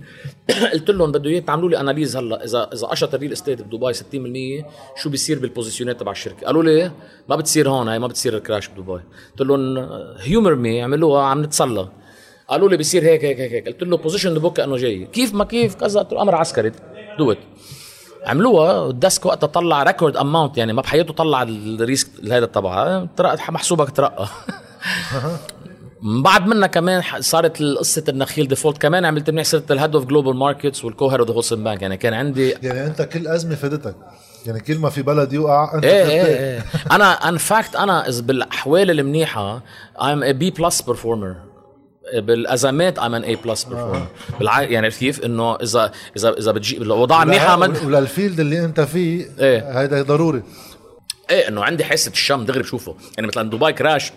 [0.72, 3.94] قلت لهم بده إياه تعملوا لي analyse هلا اذا إذا قشط ال real estate بدبي
[3.94, 4.64] 60%
[5.03, 6.92] شو بيصير بال positionات تبع الشركة؟ قالوا لي
[7.28, 9.78] ما بتصير هون هاي ما بتصير ال crash بدبي قلت لهم
[10.18, 11.88] humor me عملوها عم نتسلى
[12.49, 13.66] قالوا لي بيصير هيك هيك هيك.
[13.68, 16.72] قلت له position the book إنه جاي كيف ما كيف كذا قلت له أمر عسكري
[17.18, 17.39] do it
[18.27, 23.09] عملوها ال desk وقتها طلع record amount يعني ما بحياته طلع ال risk هذا تبعها
[23.49, 24.27] محسوبك ترقى.
[26.03, 30.37] بعد منها كمان صارت قصه النخيل default كمان عملت منيح صرت ال head of global
[30.37, 33.95] markets وال co-head of the wholesale bank يعني كان عندي يعني أنت كل أزمة فادتك
[34.47, 36.05] يعني كل ما في بلد يوقع أنت إيه.
[36.05, 36.64] إيه إيه.
[36.91, 39.61] أنا in fact أنا إذا بالأحوال المنيحة
[39.99, 41.47] I'm a B plus performer.
[42.15, 44.63] بالأزمات I'm an A plus performer بالع...
[44.63, 47.77] يعني كيف إنه إذا إذا إذا بتجي الاوضاع منيحة من...
[47.87, 49.81] ولل field اللي أنت فيه إيه.
[49.81, 50.43] هيدا ضروري
[51.31, 54.12] إيه إنه عندي حاسه الشم دغري بشوفه يعني مثلا دبي crash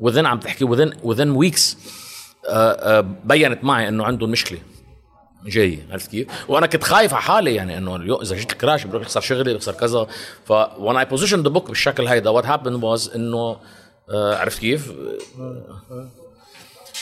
[0.00, 1.76] within عم تحكي within within weeks
[3.24, 4.58] بينت معي إنه عندهم مشكلة
[5.46, 9.02] جاي عرفت كيف؟ وأنا كنت خايف على حالي يعني إنه إذا جيت ال crash بروح
[9.02, 10.06] بخسر شغلي بخسر كذا
[10.44, 13.56] ف when I positioned the book بالشكل هيدا what happened was إنه
[14.10, 14.92] آه، عرفت كيف؟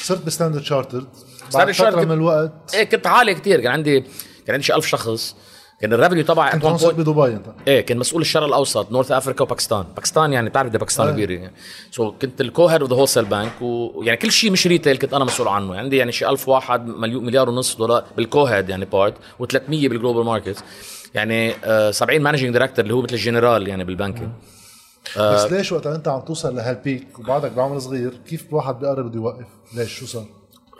[0.02, 1.06] صرت بستاندرد شارترد.
[1.54, 2.04] بعد فترة.
[2.04, 3.60] من الوقت إيه كنت عالي كتير.
[3.60, 4.00] كان عندي
[4.46, 5.36] كان عندي شي 1000 شخص.
[5.80, 7.46] كان ال revenue تبعي كنت هون بدبي أنت.
[7.68, 9.84] إيه كان مسؤول الشرق الأوسط North Africa وباكستان.
[9.94, 11.10] باكستان يعني بتعرف ده باكستان آه.
[11.10, 11.30] كبير.
[11.30, 11.52] يعني
[11.90, 15.14] so so, كنت ال co-head of the wholesale bank ويعني كل شيء مش retail كنت
[15.14, 15.76] أنا مسؤول عنه.
[15.76, 19.82] عندي يعني شي 1000 واحد مليون مليار ونص دولار بال co-head يعني part و300 بال
[19.82, 20.64] global market
[21.14, 24.28] يعني آه 70 managing director اللي هو مثل الجنرال يعني بال banking
[25.16, 25.34] آه.
[25.34, 29.16] بس ليش وقت أنت عم توصل لهال peak وبعدك بعمر صغير؟ كيف الواحد بيقرب بده
[29.16, 30.24] يوقف؟ ليش؟ شو صار؟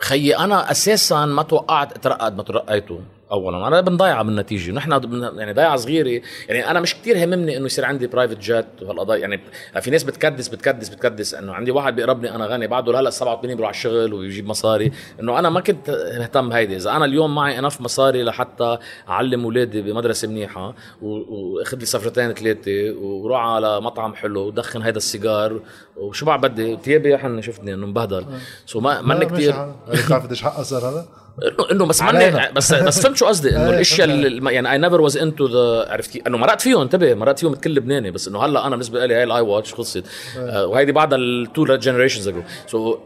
[0.01, 2.99] خيي أنا أساسا ما توقعت اترقى قد ما ترقيته
[3.31, 3.67] اولا.
[3.67, 4.91] أنا بنضيعها بالنتيجه نحن
[5.37, 6.21] يعني ضيعة صغيرة.
[6.49, 9.19] يعني أنا مش كتير هممني إنه يصير عندي private jet وهالقضايا.
[9.19, 9.41] يعني
[9.81, 12.67] في ناس بتكدس بتكدس بتكدس إنه عندي واحد بيقربني أنا غني.
[12.67, 14.91] بعده هلا 87 بيروح على الشغل ويجيب مصاري.
[15.19, 16.75] إنه أنا ما كنت مهتم بهيدي.
[16.75, 18.77] إذا أنا اليوم معي enough مصاري لحتى
[19.09, 25.59] أعلم أولادي بمدرسة منيحة وأخذ لي سفرتين ثلاثة وروح على مطعم حلو ودخن هيدا السيجار.
[25.97, 28.25] وشو بعد بدي؟ ثيابي يا حن شفتني إنه مبهدل.
[28.65, 29.73] so ما ماني كتير.
[29.87, 32.01] بتعرف قديش حقها صار هذا؟ انه إنه بس.
[32.01, 34.07] ماني بس بس فهمت شو قصدي إنه إيه، الأشياء.
[34.07, 37.55] اللي يعني I never was into the عرفت كيف إنه مرقت فيهم انتبه مرقت فيهم
[37.55, 40.03] كل لبناني بس إنه هلأ أنا بالنسبة لي هاي ال iWatch خلصت
[40.37, 42.97] آه، وهيدي بعدها ال two generations اجو سو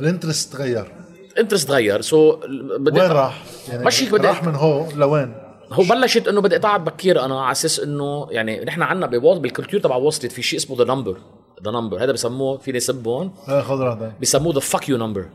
[0.00, 0.92] الانترست تغير
[1.38, 2.36] انترست تغير سو
[2.78, 5.34] بدي وين راح؟ يعني مش هيك بدي راح من هون لوين؟
[5.72, 9.80] هو بلشت إنه بدي اتعب بكير أنا على أساس إنه يعني نحن عندنا بال culture
[9.80, 11.16] تبع Street في شيء اسمه the number
[11.64, 14.12] the number هذا بسموه فيني سبهم إيه خذ راحتك.
[14.20, 15.26] بيسموه the fuck you number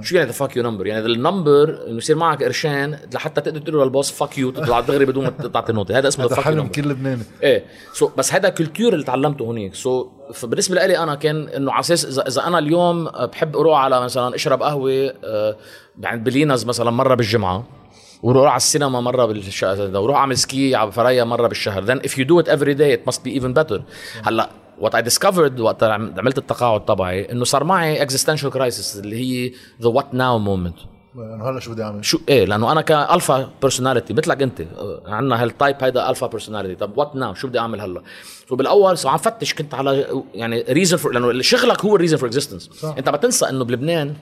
[0.00, 3.60] شو يعني the fuck you number يعني ال number إنه يصير معك قرشين لحتى تقدر
[3.60, 6.46] تقول لل boss fuck you تطلع دغري بدون ما تعطي notice هذا اسمه the fuck
[6.46, 7.64] you number كل لبناني إيه.
[7.92, 12.04] so بس هذا culture اللي تعلمته هنيك so فبالنسبة لي أنا كان إنه على أساس
[12.04, 15.56] اذا إذا أنا اليوم بحب أروح على مثلا أشرب قهوة آه،
[16.04, 17.64] عند بلينز مثلا مرة بالجمعة
[18.22, 21.86] وروح على السينما مرة بالشهر وروح أعمل ski على فريا مرة بالشهر.
[21.86, 23.82] Then if you do it every day it must be even better.
[24.22, 24.50] هلأ
[24.80, 29.52] what I discovered وقت عم- عملت التقاعد تبعي إنه صار معي existential crisis اللي هي
[29.82, 30.86] what now moment.
[31.16, 34.62] إنه هلا شو بدي أعمل؟ شو إيه لأنه أنا ك alpha personality مثلك أنت
[35.06, 38.02] عندنا هال type هيدا alpha personality طب what now شو بدي أعمل هلا؟
[38.48, 42.16] so بالأول so عم فتش كنت على يعني reason for لأنه شغلك هو ال reason
[42.16, 44.14] for existence أنت ما تنسى إنه بلبنان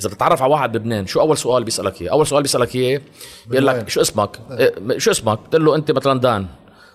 [0.00, 3.00] إذا بتتعرف على واحد بلبنان شو أول سؤال بيسألك اياه أول سؤال بيسألك اياه
[3.46, 6.46] بيقول لك شو اسمك؟ إيه شو اسمك؟ بتقول له أنت مثلا دان.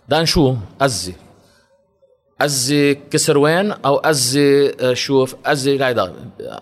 [0.09, 1.13] دان شو؟ أزي.
[2.41, 6.13] أزي كسروان أو أزي آه، شوف أزي هيدا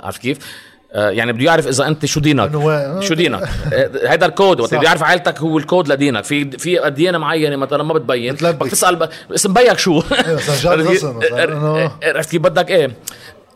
[0.03, 0.37] عرفت كيف؟
[0.93, 2.51] آه، يعني بده يعرف إذا أنت شو دينك.
[3.01, 3.41] شو دينك.
[3.73, 4.73] آه، هيدا الكود وقت.
[4.73, 6.23] بده يعرف عائلتك هو الكود لدينك.
[6.23, 8.33] في في ديانة معينة مثلا ما بتبين.
[8.35, 9.09] بدك تسال.
[9.35, 12.91] اسم بيك شو؟ إنه- عرفت كيف؟ بدك إيه؟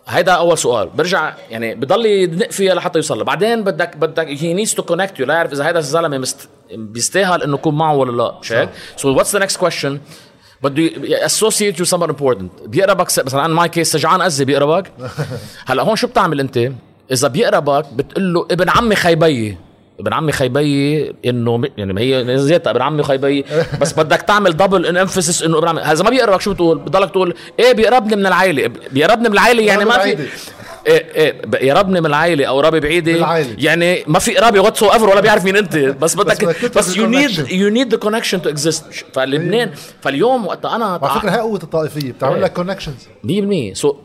[0.08, 0.90] هيدا أول سؤال.
[0.96, 5.26] برجع يعني بضل يدنق فيها لحتى يوصل بعدين بدك بدك he needs to connect you
[5.26, 6.28] ليعرف إذا هيدا الزلمة.
[6.72, 8.40] بيستاهل إنه يكون معه ولا لا.
[8.42, 10.00] مش هيك so what's the next question
[10.64, 10.92] بده
[11.26, 14.92] associate you somewhere important بيقربك مثلا أنا my case سجعان ازي بيقربك.
[15.68, 16.72] هلأ هون شو بتعمل أنت؟
[17.12, 19.58] إذا بيقربك بتقول له ابن عمي خي بيي
[20.00, 23.46] ابن عمي خي بيي إنه يعني هي زيتها ابن عمي خي بيي
[23.82, 25.82] بس بدك تعمل double an emphasis إنه ابن عمي.
[25.82, 29.86] هذا ما بيقربك شو بتقول؟ بضلك تقول إيه بيقربني من العائله بيقربني من العائله يعني
[29.86, 30.18] ما في
[31.62, 33.38] يقربني من العائله أو قرابه بعيدة.
[33.58, 35.76] يعني ما في قرابه whatsoever ولا بيعرف مين أنت.
[36.02, 37.52] بس بدك بس you need.
[37.52, 39.72] you need the connection to exist فلبنان
[40.02, 42.44] فاليوم وقت أنا على فكرة هي قوة الطائفية بتعمل إيه.
[42.44, 43.08] لك connections
[43.74, 43.96] 100% سو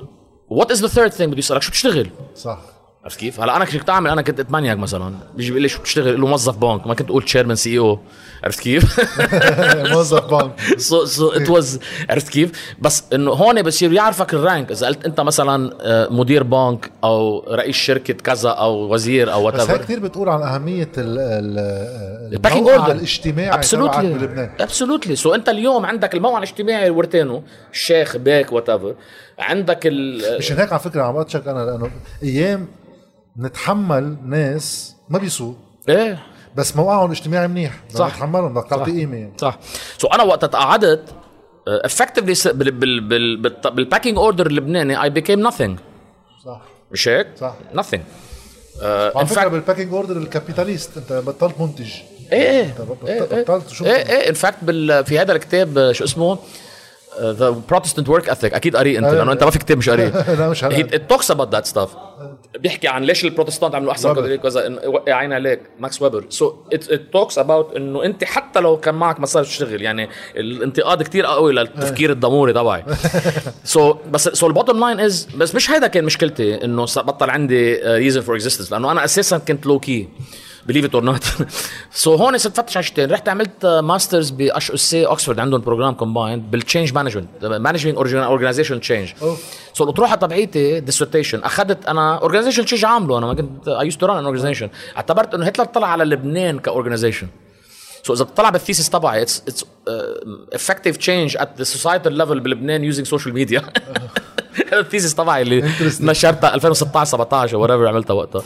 [0.48, 2.58] وات از ذا ثيرد ثينج بده يسالك شو بتشتغل؟ صح.
[3.06, 5.14] عرفت كيف؟ هلا أنا كنت أعمل أنا كنت اتمنيك مثلا.
[5.36, 7.98] بيجي بيقول لي شو بتشتغل؟ له موظف بنك ما كنت أقول chairman CEO
[8.44, 9.00] عرفت كيف؟
[9.94, 10.52] موظف بنك.
[10.76, 11.80] so so it was
[12.10, 16.42] عرفت كيف؟ بس إنه هون بصير يعرفك ال rank إذا قلت أنت مثلا آه، مدير
[16.42, 20.42] بنك أو رئيس شركة كذا أو وزير أو what بس هي ever كثير بتقول عن
[20.42, 21.58] أهمية ال ال
[22.34, 24.50] ال pecking order الاجتماعي absolutely بلبنان.
[24.60, 27.42] absolutely so أنت اليوم عندك الموقع الاجتماعي ورتينه
[27.72, 28.70] الشيخ بيك what
[29.38, 31.90] عندك ال مشان هيك على فكرة عم بتشك أنا لأنه
[32.22, 32.68] أيام
[33.38, 35.56] نتحمل ناس ما بيسوق.
[35.88, 36.22] إيه.
[36.56, 37.80] بس موقعهم الاجتماعي منيح.
[37.94, 38.06] صح.
[38.06, 38.54] نتحملهم.
[38.54, 38.90] بدك تعطي.
[38.90, 39.16] قيمة.
[39.16, 39.32] يعني.
[39.38, 39.58] صح.
[39.98, 41.14] so أنا وقت تقاعدت
[41.68, 45.70] effectively بال بال بال بال- بال pecking order اللبناني I became nothing.
[46.44, 46.60] صح.
[46.92, 47.54] مش هيك؟ صح.
[47.74, 48.00] nothing.
[48.82, 51.90] وعلى in فكرة بال pecking order ال capitalist أنت بطلت منتج.
[52.32, 52.74] إيه
[53.06, 53.42] إيه.
[53.42, 54.28] بطلت شو إيه إيه.
[54.28, 56.38] in fact بال في هذا الكتاب آه، شو اسمه؟
[57.20, 59.14] the Protestant work ethic أكيد قاري أنت إيه.
[59.14, 61.96] لأنه أنت ما في كتاب مش قاري لا مش it talks about that stuff
[62.58, 64.14] بيحكي عن ليش البروتستانت عملوا أحسن.
[64.14, 66.24] كذا كذا وقع عين عليك ماكس ويبر.
[66.28, 71.26] so it talks about إنه أنت حتى لو كان معك مصاري تشتغل يعني الانتقاد كتير
[71.26, 72.84] قوي للتفكير الضموري تبعي.
[73.64, 77.74] so بس so ال bottom line is بس مش هيدا كان مشكلتي إنه بطل عندي
[77.74, 80.08] reason for existence لأنه أنا أساسا كنت low key
[80.68, 81.24] believe it or not
[81.92, 86.50] so هون صرت فتش على شيئين رحت عملت masters ب HEC Oxford عندهم program combined
[86.50, 89.12] بال change management management organization change.
[89.72, 93.18] so الأطروحة تبعيتي dissertation أخذت أنا organization change عامله.
[93.18, 96.63] أنا ما كنت I used to run organization اعتبرت إنه هتلر طلع على لبنان ك
[96.63, 97.26] organization
[98.02, 99.64] so إذا بتطلع بال thesis تبعي it's it's
[100.52, 103.62] effective change at the societal level بلبنان using social media
[104.72, 105.70] هذا ال thesis تبعي اللي.
[106.00, 108.42] نشرتها 2016 17 whatever عملتها وقتها.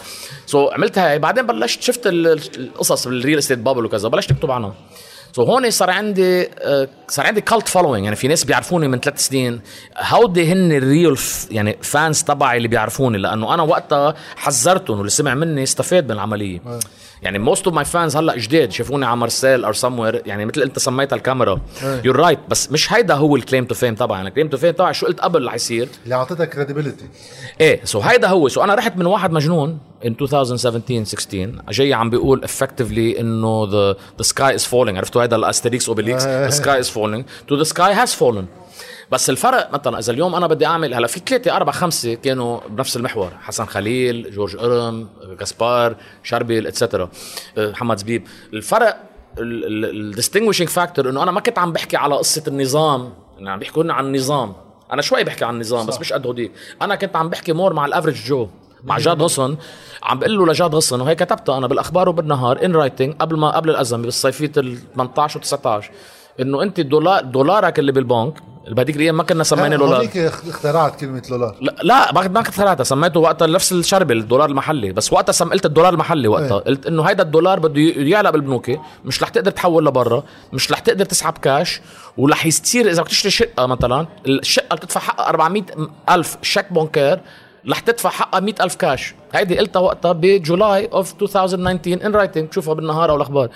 [0.46, 4.50] so, عملتها بعدين بلشت شفت ال- ال- القصص بال real estate bubble وكذا بلشت اكتب
[4.50, 4.74] عنها
[5.36, 9.18] so هون صار عندي آه، صار عندي cult following يعني في ناس بيعرفوني من ثلاث
[9.26, 9.60] سنين.
[9.98, 11.16] هودي هن ال real
[11.50, 16.60] يعني fans تبعي اللي بيعرفوني؟ لأنه أنا وقتها حذرتهم واللي سمع مني استفاد من العملية.
[17.22, 20.78] يعني most of my fans هلا جداد شافوني على مارسيل أو سموير يعني مثل انت
[20.78, 21.60] سميتها الكاميرا.
[22.04, 24.22] you're right بس مش هيدا هو ال claim to fame تبعي.
[24.22, 27.04] ال claim to fame تبعي شو قلت قبل اللي حيصير اللي اعطتك credibility
[27.60, 28.48] إيه so هيدا هو.
[28.48, 33.96] so أنا رحت من واحد مجنون in 2017 16 جاي عم بيقول effectively إنه the
[34.22, 34.96] the sky is falling.
[34.96, 37.22] عرفتوا هيدا الأستريكس اوبليكس the sky is falling.
[37.52, 38.44] To the sky has fallen.
[39.10, 42.96] بس الفرق مثلا إذا اليوم أنا بدي أعمل هلأ في ثلاثة أربعة خمسة كانوا بنفس
[42.96, 43.30] المحور.
[43.40, 47.10] حسن خليل جورج قرم جاسبار شربل etcetera
[47.58, 48.26] محمد زبيب.
[48.52, 49.00] الفرق
[49.38, 53.12] ال distinguishing factor إنه أنا ما كنت عم بحكي على قصة النظام.
[53.36, 54.54] يعني عم بيحكوا لنا عن النظام.
[54.92, 56.52] أنا شوي بحكي عن النظام بس مش قد هوديك
[56.82, 58.48] أنا كنت عم بحكي more مع ال average Joe
[58.84, 59.56] مع جاد غصن
[60.02, 63.70] عم بقول له لجاد غصن وهي كتبتها أنا بالأخبار وبالنهار in writing قبل ما قبل
[63.70, 65.90] الأزمة بالصيفية ال 18 و 19
[66.40, 68.34] إنه أنت دولار دولارك اللي بالبنك
[68.64, 69.96] اللي بهديك الأيام ما كنا سمينا لولار.
[69.96, 71.56] هونيك اخترعت كلمة لولار.
[71.60, 74.92] لا لا ما ما ثلاثة سميته وقتها نفس الشرب الدولار المحلي.
[74.92, 76.58] بس وقتها سم قلت الدولار المحلي وقتها.
[76.58, 76.64] إيه.
[76.64, 78.70] قلت إنه هيدا الدولار بده يعلق بالبنوك
[79.04, 80.22] مش رح تقدر تحول لبرا
[80.52, 81.80] مش رح تقدر تسحب كاش
[82.16, 85.62] ورح يصير إذا بدك تشتري شقة مثلا الشقة بتدفع حقها 400
[86.10, 87.20] ألف chèque bancaire
[87.68, 92.48] رح تدفع حقها مئة ألف كاش هيدي قلتها وقتها ب July of 2019 in writing
[92.48, 93.50] تشوفها بالنهار أو الأخبار.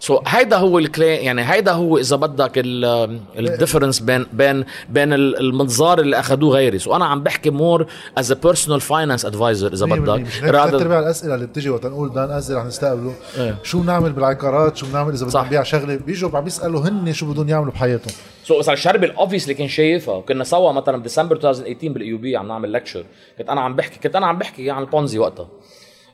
[0.00, 5.12] so, هيدا هو ال claim يعني هيدا هو إذا بدك ال difference بين بين بين
[5.12, 6.78] المنظار اللي أخذوه غيري.
[6.78, 7.86] so, أنا عم بحكي more
[8.18, 10.26] as a personal finance adviser إذا بدك.
[10.26, 13.14] ثلاث ارباع الأسئلة اللي بتجي وقت نقول دان ازي رح نستقبله.
[13.38, 13.58] إيه.
[13.62, 17.48] شو بنعمل بالعقارات؟ شو بنعمل إذا بدنا نبيع شغلة؟ بيجوا عم بيسالوا هن شو بدهم
[17.48, 18.14] يعملوا بحياتهم.
[18.44, 22.72] so, مثلا شربل obviously كان شايفها وكنا سوا مثلا بديسمبر 2018 بال AUB عم نعمل
[22.72, 23.04] lecture
[23.38, 25.48] كنت أنا عم بحكي كنت أنا عم بحكي عن البونزي وقتها.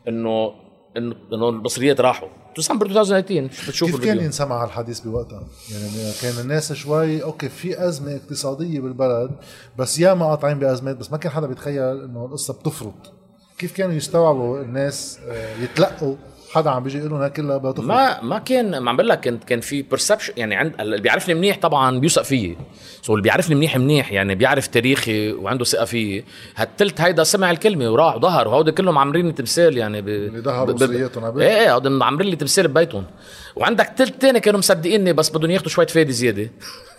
[0.09, 0.53] إنه
[0.97, 2.29] انه إنه المصريات راحوا.
[2.57, 5.43] ديسمبر 2018 بتشوف كيف كان ينسمع الحديث بوقتها؟
[5.73, 9.31] يعني كان الناس شوي okay في أزمة اقتصادية بالبلد
[9.79, 13.13] بس ياما قاطعين بأزمات بس ما كان حدا بيتخيل إنه القصة بتفرط.
[13.59, 16.17] كيف كانوا يستوعبوا الناس آه، يتلقوا؟
[16.57, 19.39] حدا عم بيجي يقول لهم كلها بتفرط ما ما كان ما عم بقول لك كان
[19.39, 22.57] كان في perception يعني عند اللي بيعرفني منيح طبعا بيوثق فيي.
[23.03, 26.25] so اللي بيعرفني منيح منيح يعني بيعرف تاريخي وعنده ثقة فيي.
[26.57, 30.09] هالتلت هيدا سمع الكلمة وراح وظهر وهودي كلهم عامرين تمثال يعني ب...
[30.09, 31.39] اللي ظهروا ب...
[31.39, 33.05] إيه إيه هودي عاملين لي تمثال ببيتهم.
[33.57, 36.51] وعندك تلت تاني كانوا مصدقيني بس بدهم ياخذوا شوية فايدة زيادة.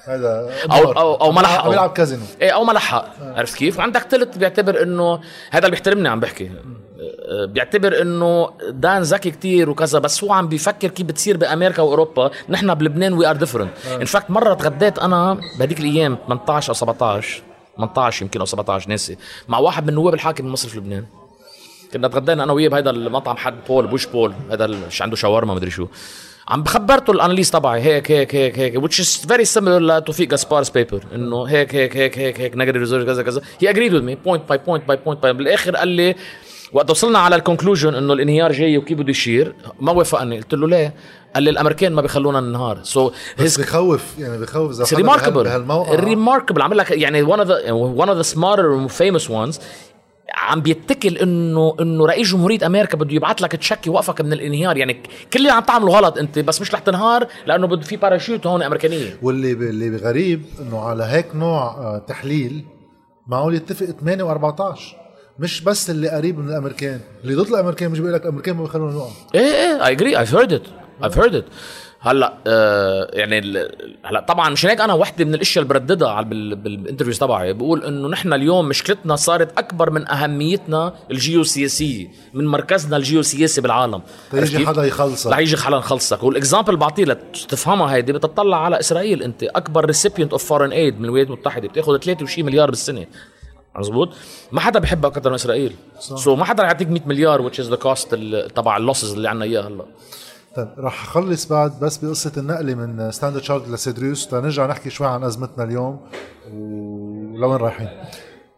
[0.06, 2.24] هذا أو أو أو ما لحق عم يلعب كازينو.
[2.42, 5.20] إيه أو ما لحق عرفت كيف؟ وعندك تلت بيعتبر إنه
[5.52, 6.52] هذا اللي بيحترمني عم بحكي.
[7.46, 12.32] بيعتبر إنه دان ذكي كتير وكذا بس هو عم بيفكر كيف بتصير بأمريكا وأوروبا.
[12.50, 13.72] نحن بلبنان we are different
[14.02, 17.42] in fact مرة تغديت أنا بهذيك الأيام 18 أو 17
[17.78, 19.18] 18 يمكن أو 17 ناسي
[19.48, 21.06] مع واحد من نواب الحاكم المصرف في لبنان.
[21.94, 25.72] كنا تغدينا أنا وياه بهذا المطعم حد بول بوش بول هذا اللي عنده شاورما مدري
[25.72, 25.88] شو.
[26.48, 30.72] عم بخبرته ال analysis تبعي هيك هيك هيك هيك which is very similar لتوفيق جاسبار's
[30.74, 33.42] paper إنه هيك هيك هيك هيك هيك negative reserve كذا كذا.
[33.60, 36.16] he agreed with me point by point by point by بالآخر قال لي
[36.74, 40.38] وقت وصلنا على ال conclusion إنه الانهيار جاي وكيف بده يشير ما وافقني.
[40.38, 40.94] قلت له ليه؟
[41.36, 42.80] قال لي الأمريكان ما بيخلونا ننهار.
[42.84, 47.72] so بس بخوف يعني بخوف إذا remarkable remarkable عم لك يعني one of the
[48.04, 49.60] one of the smarter famous ones
[50.36, 54.78] عم بيتكل انه إنه رئيس جمهورية أمريكا بده يبعث لك check يوقفك من الانهيار.
[54.78, 54.94] يعني
[55.34, 58.64] كل اللي عم تعمله غلط أنت بس مش رح تنهار لأنه بده في باراشوت هون
[58.64, 59.18] أمريكانية.
[59.22, 62.66] واللي اللي غريب إنه على هيك نوع آه، تحليل
[63.28, 65.07] معقول يتفق 8 و14
[65.40, 67.00] مش بس اللي قريب من الأمريكان.
[67.24, 69.10] اللي ضد الأمريكان مش بيقول لك الأمريكان ما بيخلونا نقع.
[69.36, 70.68] إيه إيه I agree I've heard it
[71.06, 71.44] I've heard it.
[72.00, 73.40] هلأ آه يعني
[74.04, 76.26] هلأ طبعا مشان هيك أنا وحده من الأشياء اللي برددها على
[76.56, 77.54] بال interviews تبعي.
[77.54, 84.02] بقول إنه نحن اليوم مشكلتنا صارت أكبر من أهميتنا الجيوسياسية من مركزنا الجيوسياسي بالعالم.
[84.34, 85.32] يجي حدا يخلصك.
[85.32, 86.24] رح يجي حدا يخلصك.
[86.24, 91.06] وال example بعطيه لتفهمها هيدي بتطلع على إسرائيل أنت أكبر recipient of foreign aid من
[91.06, 91.68] الولايات المتحدة.
[91.68, 93.06] بتاخذ 3 وشي مليار بالسنة.
[93.78, 94.10] مزبوط
[94.52, 95.76] ما حدا بحبك أكثر من إسرائيل.
[96.00, 98.08] so ما حدا رح يعطيك 100 مليار which is the cost
[98.56, 99.86] تبع ال losses اللي عندنا إياها هلا.
[100.56, 104.28] طيب رح أخلص بعد بس بقصة النقلة من Standard Chartered ل Cedrus.
[104.28, 106.00] تنرجع نحكي شوي عن أزمتنا اليوم
[106.54, 107.90] ولوين رايحين.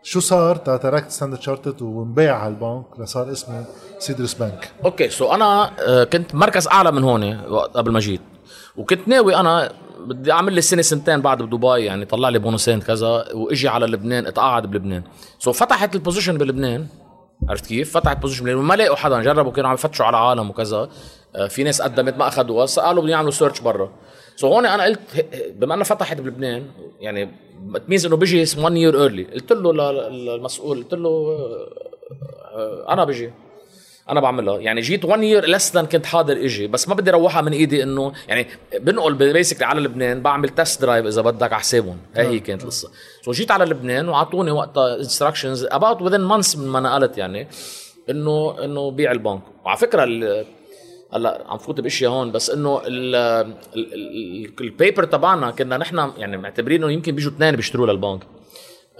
[0.03, 3.65] شو صار تا تركت Standard Chartered وانباع هالبنك لصار اسمه
[3.99, 7.33] Cedrus Bank okay so أنا آه، كنت مركز أعلى من هون
[7.75, 8.21] قبل ما جيت.
[8.79, 12.81] وكنت ناوي أنا بدي أعمل لي سنة سنتين بعد بدبي يعني طلع لي bonus ين
[12.81, 15.03] كذا وإجي على لبنان اتقاعد بلبنان.
[15.39, 16.87] so فتحت ال position بلبنان.
[17.49, 18.63] عرفت كيف؟ فتحت position بلبنان.
[18.63, 20.89] وما لاقوا حدا جربوا كانوا عم يفتشوا على عالم وكذا.
[21.35, 22.65] آه، في ناس قدمت ما أخذوها.
[22.65, 23.91] قالوا بدهم يعملوا search برا.
[24.35, 24.99] so هون أنا قلت
[25.55, 26.65] بما أنها فتحت بلبنان
[26.99, 27.31] يعني
[27.87, 31.67] it means إنه بيجي 1 year early قلت له للمسؤول قلت له آه،
[32.55, 33.33] آه، أنا بيجي.
[34.09, 37.41] أنا بعملها يعني جيت 1 year less than كنت حاضر إجي بس ما بدي اروحها
[37.41, 38.47] من إيدي إنه يعني
[38.79, 41.97] بنقل basically على لبنان بعمل test drive إذا بدك على حسابهم.
[42.15, 42.91] هي هي كانت القصة.
[43.21, 47.47] so جيت على لبنان واعطوني وقتها instructions about within months من ما نقلت يعني
[48.09, 49.41] إنه إنه بيع البنك.
[49.65, 50.03] وعلى فكرة
[51.13, 52.81] هلأ عم فوت باشياء هون بس إنه
[54.61, 58.19] ال paper تبعنا كنا نحن يعني معتبرين انه يمكن بيجوا اثنين بيشتروا للبنك.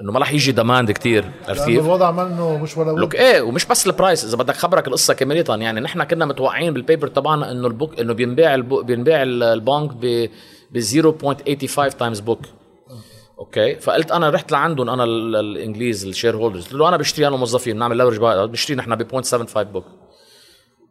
[0.02, 3.66] إنه ما رح يجي demand كتير عرفت كيف؟ الوضع منه مش ولا لوك إيه ومش
[3.66, 7.52] بس ال price إذا بدك خبرك القصة كامله يعني نحن كنا متوقعين بال paper تبعنا
[7.52, 10.30] إنه ال book إنه بينباع بينباع البنك ب
[10.72, 12.40] ب 0.85 times book
[13.40, 17.76] okay فقلت أنا رحت لعندهم أنا الإنجليز ال shareholders قلت له أنا بشتري أنا موظفين
[17.76, 19.86] بنعمل leverage بشتري نحن ب 0.75 book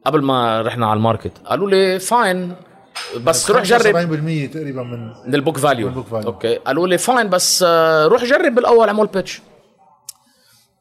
[0.07, 1.33] قبل ما رحنا على ال market.
[1.45, 2.55] قالوا لي fine
[3.25, 3.83] بس روح جرب.
[4.49, 6.05] 70% تقريبا من من ال book value.
[6.13, 6.55] Okay.
[6.57, 9.41] قالوا لي fine بس آه، روح جرب بالأول اعمل pitch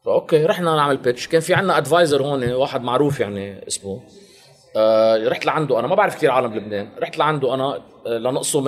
[0.06, 4.00] okay رحنا نعمل pitch كان في عندنا advisor هون واحد معروف يعني اسمه.
[4.76, 8.64] آه رحت لعنده أنا ما بعرف كثير عالم بلبنان رحت لعنده أنا آه لنقسم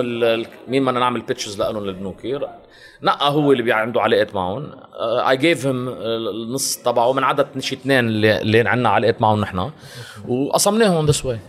[0.67, 2.39] مين بدنا نعمل pitches لهم للبنوكي
[3.03, 4.71] نقى هو اللي عنده علاقات معهم.
[4.99, 7.13] I gave him النص تبعه.
[7.13, 9.71] من عدد شي اثنين اللي, اللي عندنا علاقات معهم نحن.
[10.27, 11.39] وقسمناهم this way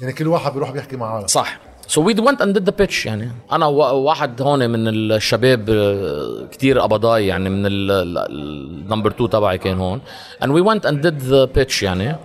[0.00, 1.26] يعني كل واحد بيروح بيحكي مع عالم.
[1.26, 1.58] صح.
[1.86, 3.32] so we went and the pitch يعني.
[3.52, 9.78] أنا واحد هون من الشباب آه، كتير قبضاي يعني من ال number 2 تبعي كان
[9.78, 10.00] هون.
[10.42, 12.16] and we went and the pitch يعني.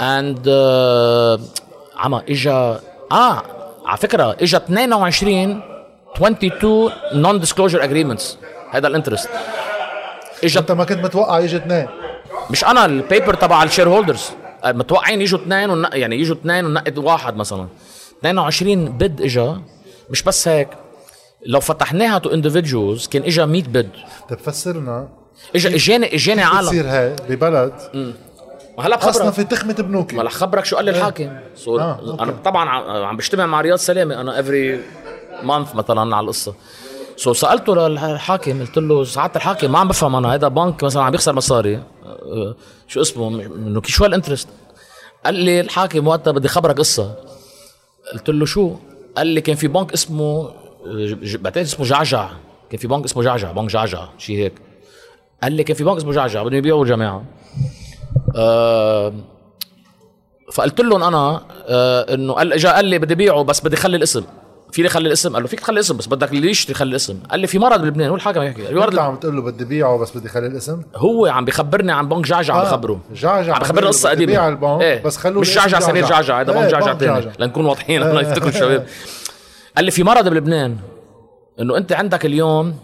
[0.00, 1.40] and uh,
[1.96, 2.80] عما إجا
[3.12, 3.42] آه
[3.86, 5.60] على فكرة إجا 22
[6.16, 8.38] 22 non disclosure agreements
[8.70, 9.28] هذا ال interest.
[10.44, 11.88] إجا أنت ما كنت متوقع يجي اثنين.
[12.50, 14.30] مش أنا ال paper تبع ال shareholders
[14.72, 15.86] متوقعين يجوا اثنين ون...
[15.92, 17.66] يعني يجوا اثنين ونقد واحد مثلا.
[18.18, 19.60] 22 bid إجا.
[20.10, 20.68] مش بس هيك.
[21.46, 23.88] لو فتحناها to individuals كان إجا 100 bid
[24.28, 25.08] طيب فسرنا.
[25.54, 26.66] إجا اجاني إجاني عالم.
[26.68, 27.72] بتصير هاي؟ ببلد.
[28.78, 30.16] هلا خاصة في تخمة بنوكي.
[30.16, 31.36] ما خبرك شو قال لي الحاكم.
[31.54, 32.68] so آه، أنا طبعا
[33.06, 34.20] عم بجتمع مع رياض سلامة.
[34.20, 34.80] أنا every
[35.42, 36.54] month مثلا على القصة.
[37.16, 41.14] so سألته للحاكم قلت له سعادة الحاكم ما عم بفهم أنا هذا بنك مثلا عم
[41.14, 41.76] يخسر مصاري.
[41.76, 42.54] أه،
[42.88, 44.48] شو اسمه؟ إنه شو هال interest؟
[45.24, 47.14] قال لي الحاكم وقتها بدي خبرك قصة.
[48.12, 48.76] قلت له شو؟
[49.16, 50.50] قال لي كان في بنك اسمه
[51.34, 52.28] بعتقد اسمه جعجع.
[52.70, 54.52] كان في بنك اسمه جعجع بنك جعجع شيء هيك.
[55.42, 57.24] قال لي كان في بنك اسمه جعجع بدهم يبيعوا الجماعه
[58.36, 59.12] أه
[60.52, 64.24] فقلت لهم أنا أه إنه قال اجى قال لي بدي بيعه بس بدي خلي الاسم.
[64.76, 67.40] فيني خلي الاسم؟ قال له فيك تخلي الاسم بس بدك اللي يشتري خلي الاسم؟ قال
[67.40, 70.28] لي في مرض بلبنان هو الحاكم يحكي مرض عم تقول له بدي بيعه بس بدي
[70.28, 73.00] خلي الاسم؟ هو عم بخبرني عن بنك جعجع عم بخبره.
[73.14, 74.32] جعجع عم بخبرني قصة قديمة.
[74.32, 75.02] بيع البنك إيه.
[75.02, 76.40] بس خلوا مش جعجع سمير جعجع.
[76.40, 78.86] هذا بنك إيه جعجع بنك ثاني لنكون واضحين الله يفتكروا الشباب
[79.76, 80.76] قال لي في مرض بلبنان
[81.60, 82.76] إنه أنت عندك اليوم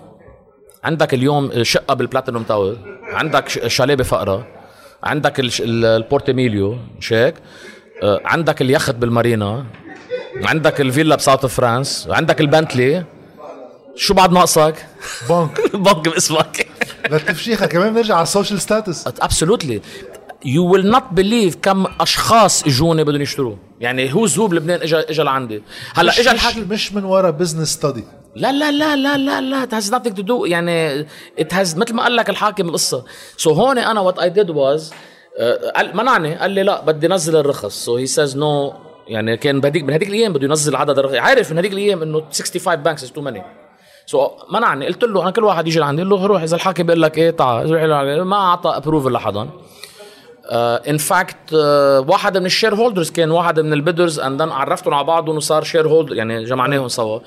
[0.84, 4.47] عندك اليوم شقة بال Platinum Tower عندك شاليه بفقرة
[5.03, 7.34] عندك البورتيميليو مش هيك
[8.03, 9.64] آه، عندك اليخت بالمارينا
[10.37, 13.05] عندك الفيلا ب south France وعندك البنتلي.
[13.97, 14.87] شو بعد ناقصك؟
[15.28, 15.61] بنك.
[15.76, 16.66] بنك باسمك.
[17.11, 19.80] للتفشيخة كمان بنرجع على ال social status absolutely
[20.44, 23.59] you will not believe كم أشخاص إجوني بدهم يشتروه.
[23.80, 25.62] يعني who's who بلبنان اجى اجى لعندي.
[25.95, 28.05] هلا اجى الحكي مش من ورا business study
[28.37, 29.66] لا لا لا لا لا لا.
[29.66, 30.47] It has nothing to do.
[30.47, 31.05] يعني
[31.41, 33.05] it has مثل ما قال لك الحاكم القصة.
[33.36, 34.92] so هون أنا what I did was
[35.95, 36.35] منعني.
[36.35, 37.85] قال لي لا بدي نزل الرخص.
[37.84, 38.74] so he says no
[39.07, 42.76] يعني كان بهديك من هذيك الأيام بده ينزل عدد عارف من هذيك الأيام إنه 65
[42.76, 43.42] banks is too many
[44.07, 44.86] so منعني.
[44.86, 47.30] قلت له أنا كل واحد يجي لعندي قال له روح إذا الحاكم بيقول لك إيه
[47.30, 48.22] تعال.
[48.22, 49.48] ما أعطى approval لحدا
[50.53, 51.55] in uh, fact uh,
[52.11, 56.16] واحد من ال shareholders كان واحد من ال bidders and عرفتهم على بعضهم وصار shareholder
[56.16, 57.18] يعني جمعناهم سوا.
[57.18, 57.22] uh,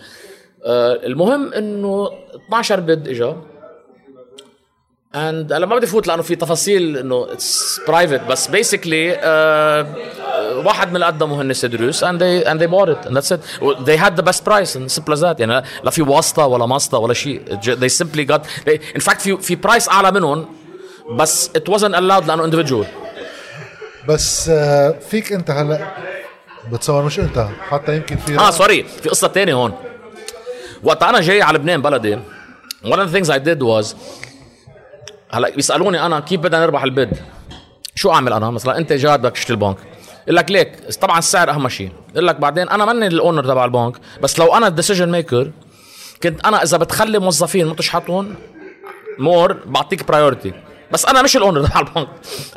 [1.06, 2.10] المهم إنه
[2.48, 3.36] 12 bid إجا.
[5.16, 9.12] and أنا ما بدي فوت لأنه في تفاصيل إنه it's private بس basically
[10.66, 13.40] واحد من اللي قدموا هن Cedrus and they and they bought it and that's it.
[13.86, 15.40] They had the best price and simple as that.
[15.40, 17.42] يعني لا في واسطة ولا ماسطة ولا شيء.
[17.62, 20.46] They simply got they, in fact في في price أعلى منهم
[21.12, 22.86] بس it wasn't allowed لأنه individual.
[24.08, 24.52] بس uh,
[25.10, 25.88] فيك أنت هلا
[26.72, 29.74] بتصور مش أنت حتى يمكن في آه سوري في قصة ثانية هون.
[30.84, 32.20] وقت أنا جاي على لبنان بلدي
[32.86, 33.96] one of the things I did was
[35.32, 37.10] هلا بيسالوني أنا كيف بدنا نربح ال bid
[37.96, 39.78] شو أعمل أنا؟ مثلا أنت جاد بدك تشتري البنك.
[40.28, 40.72] يقول لك ليك
[41.02, 41.92] طبعا السعر أهم شيء.
[42.14, 45.52] يقول لك بعدين أنا ماني ال owner تبع البنك بس لو أنا ال decision maker
[46.24, 48.36] كنت أنا إذا بتخلي موظفين ما تشحطهم
[49.20, 50.54] مور بعطيك priority
[50.92, 52.08] بس أنا مش ال owner تبع البنك.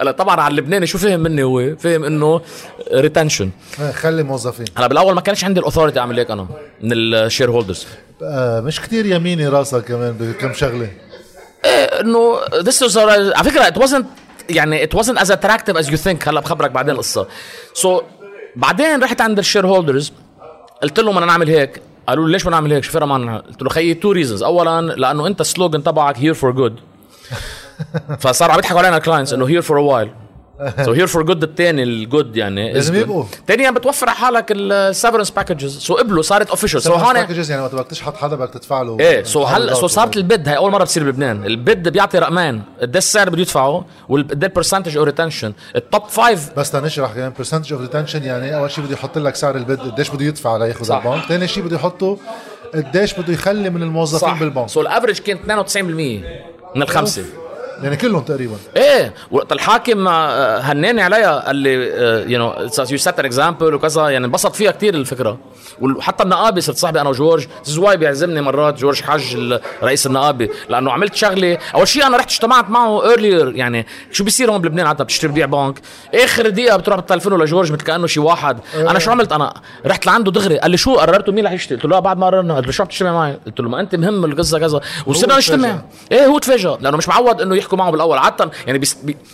[0.01, 2.41] هلا طبعا على اللبناني شو فهم مني هو؟ فهم إنه
[2.95, 3.51] retention
[3.95, 4.67] خلي موظفين.
[4.77, 6.47] هلا بالأول ما كانش عندي ال authority أعمل هيك أنا
[6.83, 7.87] من ال shareholders
[8.23, 10.91] آه مش كتير يميني راسك كمان بكم شغلة.
[11.65, 14.05] إيه إنه this is على فكرة ات wasn't
[14.51, 16.29] يعني ات wasn't as attractive as you think.
[16.29, 17.27] هلا بخبرك بعدين القصة
[17.75, 18.03] so so,
[18.57, 20.13] بعدين رحت عند ال shareholders
[20.83, 21.83] قلت لهم بدنا نعمل هيك.
[22.09, 24.81] قالوا لي ليش بدنا نعمل هيك؟ شو فرق معنا؟ قلت له خيي two reasons اولا
[24.81, 26.81] لأنه أنت ال slogan تبعك here for good
[28.19, 30.11] فصار عم يضحكوا علينا clients إنه here for a while
[30.85, 33.25] so here for good الثاني ال good يعني لازم يبقوا.
[33.49, 37.63] ثانيا بتوفر على حالك ال severance packages so قبلوا صارت official so هون packages يعني
[37.63, 40.57] وقت بدك تشحط حدا بدك تدفع له إيه so هلا so صارت ال bid هي
[40.57, 41.45] أول مرة بتصير بلبنان.
[41.45, 42.63] ال bid بيعطي رقمين.
[42.81, 47.33] قد السعر بده يدفعه وقد ال percentage أو retention ال top five بس تنشرح كمان
[47.39, 50.57] percentage of retention يعني أول شيء بده يحط لك سعر ال bid قديش بده يدفع
[50.57, 51.25] لياخذ البنك.
[51.29, 52.19] ثاني شيء بده يحطه
[52.75, 54.39] قديش بده يخلي من الموظفين.
[54.39, 54.69] بالبنك.
[54.69, 55.77] so ال average كان 92%
[56.77, 57.25] من الخمسة.
[57.83, 58.57] يعني كلهم تقريبا.
[58.77, 61.73] إيه وقت الحاكم آه، هنأني عليها قال لي
[62.33, 62.55] you know
[62.91, 65.39] you set example وكذا يعني انبسط فيها كثير الفكرة.
[65.81, 71.15] وحتى النقابه صرت صاحبي أنا وجورج زواي بيعزمني مرات جورج حج رئيس النقابه لأنه عملت
[71.15, 71.59] شغلة.
[71.75, 75.47] أول شيء أنا رحت اجتمعت معه earlier يعني شو بيصير هون بلبنان؟ عاد بتشتري بيع
[75.47, 75.81] بنك.
[76.15, 78.59] آخر دقيقة بتروح بتلفنه لجورج مثل كأنه شي واحد.
[78.75, 79.55] أنا شو عملت؟ أنا
[79.87, 82.27] رحت لعنده دغري قال لي شو قررتوا مين رح يشتري؟ قلت له لا بعد ما
[82.27, 82.57] قررنا.
[82.57, 84.81] قلت له شو عم تجتمع معي؟ قلت له ما أنت مهم القصة كذا.
[85.07, 85.83] وصرنا نجتمع.
[86.13, 88.79] إيه هو تفاجئ لأنه مش معود إنه يحكوا معه بالاول عادة يعني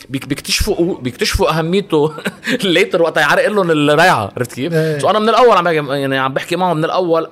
[0.09, 2.13] بيكتشفوا بيكتشفوا أهميته
[2.65, 4.33] later وقت يعرق لهم الريعة.
[4.37, 4.99] عرفت كيف؟ إيه.
[4.99, 7.29] so أنا من الأول عم يعني عم بحكي معه من الأول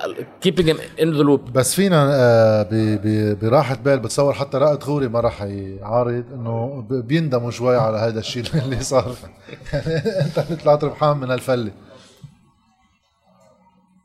[0.69, 1.51] him in the loop.
[1.51, 6.85] بس فينا آه، ب- ب- براحة بال بتصور حتى رائد غوري ما راح يعارض إنه
[6.89, 9.15] بيندموا شوي على هذا الشيء اللي صار.
[9.73, 9.95] يعني
[10.25, 11.71] أنت طلعت ربحان من هالفلة.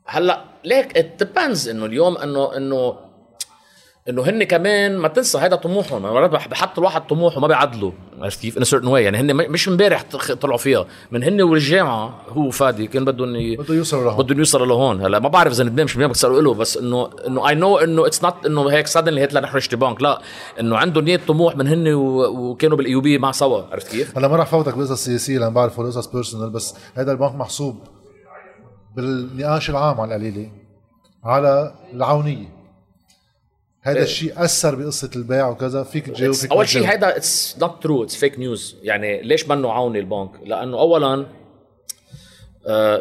[0.05, 1.23] هلأ ليك it
[1.67, 2.95] إنه اليوم انه إنه
[4.09, 6.01] إنه هن كمان ما تنسى هذا طموحهم.
[6.01, 7.91] مرات بح- بحط الواحد طموح وما بيعدلوا
[8.21, 8.97] عرفت كيف؟ in certain way.
[8.97, 10.03] يعني هن مش امبارح
[10.41, 10.85] طلعوا فيها.
[11.11, 13.55] من هن والجامعة هو فادي كان بدهم ي...
[13.55, 14.23] بده يوصل لهون.
[14.25, 15.01] بدهم يوصلوا لهون.
[15.01, 18.05] هلأ ما بعرف إذا ندمان مش بدي اساله له بس انه إنه I know إنه
[18.07, 20.01] it's not إنه هيك suddenly هيك نحن نشتري بنك.
[20.01, 20.21] لا
[20.59, 22.25] إنه عندهم نية طموح من هن و...
[22.25, 23.61] وكانوا بالايوبيه مع سوا.
[23.71, 27.35] عرفت كيف؟ هلأ ما راح فوتك بقصص سياسيه لأن بعرف القصص personal بس هذا البنك
[27.35, 27.77] محسوب
[28.95, 30.51] بالنقاش العام على القليلة
[31.23, 32.58] على العونية.
[33.81, 35.83] هذا الشيء أثر بقصة البيع وكذا.
[35.83, 36.89] فيك تجاوب أول شيء.
[36.89, 41.25] هيدا it's not true it's fake news يعني ليش منه عوني البنك؟ لأنه اولا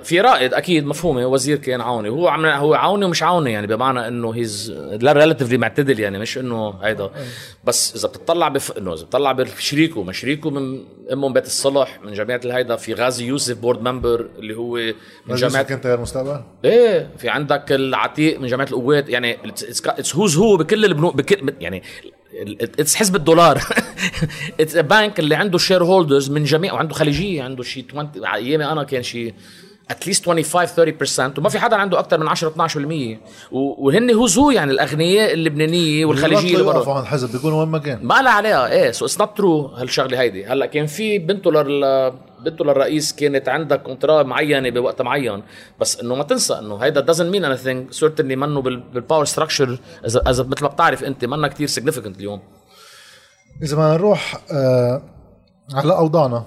[0.03, 4.09] في رائد أكيد مفهومة وزير كان عوني هو عم هو عوني ومش عوني يعني بمعنى
[4.09, 7.11] إنه he's لا relatively معتدل يعني مش إنه هيدا.
[7.65, 8.79] بس إذا بتطلع بف...
[8.79, 13.27] إنه إذا بتطلع بشريكه ما شريكه من أمهم بيت الصلح من جمعيه الهيدا في غازي
[13.27, 14.77] يوسف بورد ممبر اللي هو
[15.27, 19.39] من جمعيه كنت تيار مستقبل؟ إيه في عندك العتيق من جمعيه القوات يعني
[19.87, 21.83] اتس هوز هو بكل البنوك بكل يعني
[22.61, 23.63] اتس حزب الدولار.
[24.61, 28.65] اتس بانك اللي عنده شير هولدرز من جميع وعنده خليجية عنده شيء 20 على أيامي
[28.65, 29.35] أنا كان شيء
[29.91, 30.67] اتليست 25
[31.35, 33.19] 30% وما في حدا عنده أكثر من 10 12%
[33.53, 36.75] و- وهن who's who يعني الاغنياء اللبنانيه والخليجية اللي برا.
[36.75, 38.07] يوقفوا عند حزب بيكونوا وين ما كان.
[38.07, 40.47] ما لها عليها إيه so it's not true هالشغلة هيدي.
[40.47, 42.13] هلا كان في بنته لل
[42.45, 45.43] بنته للرئيس كانت عندها كونترا معينة بوقت معين.
[45.81, 47.99] بس إنه ما تنسى إنه هيدا doesn't mean anything.
[48.01, 52.41] Certainly منه بال power structure اذا اذا مثل ما بتعرف أنت منا كتير significant اليوم.
[53.63, 55.03] إذا بدنا نروح آه
[55.75, 56.45] على أوضاعنا.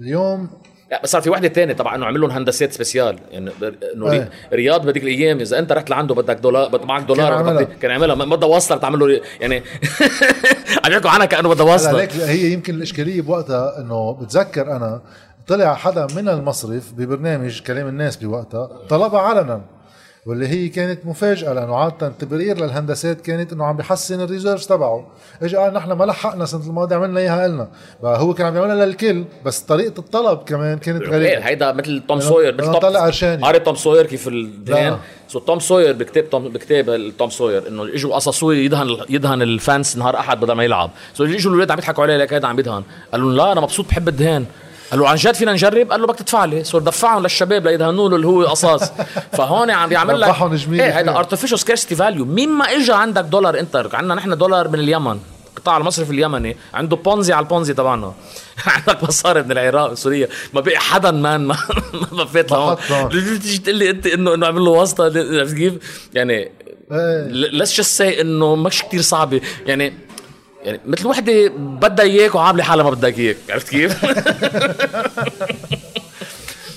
[0.00, 0.50] اليوم
[0.92, 3.50] لا بس صار في وحدة تانية طبعا إنه عمل لهم هندسات special يعني
[3.94, 4.30] إنه إيه.
[4.52, 7.62] رياض بديك الأيام إذا أنت رحت لعنده بدك دولار بدك معك دولار كان عملها.
[7.62, 9.62] كان عملها ما بدها وصلة تعمل له يعني
[10.84, 15.00] عم يحكوا عنها كأنه بدها وصلة ليك هي يمكن الإشكالية بوقتها إنه بتذكر أنا
[15.46, 19.60] طلع حدا من المصرف ببرنامج كلام الناس بوقتها طلبها علنا
[20.26, 25.06] واللي هي كانت مفاجأة لأنه عادة تبرير للهندسات كانت إنه عم بيحسن ال reserves تبعه.
[25.42, 27.68] اجى قال نحن ما لحقنا السنة الماضيه عملنا إياها لنا
[28.02, 31.38] بقى هو كان عم يعملها للكل بس طريقة الطلب كمان كانت إيه غريبة.
[31.38, 33.42] هيدا مثل توم سوير مثل نطلع قرشاني.
[33.42, 34.98] قاري توم سوير كيف الدهان.
[35.28, 39.96] so توم سوير بكتاب توم بكتاب توم سوير إنه إجوا قصصوه يدهن يدهن ال fence
[39.96, 40.90] نهار أحد بدل ما يلعب.
[41.14, 42.82] so إجوا الاولاد عم يضحكوا عليه لك هيدا عم يدهن.
[43.12, 44.46] قال لهم لا أنا مبسوط بحب الدهان.
[44.92, 46.64] قال له عن جد فينا نجرب؟ قال له بدك تدفع لي.
[46.64, 48.92] so دفعهم للشباب ليدهنوا له اللي هو قصاص
[49.36, 51.18] فهون عم بيعمل لك إيه كتير.
[51.18, 55.18] artificial scarcity value مين ما اجى عندك دولار أنت؟ عندنا نحن دولار من اليمن.
[55.56, 56.56] قطاع المصرف اليمني.
[56.74, 58.14] عنده بونزي على البونزي تبعنا.
[58.66, 60.28] عندك مصاري من العراق من سوريا.
[60.54, 61.56] ما بقي حدا مان ما
[62.12, 62.76] ما فات لهون.
[62.76, 63.08] حط لهون.
[63.10, 65.04] تيجي تقول لي أنت انه إنه عمل له واسطة.
[65.04, 65.74] عرفت كيف؟
[66.14, 66.52] يعني.
[67.30, 69.40] let's just say إنه مش كتير صعبة.
[69.66, 69.94] يعني
[70.62, 74.04] يعني مثل وحده بدها إياك وعامله حالها ما بدك إياك عرفت كيف؟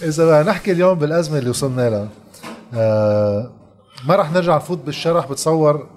[0.03, 2.09] إذا بدنا نحكي اليوم بالأزمة اللي وصلنا لها
[2.73, 3.51] آه
[4.07, 5.89] ما رح نرجع نفوت بالشرح بتصور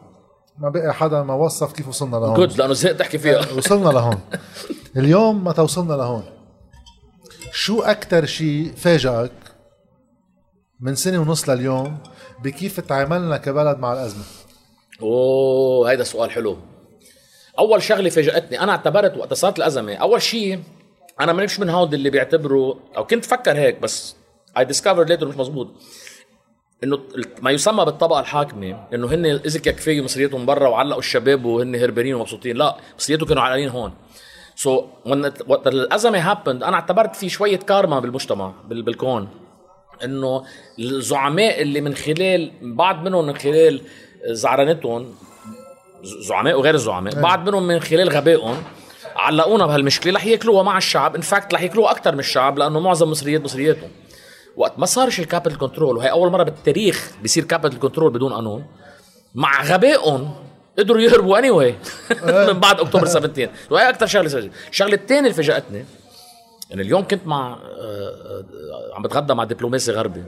[0.59, 2.35] ما بقي حدا ما وصف كيف وصلنا لهون.
[2.35, 3.53] جود لأنه زهقت احكي فيها.
[3.57, 4.21] وصلنا لهون.
[4.97, 6.23] اليوم ما توصلنا لهون؟
[7.53, 9.33] شو أكثر شيء فاجئك
[10.81, 11.99] من سنة ونص لليوم
[12.45, 14.23] بكيف تعاملنا كبلد مع الأزمة؟
[15.03, 16.57] أوه هيدا سؤال حلو.
[17.59, 20.61] أول شغلة فاجأتني أنا اعتبرت وقت صارت الأزمة أول شيء
[21.21, 24.17] أنا مش من هود اللي بيعتبروا أو كنت فكر هيك بس
[24.59, 25.69] اي discover later مش مزبوط
[26.85, 27.01] إنه
[27.43, 32.57] ما يسمى بالطبقة الحاكمة إنه هن إذا كفاية مصرياتهم برا وعلقوا الشباب وهن هربانين ومبسوطين
[32.57, 33.93] لا مصرياتهم كانوا علقانين هون.
[34.57, 34.85] so,
[35.49, 39.29] وقت الأزمة happened أنا اعتبرت في شوية كارما بالمجتمع بال- بالكون
[40.05, 40.45] إنه
[40.79, 43.81] الزعماء اللي من خلال بعض منهم من خلال
[44.27, 45.15] زعرنتهم
[46.03, 47.21] زعماء وغير الزعماء.
[47.21, 48.63] بعض منهم من خلال غبائهم
[49.17, 51.15] علقونا بهالمشكلة رح ياكلوها مع الشعب.
[51.15, 53.91] in fact رح ياكلوها أكثر من الشعب لأنه معظم مصريات مصرياتهم.
[54.57, 58.67] وقت ما صارش ال capital control وهي أول مرة بالتاريخ بيصير capital control بدون قانون
[59.35, 60.35] مع غبائهم
[60.79, 61.75] قدروا يهربوا anyway
[62.53, 64.51] من بعد أكتوبر 17 وهي أكثر شغلة سجل.
[64.71, 65.85] الشغلة الثانية اللي فاجأتني
[66.71, 70.25] يعني اليوم كنت مع آه، آه، عم بتغدى مع دبلوماسي غربي.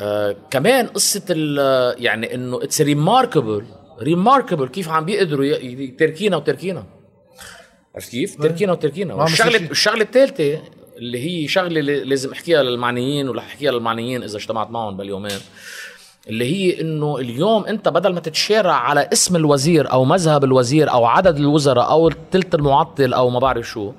[0.00, 3.64] آه كمان قصة ال- يعني إنه it's remarkable
[4.02, 5.46] remarkable كيف عم بيقدروا
[5.98, 6.84] تركينا وتركينا
[7.94, 9.70] عرفت كيف؟ تركينا وتركينا والشغله.
[9.70, 10.60] الشغلة الثالثه
[10.96, 15.38] اللي هي شغلة لازم أحكيها للمعنيين ورح أحكيها للمعنيين إذا اجتمعت معهم باليومين
[16.28, 21.04] اللي هي إنه اليوم أنت بدل ما تتشارع على اسم الوزير أو مذهب الوزير أو
[21.04, 23.92] عدد الوزراء أو الثلث المعطل أو ما بعرف شو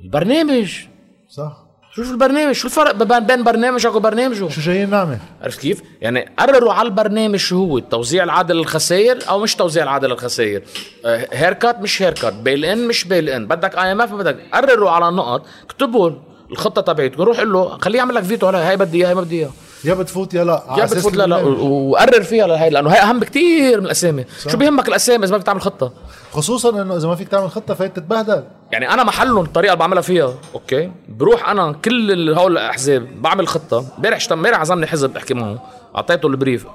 [0.00, 0.86] البرنامج
[1.28, 1.61] صح
[1.96, 6.88] شوف البرنامج شو الفرق بين برنامجك وبرنامجه شو جايين نعمل؟ عرفت كيف؟ يعني قرروا على
[6.88, 10.62] البرنامج شو هو توزيع العادل للخسائر أو مش توزيع العادل للخسائر
[11.32, 14.36] haircut مش haircut bail in مش bail in بدك IMF بدك.
[14.52, 16.10] قرروا على النقط اكتبوا
[16.50, 19.20] الخطة تبعتكم روح قول له خليه يعمل لك فيتو عليها هي بدي إياها هي ما
[19.20, 19.52] بدي إياها.
[19.84, 23.80] يا بتفوت يا لا يا بتفوت لا لا وقرر فيها لهي لأنه هي أهم بكتير
[23.80, 24.24] من الأسامي.
[24.48, 25.92] شو بيهمك الأسامي إذا ما بدك تعمل خطة؟
[26.32, 30.02] خصوصا إنه إذا ما فيك تعمل خطة فايت تتبهدل يعني أنا محلهم الطريقة اللي بعملها
[30.02, 33.84] فيها أوكي؟ بروح أنا كل هول الأحزاب بعمل خطة.
[33.96, 35.62] امبارح امبارح عزمني حزب أحكي معه
[35.96, 36.66] أعطيته ال brief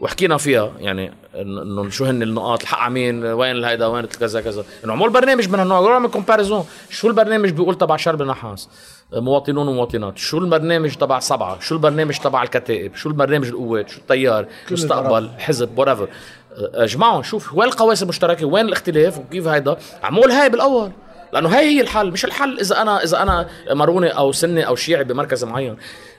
[0.00, 4.64] وحكينا فيها يعني إنه شو هن النقاط الحق مين وين هيدا وين كذا كذا.
[4.84, 8.68] إنه عمول برنامج من هالنوع من comparison شو البرنامج بيقول تبع شربل نحاس؟
[9.12, 10.18] مواطنون ومواطنات.
[10.18, 15.78] شو البرنامج تبع سبعة شو البرنامج تبع الكتائب؟ شو البرنامج القوات؟ شو التيار؟ مستقبل؟ حزب؟
[15.78, 16.08] whatever
[16.56, 20.92] اجمعهم شوف وين القواسم المشتركة؟ وين الاختلاف؟ وكيف هيدا؟ عمول هاي بالأول.
[21.32, 22.10] لأنه هاي هي الحل.
[22.10, 25.76] مش الحل إذا أنا إذا أنا ماروني أو سني أو شيعي بمركز معين.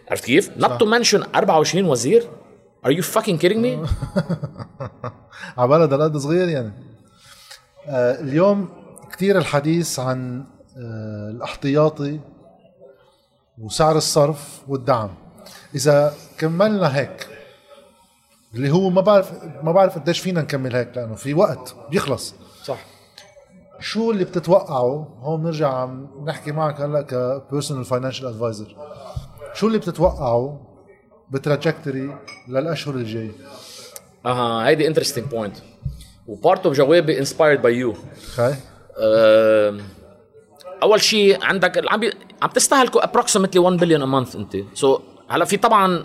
[0.09, 2.23] عرفت كيف؟ not to mention 24 وزير.
[2.85, 3.89] Are you fucking kidding me؟
[5.57, 6.71] على بلد هالقد صغير يعني.
[7.87, 8.69] آه اليوم
[9.11, 10.43] كثير الحديث عن
[10.77, 12.19] آه الاحتياطي
[13.61, 15.09] وسعر الصرف والدعم.
[15.75, 17.27] إذا كملنا هيك
[18.55, 19.31] اللي هو ما بعرف
[19.63, 22.35] ما بعرف قديش فينا نكمل هيك لأنه في وقت بيخلص.
[22.63, 22.85] صح.
[23.79, 28.75] شو اللي بتتوقعه هون بنرجع عم نحكي معك هلا ك personal financial advisor
[29.53, 30.61] شو اللي بتتوقعه
[31.31, 33.31] ب trajectory للأشهر الجايه
[34.25, 35.57] أها هيدي interesting point
[36.27, 37.93] و part of جوابي inspired by you
[40.83, 42.01] أول شيء عندك عم.
[42.41, 44.57] عم تستهلكوا approximately 1 billion a month انت.
[44.73, 46.03] so, هلا في طبعا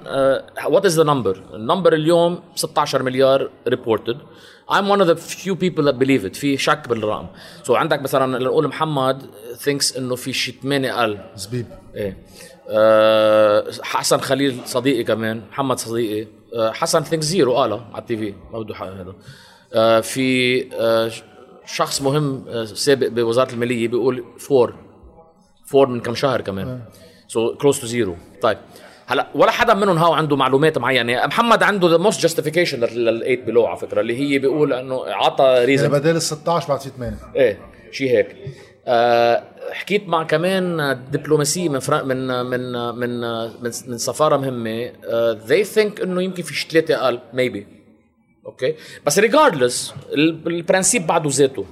[0.67, 4.19] what is the number ال number اليوم 16 مليار reported
[4.71, 6.35] I'm one of the few people that believe it.
[6.35, 7.27] في شك بالرقم.
[7.63, 9.23] so عندك مثلا نقول محمد
[9.65, 11.67] thinks إنه في شيء 8 أقل زبيب.
[11.95, 12.17] إيه.
[12.69, 15.43] أه حسن خليل صديقي كمان.
[15.51, 16.29] محمد صديقي.
[16.55, 18.35] أه حسن think zero قالها على ال TV.
[18.53, 19.15] ما بده حق هذا.
[19.75, 21.11] أه في أه
[21.67, 24.75] شخص مهم أه سابق بوزارة المالية بيقول four
[25.67, 26.81] four من كم شهر كمان.
[27.29, 28.59] so close to zero طيب.
[29.07, 31.27] هلا ولا حدا منهم هاو عنده معلومات معينة.
[31.27, 35.85] محمد عنده the most justification لل8 below على فكرة اللي هي بيقول إنه عطى reason
[35.85, 37.59] يعني بدل ال 16 بعد في 8 إيه
[37.93, 38.37] شيء هيك.
[38.87, 43.21] أه حكيت مع كمان دبلوماسيه من فرق من من من
[43.61, 44.93] من, من سفارة مهمة.
[45.47, 47.67] they uh, think إنه يمكن في ثلاثة أقل maybe
[48.47, 48.75] okay
[49.07, 51.65] بس regardless ال principe بعده ذاته.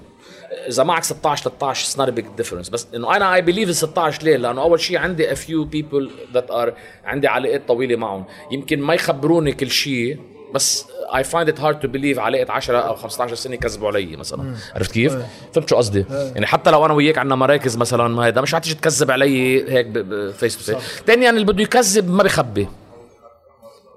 [0.69, 4.23] إذا معك 16 13 it's not big difference بس إنه أنا I believe ال 16
[4.23, 6.73] ليه؟ لأنه أول شيء عندي a few people that are
[7.05, 8.25] عندي علاقات طويلة معهم.
[8.51, 10.19] يمكن ما يخبروني كل شيء
[10.55, 10.87] بس
[11.17, 14.55] I find it hard to believe علاقة 10 أو 15 سنة كذبوا علي مثلا.
[14.75, 15.17] عرفت كيف؟
[15.53, 18.75] فهمت شو قصدي؟ يعني حتى لو أنا وياك عندنا مراكز مثلا ما هيدا مش حتيجي
[18.75, 19.87] تكذب علي هيك
[20.33, 20.77] face to face
[21.07, 22.69] ثانيا اللي بده يكذب ما بخبي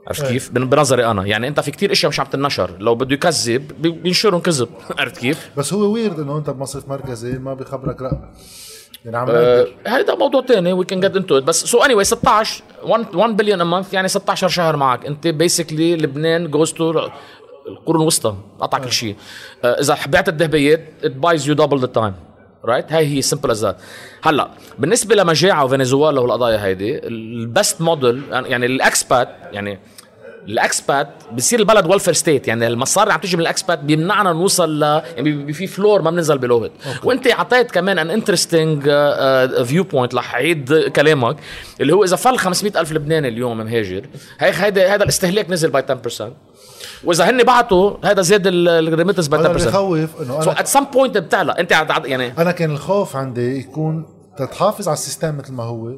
[0.08, 1.26] عرفت كيف؟ بنظري أنا.
[1.26, 2.72] يعني أنت في كتير إشياء مش عم تنشر.
[2.80, 7.54] لو بده يكذب بينشرهم كذب عرفت كيف؟ بس هو weird إنه أنت بمصرف مركزي ما
[7.54, 8.18] بخبرك رقم
[9.06, 9.68] يعني عم أه
[10.20, 14.08] موضوع ثاني we can get into بس so anyway 16 1 billion a month يعني
[14.08, 15.06] 16 شهر معك.
[15.06, 17.10] أنت basically لبنان goes to
[17.68, 18.36] القرون الوسطى.
[18.60, 19.16] قطع كل شيء
[19.64, 22.14] أه إذا بعت الذهبيات it buys you double the time
[22.66, 23.78] right هاي هي simple as that
[24.24, 24.50] هلا
[24.80, 29.80] بالنسبة لمجاعة وفنزويلا والقضايا هيدي ال best model يعني ال expat يعني
[30.48, 34.34] ال expat بصير البلد welfare state يعني المصاري اللي عم تيجي من ال expat بيمنعنا
[34.34, 34.84] نوصل ل
[35.16, 36.72] يعني في floor ما بننزل below it
[37.04, 38.84] وأنت أعطيت كمان an interesting
[39.64, 41.36] viewpoint رح أعيد كلامك
[41.82, 44.06] اللي هو إذا فل 500 ألف لبناني اليوم مهاجر
[44.40, 45.84] هيك هيدا هذا الاستهلاك نزل by
[46.20, 46.22] 10%
[47.04, 50.84] وإذا هن بعتوا هذا زاد ال remittance by 10% أنا بخوف إنه so at some
[50.84, 51.72] point بتعلى أنت
[52.06, 54.06] يعني أنا كان الخوف عندي يكون
[54.38, 55.94] تتحافظ على ال system مثل ما هو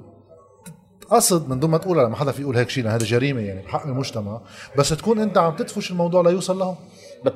[1.12, 3.86] قصد من دون ما تقولها لما حدا في يقول هيك شيء هذا جريمة يعني بحق
[3.86, 4.42] المجتمع
[4.78, 6.76] بس تكون أنت عم تدفش الموضوع ليوصل لهم.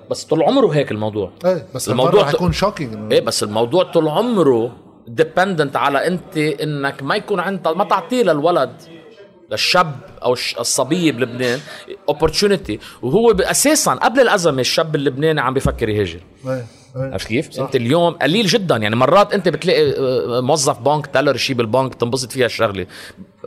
[0.10, 1.32] بس طول عمره هيك الموضوع.
[1.46, 4.72] إيه بس الموضوع حيكون shocking إيه بس الموضوع طول عمره
[5.08, 8.72] dependent على أنت إنك ما يكون عندك ما تعطيه للولد
[9.52, 11.60] للشاب أو الصبيه بلبنان
[12.10, 16.20] opportunity وهو أساسا قبل الأزمة الشاب اللبناني عم بفكر يهاجر.
[16.48, 16.66] إيه.
[16.96, 17.64] عرفت كيف؟ صح.
[17.64, 18.78] أنت اليوم قليل جدا.
[18.78, 19.94] يعني مرات أنت بتلاقي
[20.42, 22.88] موظف بنك teller شيء بالبنك تنبسط فيها الشغلة.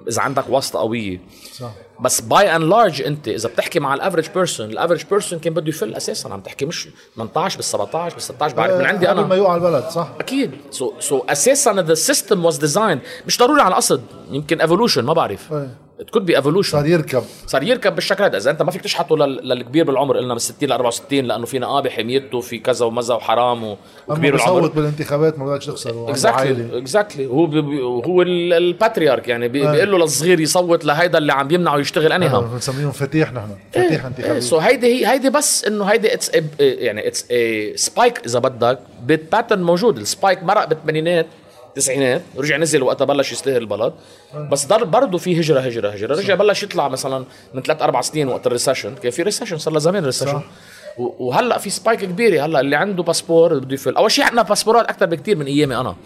[0.08, 1.20] إذا عندك واسطة قوية.
[1.52, 1.70] صح.
[2.00, 5.54] بس by and large أنت إذا بتحكي مع ال average person ال average person كان
[5.54, 6.28] بده يفل أساسا.
[6.28, 9.20] عم تحكي مش 18 بال 17 بال 16 بعرف من عندي أنا.
[9.20, 10.08] قبل ما يوقع البلد صح.
[10.20, 10.50] أكيد.
[10.70, 15.52] so, so أساسا the system was design مش ضروري على قصد يمكن evolution ما بعرف.
[15.52, 15.85] إيه.
[16.00, 17.22] it could be evolution صار يركب.
[17.46, 18.36] صار يركب بالشكل هذا.
[18.36, 21.58] إذا أنت ما فيك تشحطه لل- للكبير بالعمر قلنا من 60 ل 64 لأنه في
[21.58, 23.76] نقابه حميته في كذا ومزا وحرام و-
[24.08, 24.60] وكبير بالعمر.
[24.60, 26.10] بصوت بالانتخابات ما بدكش تخسر.
[26.10, 29.72] exactly exactly هو بي- هو ال- ال patriarch يعني بي- آه.
[29.72, 33.48] بيقول له للصغير يصوت لهيدا اللي عم يمنعه يشتغل اني آه، هم بنسميهم مفتاح نحن
[33.72, 34.40] مفتاح انتخابي.
[34.40, 36.30] so هيدي هي هيدي بس إنه هيدي it's
[36.60, 37.26] يعني it's
[37.74, 39.98] spike إذا بدك pattern موجود.
[39.98, 41.26] ال spike مرق بالثمانينات
[41.76, 43.92] التسعينات رجع نزل وقتها بلش يستاهل البلد.
[44.50, 46.14] بس ضل برضه في هجرة هجرة هجرة.
[46.14, 47.24] رجع بلش يطلع مثلا
[47.54, 50.40] من ثلاث أربع سنين وقت ال recession كان في recession صار له زمان recession
[50.98, 53.96] وهلأ في spike كبيره هلأ اللي عنده باسبور بده يفل.
[53.96, 55.96] أول شيء عندنا باسبورات أكثر بكثير من أيامي أنا.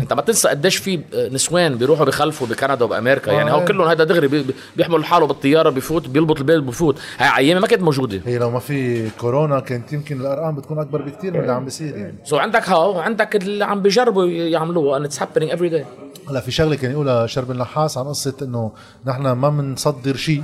[0.00, 1.00] أنت ما تنسى قديش في
[1.32, 3.30] نسوان بيروحوا بخلفوا بكندا وبأمريكا.
[3.30, 3.64] يعني آه، هو إيه.
[3.66, 4.44] كلهم هذا دغري بي-
[4.76, 8.20] بيحمل حاله بالطيارة بيفوت بيلبط البيت بيفوت هاي أيامي ما كانت موجودة.
[8.26, 11.96] هي لو ما في كورونا كانت يمكن الأرقام بتكون أكبر بكثير من اللي عم بيصير
[11.96, 12.14] يعني.
[12.24, 15.84] so عندك ها وعندك اللي عم بيجربوا يعملوه and it's happening every day.
[16.30, 18.72] هلأ في شغلة كان يقولها شربل نحاس عن قصة إنه
[19.06, 20.42] نحن ما بنصدر شيء.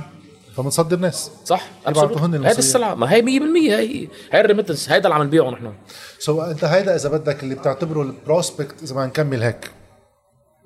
[0.57, 1.31] فبنصدر ناس.
[1.45, 2.57] صح يبعتوا هن هذه.
[2.57, 2.95] السلعة.
[2.95, 3.25] ما هي 100%
[3.55, 5.73] هي هي ال remittance هيدا اللي عم نبيعه نحن.
[6.19, 9.71] so أنت هيدا إذا بدك اللي بتعتبره ال prospect إذا ما نكمل هيك.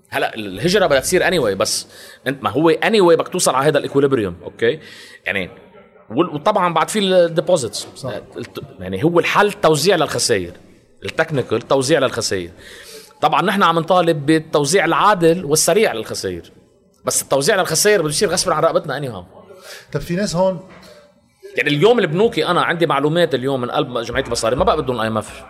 [0.10, 1.88] هلا الهجرة بدها تصير اني anyway بس
[2.28, 4.80] انت ما هو اني anyway بدك توصل على هذا ال equilibrium okay
[5.26, 5.50] يعني
[6.10, 7.88] وطبعا بعد في ال deposits
[8.80, 10.54] يعني هو الحل توزيع للخسائر.
[11.06, 12.52] ال technical توزيع للخسائر.
[13.22, 16.52] طبعا نحن عم نطالب بالتوزيع العادل والسريع للخسائر.
[17.06, 19.26] بس التوزيع للخسائر بده يصير غصب عن رقبتنا اني هم
[19.94, 20.60] طب في ناس هون؟
[21.58, 25.08] يعني اليوم البنوك أنا عندي معلومات اليوم من قلب جمعية المصارف ما بقى بدهم ال
[25.08, 25.44] IMF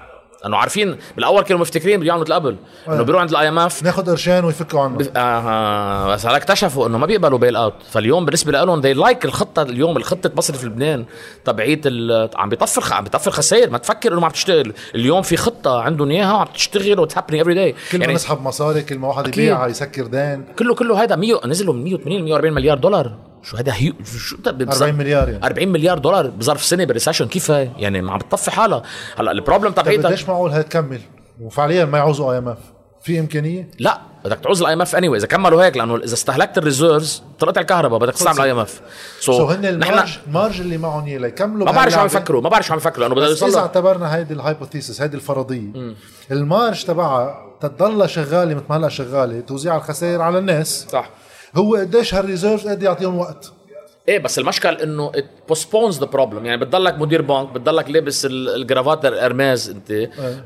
[0.45, 2.55] انه عارفين بالأول كانوا مفتكرين بده يعملوا مثل قبل
[2.87, 7.05] إنه بيروحوا عند ال IMF ناخذ قرشين ويفكوا عنا آه بس هلا اكتشفوا إنه ما
[7.05, 11.05] بيقبلوا bail out فاليوم بالنسبة لهم they like الخطة اليوم الخطة مصرف لبنان
[11.45, 13.69] تبعيت ال- عم بيطفي عم بيطفي خسائر.
[13.69, 14.73] ما تفكر إنه ما عم تشتغل.
[14.95, 18.41] اليوم في خطة عندهم إياها وعم تشتغل و it's happening every day كل ما نسحب
[18.41, 19.27] مصاري كل ما واحد.
[19.27, 20.45] يبيع يسكر دين.
[20.59, 23.13] كله كله هذا 100 نزلوا من 180 140 مليار دولار.
[23.43, 25.45] شو هذا هيو شو ده؟ بظرف- 40 مليار يعني.
[25.45, 28.83] 40 مليار دولار بظرف سنة ب recession كيف يعني ما عم بتطفي حالها.
[29.19, 31.01] هلا ال problem طب تبعيتك قديش معقول هي تكمل
[31.41, 32.57] وفعليا ما يعوزوا IMF
[33.01, 36.64] في إمكانية؟ لا بدك تعوز ال IMF اني إذا كملوا هيك لأنه إذا استهلكت ال
[36.64, 38.81] reserves طلعت الكهرباء بدك تستعمل IMF
[39.19, 42.05] so هن ال marge ال marge اللي معهم اياه ليكملوا ما بعرف شو عم.
[42.05, 45.15] يفكروا ما بعرف شو عم يفكروا لأنه بده يوصل إذا اعتبرنا هيدي ال hypothesis هيدي
[45.15, 45.93] الفرضية.
[46.31, 50.85] ال marge تبعها تضلها شغالة مثل ما هلأ شغالة توزيع الخسائر على الناس.
[50.91, 51.09] صح.
[51.55, 53.51] هو قديش هال reserves قد يعطيهم وقت.
[54.07, 55.11] إيه بس المشكل إنه
[55.51, 56.43] postpones the problem.
[56.43, 59.91] يعني بتضلك مدير بنك بتضلك لابس ال- ال cravate ال Hermès أنت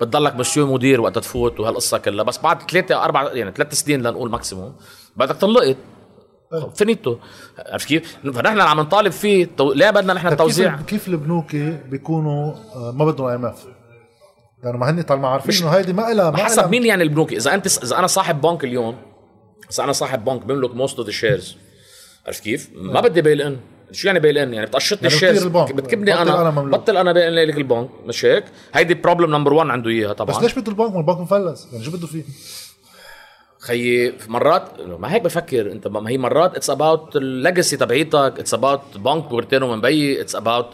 [0.02, 2.24] بتضلك مسيو مدير وقت تفوت وهالقصة كلها.
[2.24, 4.74] بس بعد ثلاثة أربع يعني ثلاث سنين لنقول maximum
[5.18, 5.76] بدك تنلقط.
[6.76, 7.18] finito.
[7.72, 9.74] عرفت كيف؟ فنحن عم نطالب فيه تو...
[9.74, 10.76] ليه بدنا نحن طيب التوزيع.
[10.76, 11.56] كيف كيف البنوك
[11.90, 13.66] بيكونوا آه، ما بدهم IMF
[14.64, 17.84] لأنه ما هن طالما عارفين إنه هيدي ما لها حسب مين يعني البنوك إذا أنت
[17.84, 18.96] إذا أنا صاحب بنك اليوم
[19.72, 21.56] اذا أنا صاحب بنك بملك most of the shares
[22.28, 23.58] عرفت كيف؟ ما بدي bail in
[23.92, 25.48] شو يعني bail in يعني؟ بتقشطني يعني ال shares.
[25.48, 26.42] بتكبني أنا.
[26.42, 26.80] أنا مملوك.
[26.80, 27.90] بطل أنا بملك البنك.
[28.06, 30.38] مش هيك؟ هيدي problem number 1 عنده إياها طبعا.
[30.38, 31.68] بس ليش بده البنك؟ ما البنك مفلس.
[31.72, 32.24] يعني شو بده فيه؟
[33.60, 35.88] خيي مرات ما هيك بفكر أنت.
[35.88, 38.34] ما هي مرات it's about ال legacy تبعيتك.
[38.40, 40.70] it's about بنك ورثينه من بيي it's about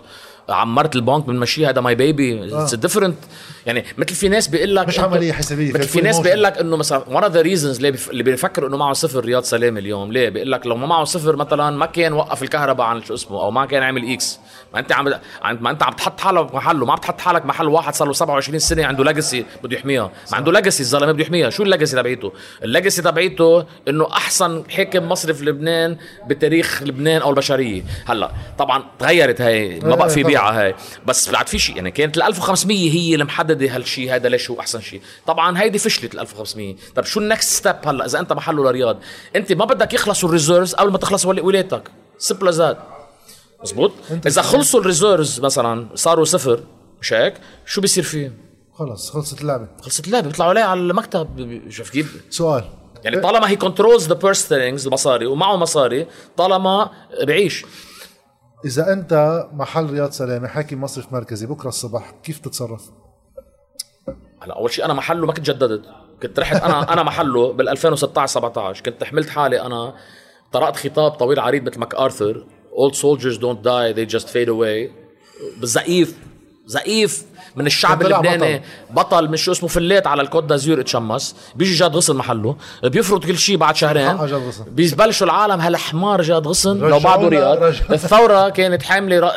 [0.49, 3.17] عمرت البنك بنمشيه هذا my baby it's different
[3.65, 6.19] يعني مثل في ناس بيقول لك مش عملية حسابية، مثل في ناس.
[6.19, 9.25] بيقول لك إنه مثلا one of the reasons اللي بيف- اللي بيفكر إنه معه صفر
[9.25, 12.87] رياض سلامة اليوم ليه؟ بيقول لك لو ما معه صفر مثلا ما كان وقف الكهرباء
[12.87, 14.39] عن شو اسمه أو ما كان عمل X
[14.73, 15.13] ما أنت عم
[15.61, 18.59] ما أنت عم تحط حالك محله ما عم تحط حالك محل واحد صار له 27
[18.59, 20.11] سنة عنده legacy بده يحميها.
[20.31, 21.49] ما عنده legacy الزلمه بده يحميها.
[21.49, 25.97] شو ال legacy تبعيته؟ ال legacy تبعيته إنه أحسن حاكم مصرف لبنان
[26.27, 27.83] بتاريخ لبنان أو البشرية.
[28.05, 30.75] هلأ طبعا تغيرت هاي ما بقى في إيه، بيعه هاي.
[31.05, 34.59] بس بعد في شيء يعني كانت ال 1500 هي اللي محددة هالشيء هذا ليش هو
[34.59, 35.01] أحسن شيء.
[35.27, 38.97] طبعا هيدي فشلت ال 1500 طب شو ال next step هلا؟ إذا أنت محله لرياض
[39.35, 42.77] أنت ما بدك يخلصوا ال reserves قبل ما تخلص ول- ولايتك simple as that
[43.63, 43.91] مزبوط؟
[44.25, 46.59] إذا خلصوا ال reserves مثلا صاروا صفر
[47.01, 47.33] مش هيك؟
[47.65, 48.33] شو بيصير فيه
[48.73, 49.67] خلص خلصت اللعبة.
[49.81, 51.61] خلصت اللعبة بيطلعوا عليه على المكتب.
[51.69, 52.63] شوف كيف؟ سؤال.
[53.03, 56.07] يعني طالما he controls the purse strings المصاري ومعه مصاري
[56.37, 56.89] طالما
[57.23, 57.65] بعيش.
[58.65, 62.89] إذا أنت محل رياض سلامة حاكم مصرف مركزي بكرة الصبح كيف تتصرف؟
[64.41, 65.85] هلا أول شيء أنا محله ما كنت جددت.
[66.23, 69.95] كنت رحت أنا أنا محله بال 2016 17 كنت حملت حالي أنا.
[70.51, 74.91] طرقت خطاب طويل عريض مثل ماك ارثر old soldiers don't die they just fade away.
[75.59, 76.17] بالزقيف
[76.65, 78.61] زقيف من الشعب اللبناني.
[78.91, 81.35] بطل, من شو اسمه فليت على الكوت دازور اتشمس.
[81.55, 82.55] بيجي جاد غصن محله.
[82.83, 84.17] بيفرط كل شيء بعد شهرين.
[84.67, 86.77] بيبلشوا العالم هالحمار جاد غصن.
[86.79, 87.63] لو بعده رياض.
[87.91, 89.33] الثورة كانت حاملة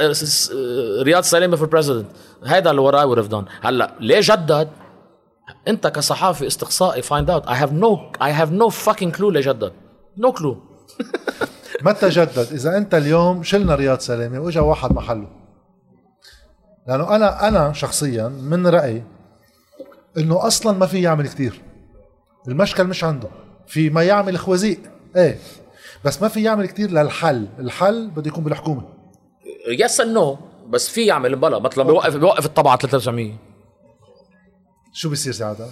[1.02, 2.06] رياض سلامه في ال president
[2.44, 4.68] هذا اللي وراي ورف دون هلأ ليه جدد
[5.68, 9.72] انت كصحافي استقصائي find out I have no I have no fucking clue ليه جدد.
[10.18, 10.56] no clue
[11.82, 15.41] متى جدد؟ إذا أنت اليوم شلنا رياض سلامه وإجا واحد محله.
[16.88, 19.04] لأنه أنا أنا شخصيا من رأيي
[20.18, 21.62] إنه أصلا ما في يعمل كتير.
[22.48, 23.28] المشكل مش عنده.
[23.66, 24.78] في ما يعمل خوازيق
[25.16, 25.38] إيه.
[26.04, 27.48] بس ما في يعمل كتير للحل.
[27.58, 28.82] الحل بده يكون بالحكومة.
[29.68, 33.32] yes no بس في يعمل بلا مثلا بيوقف بيوقف الطبعة 3900
[34.92, 35.70] شو بيصير ساعتها؟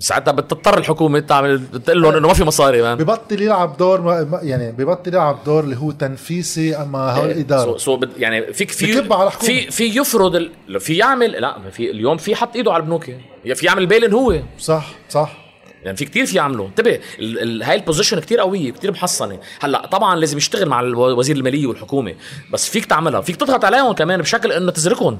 [0.00, 4.40] ساعتها بتضطر الحكومة تعمل تقول لهم إنه ما في مصاري مان ببطل يلعب دور ما
[4.42, 8.70] يعني ببطل يلعب دور اللي هو تنفيسي أما هو الاداره so so بد- يعني فيك
[8.70, 9.30] في على.
[9.30, 10.80] في في يفرض ال...
[10.80, 13.04] في يعمل لا في اليوم في حط إيده على البنوك.
[13.54, 14.36] في يعمل bail-in هو.
[14.58, 15.32] صح صح.
[15.84, 16.66] يعني في كتير في يعملوا.
[16.66, 19.38] انتبه ال- ال- هاي ال position كتير قوية كتير محصنة.
[19.60, 22.14] هلأ طبعا لازم يشتغل مع وزير المالية والحكومة.
[22.52, 23.20] بس فيك تعملها.
[23.20, 25.18] فيك تضغط عليهم كمان بشكل إنه تزركهم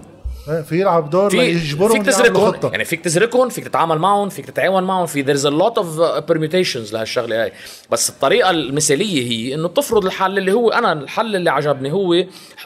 [0.49, 2.71] إيه، في يلعب دور في ليجبرهم فيك خطة.
[2.71, 6.33] يعني فيك تزركهم فيك تتعامل معهم فيك تتعاون معهم في there's a lot of uh,
[6.33, 7.53] permutations لهالشغلة هاي.
[7.91, 12.25] بس الطريقة المثالية هي إنه تفرض الحل اللي هو أنا الحل اللي عجبني هو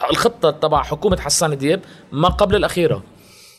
[0.09, 1.79] الخطة تبع حكومة حسان دياب
[2.11, 3.03] ما قبل الأخيرة.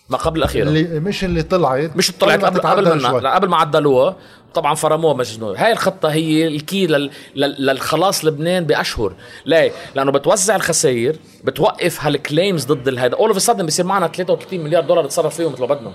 [0.08, 2.60] ما قبل الأخيرة اللي مش اللي طلعت مش طلعت ما قبل
[2.90, 3.20] قبل شوي.
[3.20, 4.16] لا قبل ما عدلوها
[4.54, 7.10] طبعا فرموها مجنون هاي الخطة هي الكي لل...
[7.34, 7.66] لل...
[7.66, 9.14] للخلاص لبنان بأشهر
[9.46, 14.08] ليه؟ لأنه بتوزع الخسائر بتوقف هال claims ضد الهيدا all of a sudden بصير معنا
[14.08, 15.92] 33 مليار دولار نتصرف فيهم مثل ما بدنا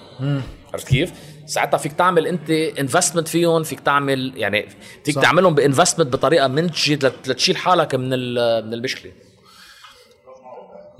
[0.74, 1.12] عرفت كيف؟
[1.46, 4.68] ساعتها فيك تعمل أنت investment فيهم فيك تعمل يعني
[5.06, 5.22] فيك صح.
[5.22, 8.10] تعملهم ب investment بطريقة منتجة لت- لتشيل حالك من.
[8.10, 9.12] من المشكلة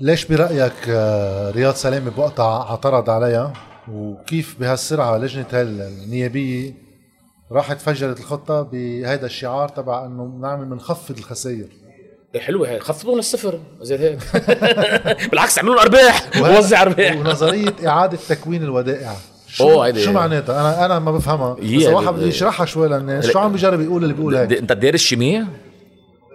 [0.02, 3.52] ليش برأيك آه، رياض سلامه بوقتها اعترض عليها؟
[3.92, 6.74] وكيف بهالسرعة لجنة النيابية
[7.52, 11.66] راحت فجرت الخطة بهذا الشعار تبع إنه نعمل بنخفض الخسائر؟
[12.34, 12.80] إيه حلوة هاي.
[12.80, 14.18] خفضوا الصفر زي هيك.
[15.30, 16.30] بالعكس اعملوا أرباح.
[16.40, 17.16] ووزع أرباح.
[17.16, 19.12] ونظرية إعادة تكوين الودائع.
[19.46, 21.56] شو شو معناتها؟ أنا أنا ما بفهمها.
[21.60, 23.30] هي بس واحد بده يشرحها شوي للناس.
[23.30, 25.46] شو عم بيجرب يقول اللي بيقول هيك انت دارس شيمياء؟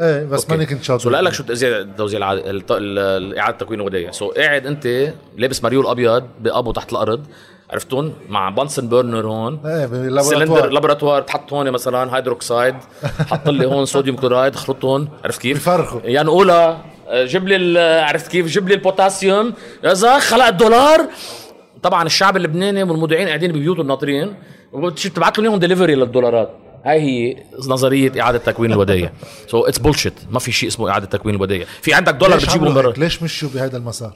[0.01, 0.53] إيه بس أوكي.
[0.53, 1.03] ماني كنت شاطر.
[1.03, 6.71] so لك شو توزيع توزيع اعاده تكوين الودايع so قاعد أنت لابس مريول أبيض بقبو
[6.71, 7.25] تحت الأرض
[7.71, 9.59] عرفتون؟ مع Bunsen burner هون.
[9.65, 15.57] إيه cylinder laboratoire تحط هون مثلا هيدروكسيد حط لي هون sodium chloride خلطهم عرفت كيف؟
[15.57, 16.01] بيفرخوا.
[16.03, 19.53] يا نقولها آه، جيب لي عرفت كيف؟ جيب لي البوتاسيوم
[19.85, 21.05] زلمة خلق الدولار.
[21.83, 24.35] طبعا الشعب اللبناني والمودعين قاعدين ببيوتهم ناطرين.
[24.71, 26.49] وبتبعت لهم اياهم ديليفري للدولارات.
[26.87, 29.11] هاي هي نظرية إعادة تكوين الودايع
[29.47, 32.73] so it's bullshit ما في شيء اسمه إعادة تكوين الودايع في عندك دولار بتجيبه من
[32.73, 34.13] برا؟ ليش مشوا بهذا المسار؟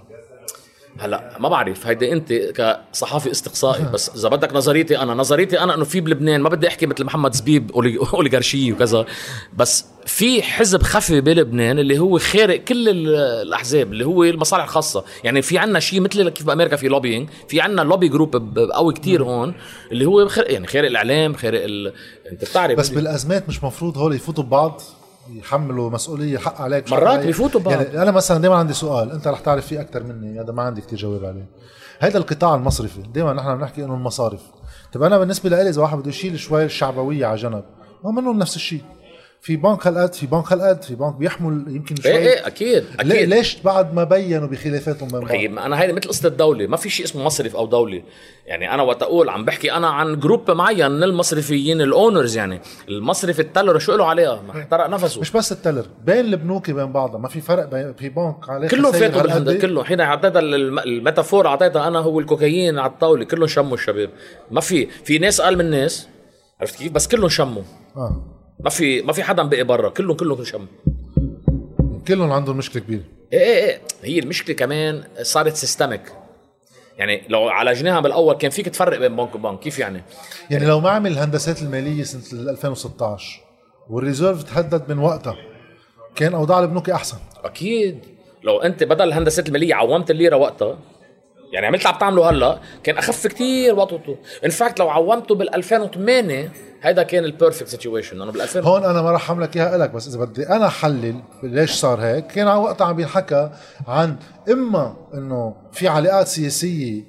[1.01, 1.87] هلا ما بعرف.
[1.87, 6.49] هيدي انت كصحافي استقصائي بس إذا بدك نظريتي أنا نظريتي أنا إنه في بلبنان ما
[6.49, 7.71] بدي أحكي مثل محمد زبيب
[8.13, 9.05] اوليغارشيه وكذا
[9.57, 13.15] بس في حزب خفي بلبنان اللي هو خارق كل ال-
[13.47, 15.03] الأحزاب اللي هو المصالح الخاصة.
[15.23, 19.23] يعني في عنا شيء مثل كيف بأمريكا في lobbying في عنا lobby group قوي كتير
[19.23, 19.53] هون
[19.91, 21.93] اللي هو خارق يعني خارق الإعلام خارق ال...
[22.31, 24.81] أنت بتعرف بس بالأزمات مش مفروض هول يفوتوا ببعض؟
[25.29, 27.19] يحملوا مسؤولية حق عليك مرات.
[27.19, 27.73] بيفوتوا ببعض.
[27.73, 30.81] يعني أنا مثلا دائما عندي سؤال أنت رح تعرف فيه أكثر مني هذا ما عندي
[30.81, 31.45] كتير جواب عليه
[31.99, 34.41] هذا القطاع المصرفي دائما نحن بنحكي إنه المصارف
[34.93, 37.63] طب أنا بالنسبة لي إذا واحد بده يشيل شوي الشعبويه على جنب
[38.03, 38.81] ما منهم نفس الشيء
[39.43, 42.11] في بنك هالقد في بنك هالقد في بنك بيحمل يمكن شوي.
[42.11, 43.29] إيه إيه أكيد أكيد.
[43.29, 47.05] ليش بعد ما بينوا بخلافاتهم بين بعض؟ أنا هيدي مثل قصة الدولة ما في شيء
[47.05, 48.03] اسمه مصرف أو دولة.
[48.45, 52.61] يعني أنا وقت أقول عم بحكي أنا عن group معين من المصرفيين ال owners يعني.
[52.89, 55.21] المصرف ال teller شو له عليها؟ ما احترق نفسه.
[55.21, 57.17] مش بس ال teller بين البنوك بين بعضها.
[57.19, 59.83] ما في فرق بين في بنك عليه كلهم فاتوا؟ بالهند كلهم.
[59.83, 64.09] حين أعطيتها الم- ال metaphor أعطيتها أنا هو الكوكايين على الطاولة كلهم شموا الشباب.
[64.51, 66.07] ما في في ناس أقل من ناس
[66.61, 67.63] عرفت كيف؟ بس كلهم شموا.
[67.95, 68.25] آه.
[68.63, 69.89] ما في ما في حدا بقي برا.
[69.89, 70.67] كلهم كلهم شموا
[72.07, 73.03] كلهم عندهم مشكلة كبيرة.
[73.33, 73.81] إيه إيه إيه.
[74.03, 76.01] هي المشكلة كمان صارت systemic
[76.97, 79.59] يعني لو عالجناها بالاول كان فيك تفرق بين بنك وبنك.
[79.59, 80.03] كيف يعني؟
[80.49, 83.41] يعني لو ما عمل الهندسات المالية سنة 2016
[83.89, 85.37] وال reserve تحدد من وقتها
[86.15, 87.17] كان أوضاع البنوك أحسن.
[87.43, 87.99] أكيد.
[88.43, 90.77] لو أنت بدل الهندسات المالية عومت الليرة وقتها
[91.51, 94.15] يعني عملت عم تعمله هلا كان أخف كتير وقته.
[94.45, 96.51] in fact لو عومته بال 2008
[96.81, 99.89] هيدا كان ال perfect situation لأنه بال 2000 هون أنا ما راح احملك إياها لك
[99.89, 103.49] بس إذا بدي أنا أحلل ليش صار هيك كان على وقتها عم بينحكى
[103.87, 104.15] عن
[104.51, 107.03] إما إنه في علاقات سياسية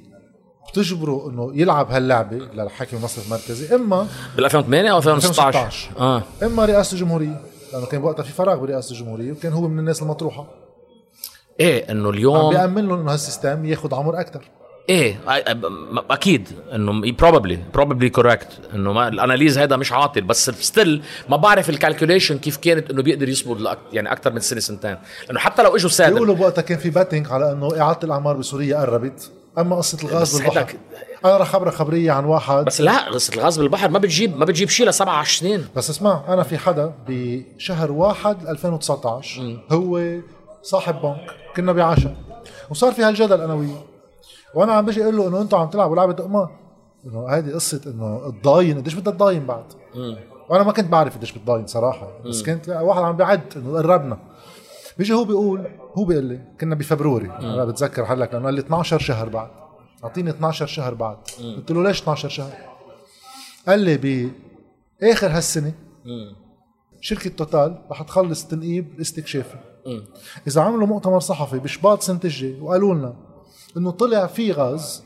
[0.70, 4.06] بتجبره إنه يلعب هاللعبة للحاكم المصرف المركزي إما
[4.36, 5.90] بال 2008 أو 2016 2016.
[6.01, 6.23] آه.
[6.43, 7.40] إما رئاسة الجمهورية
[7.73, 10.47] لأنه كان وقتها في فراغ برئاسة الجمهورية وكان هو من الناس المطروحة.
[11.62, 14.40] إيه إنه عم اليوم بيأمن لهم إنه هال system ياخذ عمر أكثر
[14.89, 15.16] إيه
[15.55, 21.02] م- أكيد إنه probably probably correct إنه ما ال analysis هذا مش عاطل بس still
[21.28, 24.97] ما بعرف ال calculation كيف كانت إنه بيقدر يصمد لأك يعني أكثر من سنة سنتين.
[25.26, 26.12] لأنه حتى لو إجوا سادة.
[26.14, 29.30] بيقولوا بوقتها كان في betting على إنه إعادة الأعمار بسوريا قربت.
[29.59, 30.66] أما قصة الغاز بالبحر.
[31.24, 32.64] أنا رح خبرك خبرية عن واحد.
[32.64, 35.66] بس لا قصة الغاز بالبحر ما بتجيب ما بتجيب شيء لسبع سنين.
[35.76, 39.98] بس اسمع أنا في حدا بشهر واحد 2019 هو
[40.62, 42.16] صاحب بنك كنا بعشاء
[42.70, 43.82] وصار في هالجدل أنا وياه.
[44.55, 46.59] وأنا عم بجي أقول له إنه أنتم عم تلعبوا لعبة قمار
[47.06, 49.64] إنه هذه قصة إنه الضاين قديش بدها تضاين بعد؟
[50.48, 52.22] وأنا ما كنت بعرف قديش بتضاين صراحة.
[52.26, 54.18] بس كنت واحد عم بيعد إنه قربنا.
[54.98, 55.68] بيجي هو بيقول
[55.98, 57.30] هو بيقول لي كنا ب February.
[57.30, 59.51] أنا بتذكر هلك لأنه قال لي 12 شهر بعد.
[60.05, 61.16] أعطيني 12 شهر بعد.
[61.56, 62.52] قلت له ليش 12 شهر؟
[63.68, 64.30] قال لي
[65.01, 65.72] باخر هالسنة
[67.01, 69.56] شركة توتال رح تخلص تنقيب الاستكشافي
[70.46, 73.14] إذا عملوا مؤتمر صحفي بشباط سنه الجاي وقالوا لنا
[73.76, 75.04] إنه طلع في غاز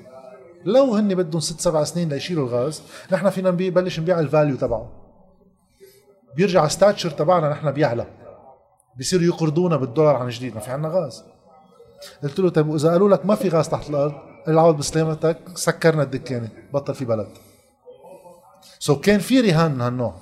[0.64, 2.82] لو هن بدهم ست سبع سنين ليشيلوا الغاز
[3.12, 4.92] نحن فينا نبلش نبيع ال value تبعه.
[6.36, 8.06] بيرجع ال stature تبعنا نحن بيعلى.
[8.96, 11.24] بيصيروا يقرضونا بالدولار عن جديد ما في عنا غاز.
[12.22, 14.14] قلت له طيب وإذا قالوا لك ما في غاز تحت الأرض
[14.48, 17.28] العوض بسلامتك سكرنا الدكانه بطل في بلد.
[18.78, 20.14] so so كان في رهان من هالنوع.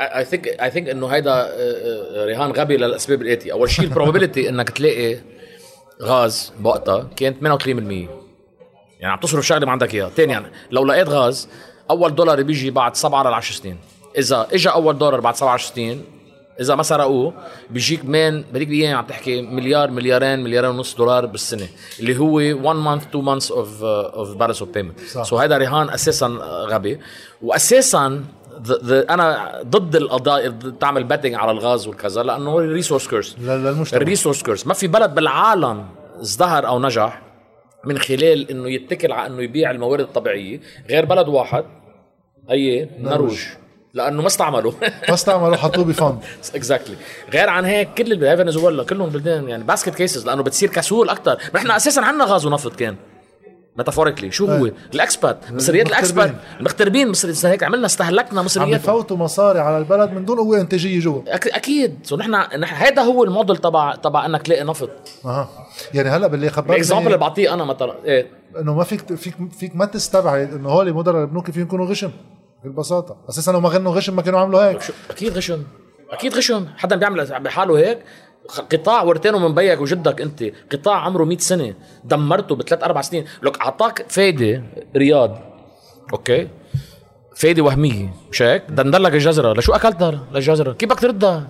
[0.00, 3.89] I think I think إنه هيدا آه، آه، رهان غبي للأسباب الاتيه أول شيء ال
[3.89, 5.18] probability إنك تلاقي
[6.02, 8.24] غاز بوقتها كانت 88%
[9.00, 10.08] يعني عم تصرف شغلة ما عندك إياها.
[10.08, 11.48] ثانيا يعني لو لقيت غاز
[11.90, 13.78] أول دولار بيجي بعد 7 ل 10 سنين.
[14.18, 16.04] إذا اجى أول دولار بعد 7 10 سنين
[16.60, 17.34] إذا ما سرقوه
[17.70, 21.68] بيجيك من بديك الأيام عم تحكي مليار مليارين مليارين ونص دولار بالسنة.
[22.00, 25.00] اللي هو 1 month 2 months of of balance of payment.
[25.00, 26.26] so هذا رهان أساسا
[26.70, 27.00] غبي.
[27.42, 28.24] واساسا
[29.10, 30.50] أنا ضد القضاء
[30.80, 34.74] تعمل betting على الغاز والكذا لأنه هو ال resource curse للمجتمع ال resource curse ما
[34.74, 35.86] في بلد بالعالم
[36.20, 37.22] ازدهر أو نجح
[37.84, 40.60] من خلال إنه يتكل على إنه يبيع الموارد الطبيعية
[40.90, 41.64] غير بلد واحد
[42.50, 43.38] إلا نروج
[43.94, 44.72] لأنه ما استعملوا.
[45.08, 46.18] ما استعملوا حطوه ب fund
[46.54, 46.96] exactly
[47.34, 51.70] غير عن هيك كل فنزويلا كلهم بلدان يعني basket cases لأنه بتصير كسول أكثر نحن
[51.70, 52.96] أساسا عندنا غاز ونفط كان.
[53.78, 54.30] metaphorically.
[54.30, 54.72] شو هو؟ أي.
[54.94, 55.86] ال expat مصريات.
[55.86, 58.80] ال expat المغتربين مصري هيك عملنا استهلكنا عم مصريات.
[58.80, 61.22] بفوتوا مصاري على البلد من دون قوة انتاجية جوا.
[61.26, 61.98] أكيد.
[62.02, 64.90] so نحن هذا هو الموديل تبع تبع إنك تلاقي نفط.
[65.24, 65.48] أها.
[65.94, 67.94] يعني هلأ باللي ال example اللي خبرني بعطيه أنا مثلا.
[68.04, 68.26] إيه.
[68.60, 72.10] إنه ما فيك فيك فيك ما تستبعد إنه هول مدراء البنوك فيهم يكونوا غشم
[72.64, 73.16] بالبساطة.
[73.28, 74.78] أساسا لو ما هني غشم ما كانوا عملوا هيك.
[75.10, 75.62] أكيد غشم.
[76.10, 76.66] أكيد غشم.
[76.76, 77.98] حدا بيعمل بحاله هيك.
[78.48, 80.44] قطاع ورثانه من بيك وجدك انت.
[80.72, 81.74] قطاع عمره 100 سنة.
[82.04, 83.24] دمرته بثلاث أربع سنين.
[83.42, 84.62] لك أعطاك فايدة
[84.96, 85.38] رياض.
[86.12, 86.48] أوكي؟
[87.36, 88.14] فايدة وهمية.
[88.30, 89.52] مش هيك؟ دندل لك الجزرة.
[89.52, 90.72] لشو اكلتها للجزرة.
[90.72, 91.48] كيف بدك تردها؟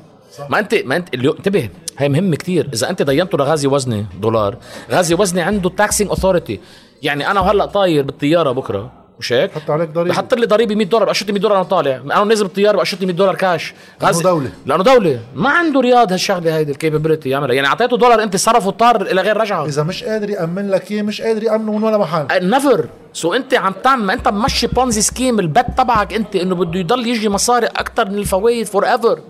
[0.50, 1.68] ما انت ما انت اليوم انتبه.
[1.98, 2.70] هي مهمه كتير.
[2.72, 4.56] إذا أنت دينته لغازي وزني دولار.
[4.90, 6.60] غازي وزني عنده taxing authority
[7.02, 9.03] يعني أنا وهلا طاير بالطيارة بكرة.
[9.20, 10.10] مش هيك حط عليك ضريبة.
[10.14, 11.96] بحط لي ضريبة 100 دولار بقشط لي 100 دولار أنا طالع.
[11.96, 14.50] أنا نازل بالطياره بقشط لي 100 دولار كاش لأنه دولة.
[14.66, 15.20] لأنه دولة.
[15.34, 19.20] ما عنده رياض هالشغله هيدي ال capability يعملها يعني أعطيته دولار أنت صرفه طار إلى
[19.20, 19.66] غير رجعه.
[19.66, 22.26] إذا مش قادر يأمن لك إياه مش قادر يأمنه من ولا محل.
[22.50, 26.80] never so أنت عم تعمل أنت ممشي Ponzi scheme ال bet تبعك أنت إنه بده
[26.80, 29.20] يضل يجي مصاري أكثر من الفوائد forever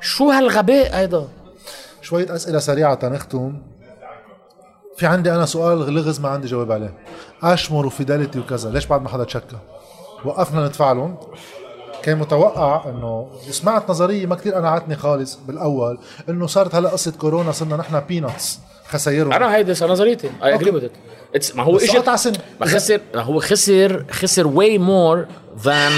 [0.00, 1.28] شو هالغباء هيدا؟
[2.02, 3.52] شوية أسئلة سريعة تنختم.
[4.96, 6.94] في عندي أنا سؤال لغز ما عندي جواب عليه.
[7.42, 9.56] Ashmore و Fidelity وكذا ليش بعد ما حدا تشكى؟
[10.24, 11.16] وقفنا ندفع لهم.
[12.02, 15.98] كان متوقع إنه سمعت نظرية ما كثير قنعتني خالص بالأول
[16.28, 18.58] إنه صارت هلا قصة كورونا صرنا نحن peanuts
[18.88, 19.32] خسايرهم.
[19.32, 20.88] أنا هيدي نظريتي I agree with
[21.54, 21.98] ما هو اجى.
[22.60, 25.26] ما خسر ما هو خسر خسر way more
[25.58, 25.92] than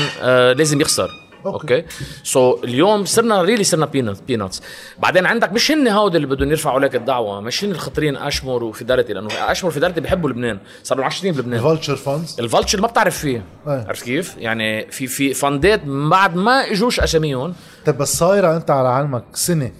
[0.56, 1.27] لازم يخسر.
[1.46, 1.84] أوكي.
[2.22, 4.62] so so, اليوم صرنا really صرنا peanuts peanuts
[4.98, 8.69] بعدين عندك مش هن هود اللي بدهم يرفعوا لك الدعوة مش هن الخطرين Ashmore و
[8.69, 10.58] Fidelity لأنه Ashmore و Fidelity بيحبوا لبنان.
[10.82, 12.36] صاروا 10 سنين بلبنان vulture funds.
[12.40, 13.44] ال vulture ما بتعرف فيه.
[13.68, 13.84] أيه.
[13.88, 17.54] عرفت كيف؟ يعني في في فندات بعد ما إجوش اساميهم
[17.86, 19.72] طيب بس صايرة أنت على علمك سنة.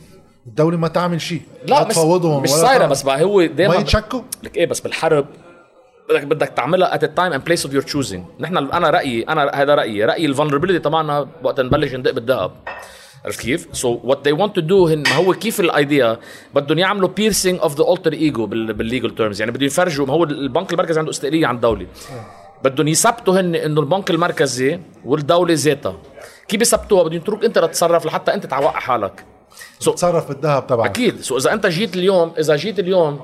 [0.47, 1.43] الدولة ما تعمل شيء.
[1.67, 5.27] لا بس تفاوضهم مش صايرة بس بقى هو ما دائما يتشكوا؟ لك إيه بس بالحرب.
[6.09, 8.21] بدك بدك تعملها at a time and place of your choosing.
[8.41, 10.05] نحن أنا رايي أنا هذا رأيي.
[10.05, 12.51] رأيي ال vulnerability تبعنا وقت نبلش ندق بالذهب.
[13.25, 16.19] عرفت كيف؟ so what they want to do هن ما هو كيف ال idea
[16.55, 20.25] بدهم يعملوا piercing of the alter ego بال legal terms يعني بدهم يفرجوا ما هو
[20.25, 21.87] البنك المركزي عنده استقلالية عن الدولة
[22.65, 25.97] بدهم يثبتوا هن إنه البنك المركزي والدولة ذاتها.
[26.49, 29.25] كيف يثبتوها؟ بدهم يترك أنت تتصرف لحتى أنت توقع حالك.
[29.79, 30.91] so تصرف بالذهب تبعك.
[30.91, 31.21] أكيد.
[31.21, 33.21] so إذا أنت جيت اليوم إذا جيت اليوم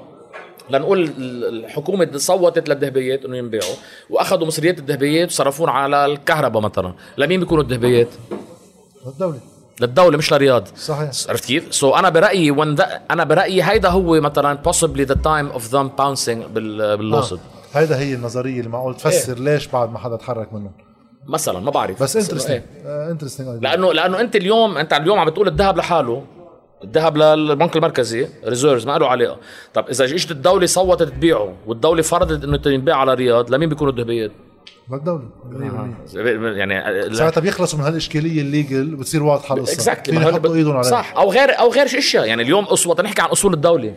[0.70, 3.74] لنقول ال- الحكومة صوتت للذهبيات إنه ينبيعوا
[4.10, 6.94] وأخذوا مصريات الذهبيات وصرفوهم على الكهرباء مثلا.
[7.18, 8.08] لمين بيكونوا الذهبيات
[9.06, 9.38] الدولة
[9.80, 10.68] للدولة مش لرياض.
[10.76, 11.10] صحيح.
[11.28, 15.14] عرفت كيف؟ so so أنا برأيي when that أنا برأيي هيدا هو مثلا possibly the
[15.16, 17.38] time of them pouncing بال بال lawsuit
[17.74, 17.78] آه.
[17.78, 20.72] هيدا هي النظرية اللي معقول تفسر ليش بعد ما حدا تحرك منهم.
[21.26, 22.02] مثلا ما بعرف.
[22.02, 23.10] بس interesting إيه.
[23.10, 26.22] interesting لأنه لأنه أنت اليوم أنت اليوم عم بتقول الذهب لحاله.
[26.84, 29.38] الذهب للبنك المركزي reserves ما له علاقة.
[29.74, 34.30] طب إذا إجت الدولة صوتت تبيعه والدولة فرضت إنه ينباع على رياض لمين بيكونوا الذهبيات؟
[34.90, 35.28] للدولة
[36.56, 39.92] يعني ساعتها بيخلصوا من هالإشكالية ال legal وبتصير واضحة القصة
[40.22, 40.90] يحطوا إيدهم عليها.
[40.90, 41.14] صح.
[41.16, 42.26] أو غير أو غير أشياء.
[42.26, 43.94] يعني اليوم وقت نحكي عن أصول الدولة.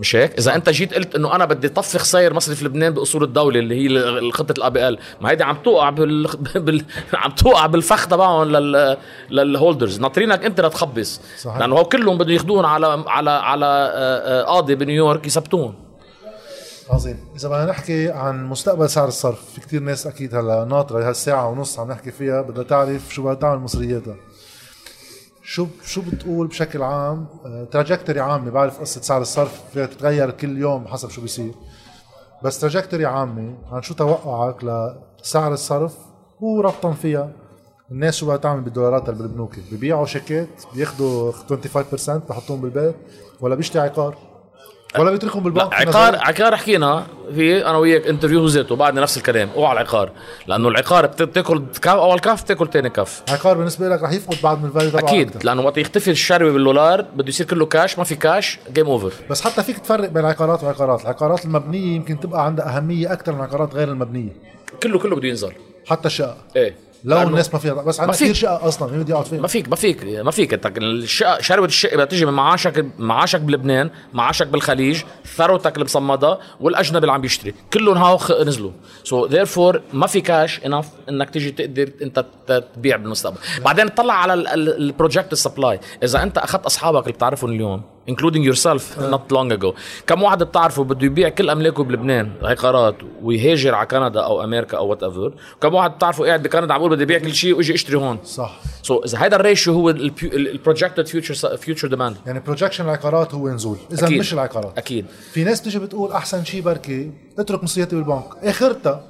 [0.00, 3.60] مش هيك؟ إذا أنت جيت قلت إنه أنا بدي طفي خساير مصرف لبنان بأصول الدولة
[3.60, 6.28] اللي هي خطة الاب ال ما هيدي عم توقع بال...
[6.66, 6.84] بال...
[7.14, 8.96] عم توقع بالفخ تبعهم لل...
[9.30, 11.20] لل holders ناطرينك أنت لتخبص.
[11.38, 11.58] صحيح.
[11.58, 15.74] لأنه هو كلهم بدهم ياخذوهم على على على آه، آه، قاضي بنيويورك يثبتوهم.
[16.90, 17.18] عظيم.
[17.36, 21.78] إذا بدنا نحكي عن مستقبل سعر الصرف في كتير ناس أكيد هلا ناطرة هالساعة ونص
[21.78, 24.16] عم نحكي فيها بدها تعرف شو بدها تعمل مصرياتها.
[25.50, 27.26] شو شو بتقول بشكل عام؟
[27.70, 31.54] trajectory عامة بعرف قصة سعر الصرف فيها تتغير كل يوم حسب شو بيصير.
[32.44, 34.64] بس trajectory عامة عن شو توقعك
[35.22, 35.96] لسعر الصرف؟
[36.40, 37.32] وربطا فيها.
[37.90, 42.94] الناس شو بدها تعمل بالدولارات اللي بالبنوك ببيعوا شيكات بياخذوا 25% بحطوهم بالبيت
[43.40, 44.16] ولا بيشتري عقار؟
[44.98, 49.72] ولا بيتركهم بالبنك عقار عقار حكينا في أنا وياك interview ذاته بعدنا نفس الكلام أوعى
[49.72, 50.10] العقار
[50.46, 54.58] لأنه العقار بتاكل كف أول كف بتاكل ثاني كف عقار بالنسبة لك رح يفقد بعد
[54.58, 55.46] من ال value تبعه أكيد أكتر.
[55.46, 59.40] لأنه وقت يختفي الثروة بالدولار بده يصير كله كاش ما في cash game over بس
[59.40, 63.74] حتى فيك تفرق بين العقارات والعقارات العقارات المبنية يمكن تبقى عندها أهمية أكثر من العقارات
[63.74, 64.32] غير المبنية.
[64.82, 65.52] كله كله بده ينزل.
[65.86, 66.36] حتى الشقة.
[66.56, 66.76] إيه.
[67.04, 69.68] لو الناس ما فيها بس عندك كثير شقة أصلا مين بده يقعد فيها ما فيك
[69.68, 70.54] ما فيك ما فيك.
[70.54, 75.02] انت الشقه ثروة الشقة بدها تيجي من معاشك معاشك بلبنان معاشك بالخليج
[75.36, 77.54] ثروتك المصمده والأجنبي اللي عم بيشتري.
[77.72, 78.70] كلهم هاو نزلوا.
[79.04, 82.26] so so therefore ما في cash enough إنك تيجي تقدر أنت
[82.74, 83.36] تبيع بالمستقبل.
[83.64, 88.82] بعدين تطلع على ال projected supply إذا أنت أخذت أصحابك اللي بتعرفهم اليوم including yourself
[88.98, 89.14] uh.
[89.14, 89.74] not long ago.
[90.06, 94.86] كم واحد بتعرفه بده يبيع كل أملاكه بلبنان عقارات ويهاجر على كندا أو أمريكا أو
[94.86, 98.18] whatever كم واحد بتعرفه قاعد بكندا عم بقول بدي ابيع كل شيء واجي اشتري هون.
[98.24, 98.60] صح.
[98.82, 103.34] so so, إذا هذا ال ratio هو ال projected future future demand يعني projection العقارات
[103.34, 103.78] هو نزول.
[103.92, 104.08] إذا.
[104.08, 104.78] مش العقارات.
[104.78, 105.06] أكيد.
[105.32, 108.24] في ناس بتيجي بتقول أحسن شيء بركي اترك مصرياتي بالبنك.
[108.42, 109.04] آخرتها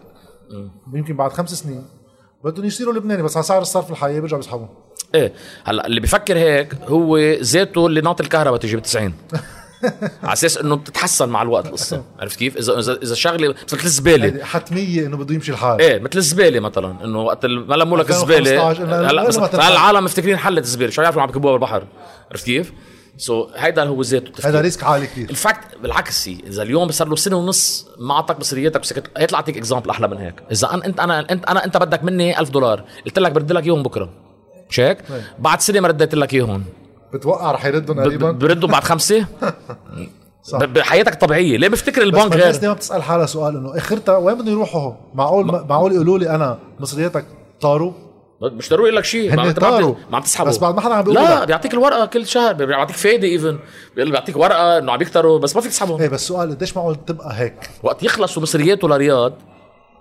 [0.94, 1.84] يمكن بعد خمس سنين
[2.44, 4.66] بدهم يصيروا لبناني بس على سعر الصرف الحقيقي بيرجعوا بيسحبوا.
[5.14, 5.32] إيه
[5.64, 9.14] هلا اللي بفكر هيك هو ذاته اللي ناطر الكهرباء تجي ب 90
[10.22, 12.04] على أساس إنه بتتحسن مع الوقت القصة.
[12.20, 14.44] عرفت كيف؟ اذا اذا إذا شغلة مثل الزبالة.
[14.44, 15.80] حتمية إنه بده يمشي الحال.
[15.80, 20.90] إيه مثل الزبالة مثلا إنه وقت ما لموا لك الزباله هلا العالم مفتكرين حلت الزبالة.
[20.90, 21.86] شو يعرفوا عم بكبوها بالبحر؟
[22.30, 22.72] عرفت كيف؟
[23.18, 27.08] so so, هيدا هو ذاته هذا risk عالي كثير ال fact بالعكس إذا اليوم صار
[27.08, 30.34] له سنة ونص ما أعطاك مصرياتك وسكت هيطلع اعطيك example أحلى من هيك.
[30.52, 33.64] إذا أنا انت أنا انت أنا أنت بدك مني 1000 دولار قلت لك برد لك
[33.64, 34.10] إياهم بكرة.
[34.70, 35.22] مش هيك؟ طيب.
[35.38, 36.64] بعد سنة ما رديت لك إياهم.
[37.14, 39.26] بتوقع رح يردهم قريبا؟ بردوا بعد خمسة؟
[40.42, 40.58] صح.
[40.58, 44.48] بحياتك الطبيعيه ليه بفتكر البنك غير؟ الناس دائما بتسأل حالها سؤال إنه أخرتها وين بدهم
[44.48, 45.62] يروحوا معقول ما...
[45.62, 47.24] معقول يقولوا لي أنا مصرياتك
[47.60, 47.92] طاروا؟
[48.42, 49.30] مش ضروري يقول لك شيء.
[50.10, 50.48] ما عم تسحبوا.
[50.50, 53.58] بس بعد ما حدا عم بيقول لا بيعطيك الورقة كل شهر بيعطيك فايدة ايفن
[53.96, 56.00] بيعطيك ورقة إنه عم يكتروا بس ما فيك تسحبهم.
[56.00, 59.32] إيه بس السؤال قديش معقول تبقى هيك؟ وقت يخلصوا مصرياته لرياض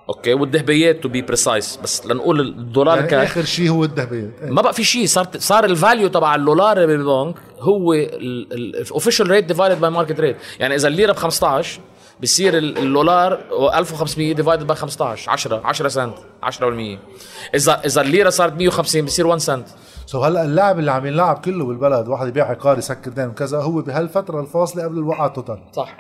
[0.10, 4.32] okay والذهبيات to be precise بس لنقول الدولار يعني كان آخر شيء هو الذهبيات.
[4.44, 4.50] إيه.
[4.50, 5.06] ما بقى في شيء.
[5.06, 10.36] صار صار ال value تبع الدولار بالبنك هو ال official rate divided by market rate
[10.60, 11.80] يعني إذا الليرة ب 15
[12.22, 13.40] بصير الدولار
[13.76, 16.16] 1500 divided by 15 10 10 سنت
[16.46, 16.62] 10%
[17.56, 19.68] اذا إذا الليرة صارت 150 بصير 1 cent
[20.06, 23.82] so هلا اللاعب اللي عم ينلعب كله بالبلد واحد يبيع عقار يسكر دين وكذا هو
[23.82, 25.98] بهالفترة الفاصلة قبل الوقعة total صح.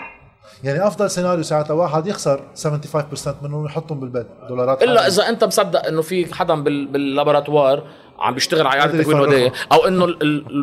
[0.64, 5.08] يعني أفضل سيناريو ساعتها واحد يخسر 75% منهم ويحطهم بالبيت دولارات إلا.
[5.08, 7.84] إذا أنت مصدق إنه في حدا باللابراتوار
[8.20, 10.06] عم بيشتغل على اعاده تكوين وديه أو إنه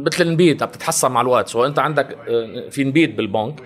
[0.06, 1.48] مثل النبيت عم تتحسن مع الوقت.
[1.48, 3.62] سو أنت عندك آه، في نبيت بالبنك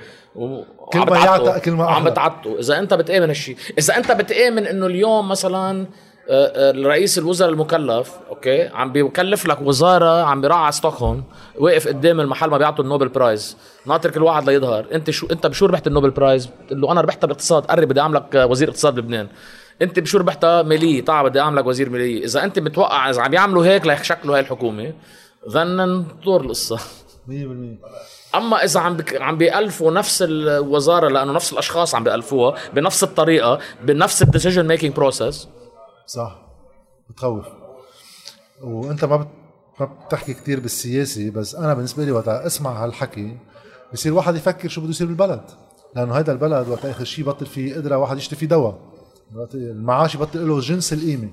[0.93, 2.59] كل ما يعطى كل ما عم بتعطوا.
[2.59, 5.87] إذا أنت بتآمن هالشيء إذا أنت بتآمن إنه اليوم مثلا
[6.31, 11.23] آه، آه، رئيس الوزراء المكلف أوكي عم بيكلف لك وزارة عم بيراعى ستوكهولم
[11.59, 13.57] واقف قدام المحل ما بيعطوا ال Nobel Prize.
[13.87, 14.87] ناطر كل واحد ليظهر.
[14.93, 18.01] أنت شو أنت بشو ربحت ال Nobel Prize؟ بتقول له أنا ربحتها باقتصاد قرب بدي
[18.01, 19.29] اعملك وزير اقتصاد لبنان
[19.83, 23.67] أنت بشو ربحتها ماليه تعال بدي اعملك وزير ماليه إذا أنت متوقع إذا عم يعملوا
[23.67, 24.93] هيك ليشكلوا هاي الحكومة
[25.49, 26.77] ظنا طور القصة.
[26.77, 27.31] 100%
[28.35, 29.23] أما إذا عم بك...
[29.23, 34.95] عم بيألفوا نفس الوزارة لأنه نفس الأشخاص عم بيألفوها بنفس الطريقة بنفس ال decision making
[34.95, 35.49] process
[36.07, 36.37] صح.
[37.11, 37.47] بتخوف.
[38.61, 39.29] وأنت ما بت...
[39.81, 43.37] ما بتحكي كثير بالسياسي بس أنا بالنسبة لي وقت أسمع هالحكي
[43.93, 45.43] بصير واحد يفكر شو بده يصير بالبلد.
[45.97, 48.79] لأنه هذا البلد وقت آخر شيء بطل فيه قدره واحد يشتري فيه دواء.
[49.55, 51.29] المعاش يبطل له جنس القيمة.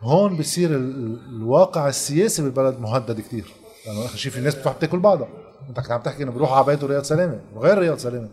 [0.00, 3.44] هون بصير الواقع السياسي بالبلد مهدد كثير
[3.86, 5.28] لأنه آخر شيء في ناس بتروح بتاكل بعضها.
[5.68, 8.28] انت كنت عم تحكي انه بيروحوا على بيته رياض سلامة وغير رياض سلامة.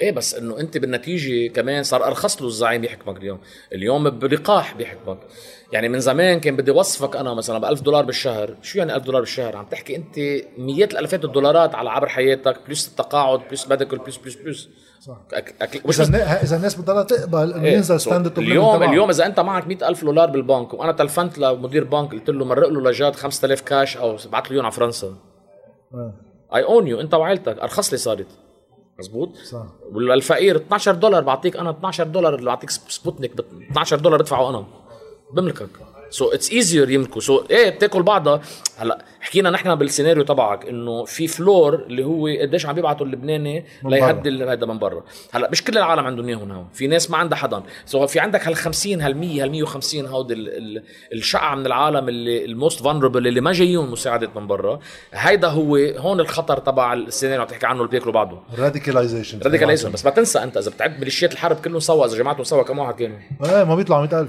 [0.00, 3.38] إيه بس إنه أنت بالنتيجة كمان صار أرخص له الزعيم يحكمك اليوم.
[3.72, 5.18] اليوم بلقاح بيحكمك.
[5.72, 8.54] يعني من زمان كان بدي وصفك أنا مثلا ب 1000 دولار بالشهر.
[8.62, 10.18] شو يعني 1000 دولار بالشهر؟ عم تحكي أنت
[10.58, 14.68] مئات الالافات الدولارات على عبر حياتك plus التقاعد plus medical plus plus plus.
[15.00, 15.16] صح.
[15.32, 15.54] أك...
[15.62, 15.86] أك...
[15.86, 17.72] إذا النا- إذا الناس بتضلها تقبل انه إيه.
[17.74, 22.12] ينزل So standard اليوم اليوم إذا أنت معك 100000 دولار بالبنك وأنا تلفنت لمدير بنك
[22.12, 25.14] قلت له مرق له لجاد 5000 كاش أو ابعث له اياهم على فرنسا.
[26.54, 28.26] I own you انت وعائلتك أرخص لي صارت.
[28.98, 29.66] مزبوط صح.
[29.92, 34.64] والفقير 12 دولار بعطيك أنا 12 دولار اللي بعطيك سبوتنيك ب 12 دولار بدفعه أنا.
[35.32, 35.68] بملكك.
[36.10, 38.40] so it's easier يملكوا so إيه بتاكل بعضها.
[38.78, 44.44] هلا حكينا نحن بالسيناريو تبعك إنه في floor اللي هو قديش عم يبعتوا اللبناني ليهدي
[44.44, 45.02] هذا من برا.
[45.32, 46.66] هلا مش كل العالم عندهم إياهم هون.
[46.72, 47.62] في ناس ما عندها حدا.
[47.86, 50.82] so في عندك هال 50 هال 100 هال 150 هود ال- ال-
[51.12, 54.80] الشقعه من العالم اللي ال most vulnerable اللي ما جايين مساعدة من برا.
[55.12, 58.38] هيدا هو هون الخطر تبع السيناريو عم تحكي عنه اللي بياكلوا بعضه.
[58.58, 62.62] radicalization radicalism بس ما تنسى أنت إذا بتعد ميليشيات الحرب كلهم سوا إذا جماعتهم سوا
[62.62, 64.28] كم واحد كانوا؟ إيه ما بيطلعوا 100000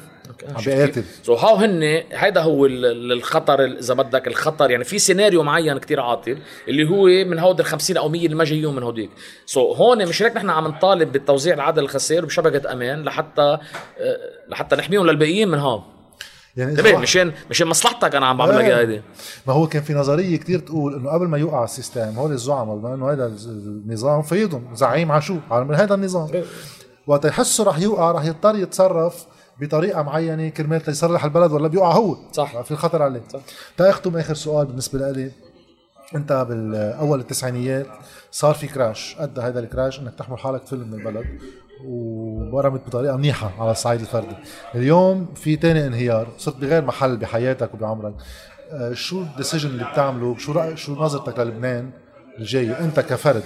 [0.55, 1.03] عم بيقاتل.
[1.23, 5.43] so هاو هن هيدا هو ال- ال- الخطر ال- إذا بدك الخطر يعني في سيناريو
[5.43, 6.37] معين كتير عاطل
[6.67, 9.09] اللي هو من هود ال 50 أو 100 اللي ما جايين من هوديك
[9.45, 13.57] so هون مش هيك نحن عم نطالب بالتوزيع العادل الخسائر وبشبكه أمان لحتى آه،
[14.49, 15.81] لحتى نحميهم للباقيين من هون
[16.57, 18.67] يعني واحد- مشان مشان مصلحتك أنا عم بعمل لك إيه.
[18.67, 19.01] إياها هيدي
[19.47, 22.75] ما هو كان في نظرية كتير تقول إنه قبل ما يوقع ال system هول الزعماء
[22.75, 26.29] بما انه هذا النظام فيضهم زعيم على شو؟ على هذا النظام
[27.07, 29.25] وقت يحسوا رح يوقع رح يضطر يتصرف
[29.61, 32.17] بطريقة معينة كرمال يصلح البلد ولا بيوقع هو.
[32.31, 32.61] صح.
[32.61, 33.21] في الخطر عليه.
[33.33, 33.39] صح.
[33.77, 35.31] تاختم آخر سؤال بالنسبة لي
[36.15, 37.87] أنت بالأول التسعينيات
[38.31, 41.25] صار في crash أدى هذا ال crash إنك تحمل حالك تفل من البلد
[41.85, 44.35] وبرمت بطريقة منيحة على الصعيد الفردي.
[44.75, 46.27] اليوم في تاني انهيار.
[46.37, 48.13] صرت بغير محل بحياتك وبعمرك.
[48.71, 51.91] آه، شو ال decision اللي بتعمله؟ شو رأي شو نظرتك للبنان
[52.37, 53.43] الجاي؟ أنت كفرد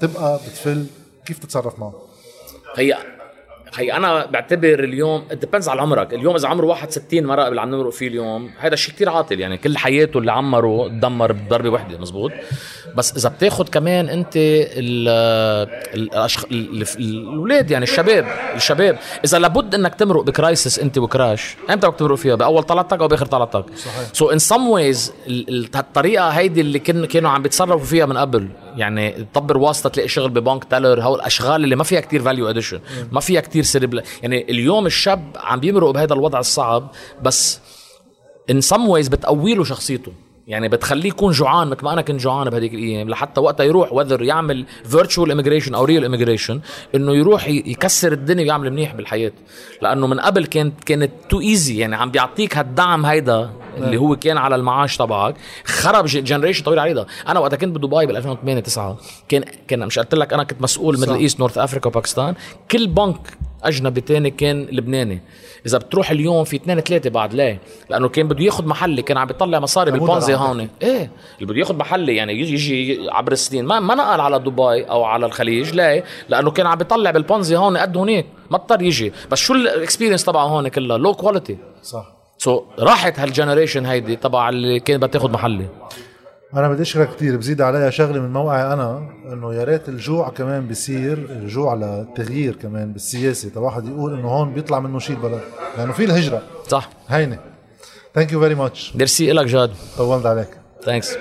[0.00, 0.86] تبقى بتفل
[1.26, 1.94] كيف تتصرف معه؟
[2.76, 2.96] هي
[3.74, 6.14] هي أنا بعتبر اليوم depends على عمرك.
[6.14, 9.40] اليوم إذا عمره واحد 60 مرق اللي عم نمرق فيه اليوم هذا الشيء كتير عاطل.
[9.40, 12.32] يعني كل حياته اللي عمره تدمر بضربة وحدة مزبوط؟
[12.96, 15.08] بس إذا بتاخد كمان أنت ال
[15.94, 16.44] الأشخ...
[16.52, 18.26] ال- الأولاد يعني الشباب
[18.56, 21.56] الشباب إذا لابد إنك تمرق ب crisis أنت و crash.
[21.70, 24.08] إمتى بدك تمرق فيها؟ بأول طلعتك أو بآخر طلعتك صحيح.
[24.12, 25.12] so in some ways
[25.76, 30.64] الطريقة هيدي اللي كانوا عم بيتصرفوا فيها من قبل يعني تدبر واسطة تلاقي شغل ببنك
[30.64, 32.80] teller هول الاشغال اللي ما فيها كتير value addition
[33.12, 36.90] ما فيها كتير cerebral يعني اليوم الشاب عم بيمرق بهذا الوضع الصعب
[37.22, 37.60] بس
[38.50, 40.12] in some ways بتقوي له شخصيته.
[40.46, 44.22] يعني بتخليه يكون جوعان مثل ما أنا كنت جوعان بهذيك الأيام لحتى وقتها يروح whether
[44.22, 46.60] يعمل virtual immigration أو real immigration
[46.94, 49.32] إنه يروح يكسر الدنيا ويعمل منيح بالحياة.
[49.82, 54.38] لأنه من قبل كانت كانت too easy يعني عم بيعطيك هالدعم هيدا اللي هو كان
[54.38, 55.34] على المعاش تبعك
[55.64, 58.98] خرب generation طويل عريضه أنا وقتها كنت بدبي بال 2008 9
[59.28, 61.00] كان كان مش قلت لك أنا كنت مسؤول.
[61.00, 62.34] Middle East North Africa وباكستان
[62.70, 65.22] كل بنك أجنبي تاني كان لبناني.
[65.66, 67.60] إذا بتروح اليوم في اثنين ثلاثة بعد ليه؟
[67.90, 71.76] لأنه كان بده ياخذ محلي كان عم بيطلع مصاري بالبونزي هون إيه اللي بده ياخذ
[71.76, 73.64] محلي يعني يجي يجي عبر السنين.
[73.64, 77.76] ما ما نقل على دبي أو على الخليج ليه؟ لأنه كان عم بيطلع بالبونزي هون
[77.76, 79.12] قد هونيك ما اضطر يجي.
[79.30, 82.19] بس شو ال experience تبعه هون كلها؟ low quality صح.
[82.40, 85.66] so راحت هال generation هيدي تبع اللي كان بدها تاخذ محلي.
[86.54, 90.66] أنا بدي أشكرك كثير بزيد عليها شغلة من موقعي أنا إنه يا ريت الجوع كمان
[90.66, 95.40] بيصير الجوع للتغيير كمان بالسياسة تا واحد يقول إنه هون بيطلع منه شيء البلد
[95.78, 96.42] لأنه في الهجرة.
[96.68, 96.88] صح.
[97.08, 97.38] هينة.
[98.14, 99.70] thank you very much merci لك جاد.
[99.98, 100.48] طولت عليك.
[100.84, 101.16] thanks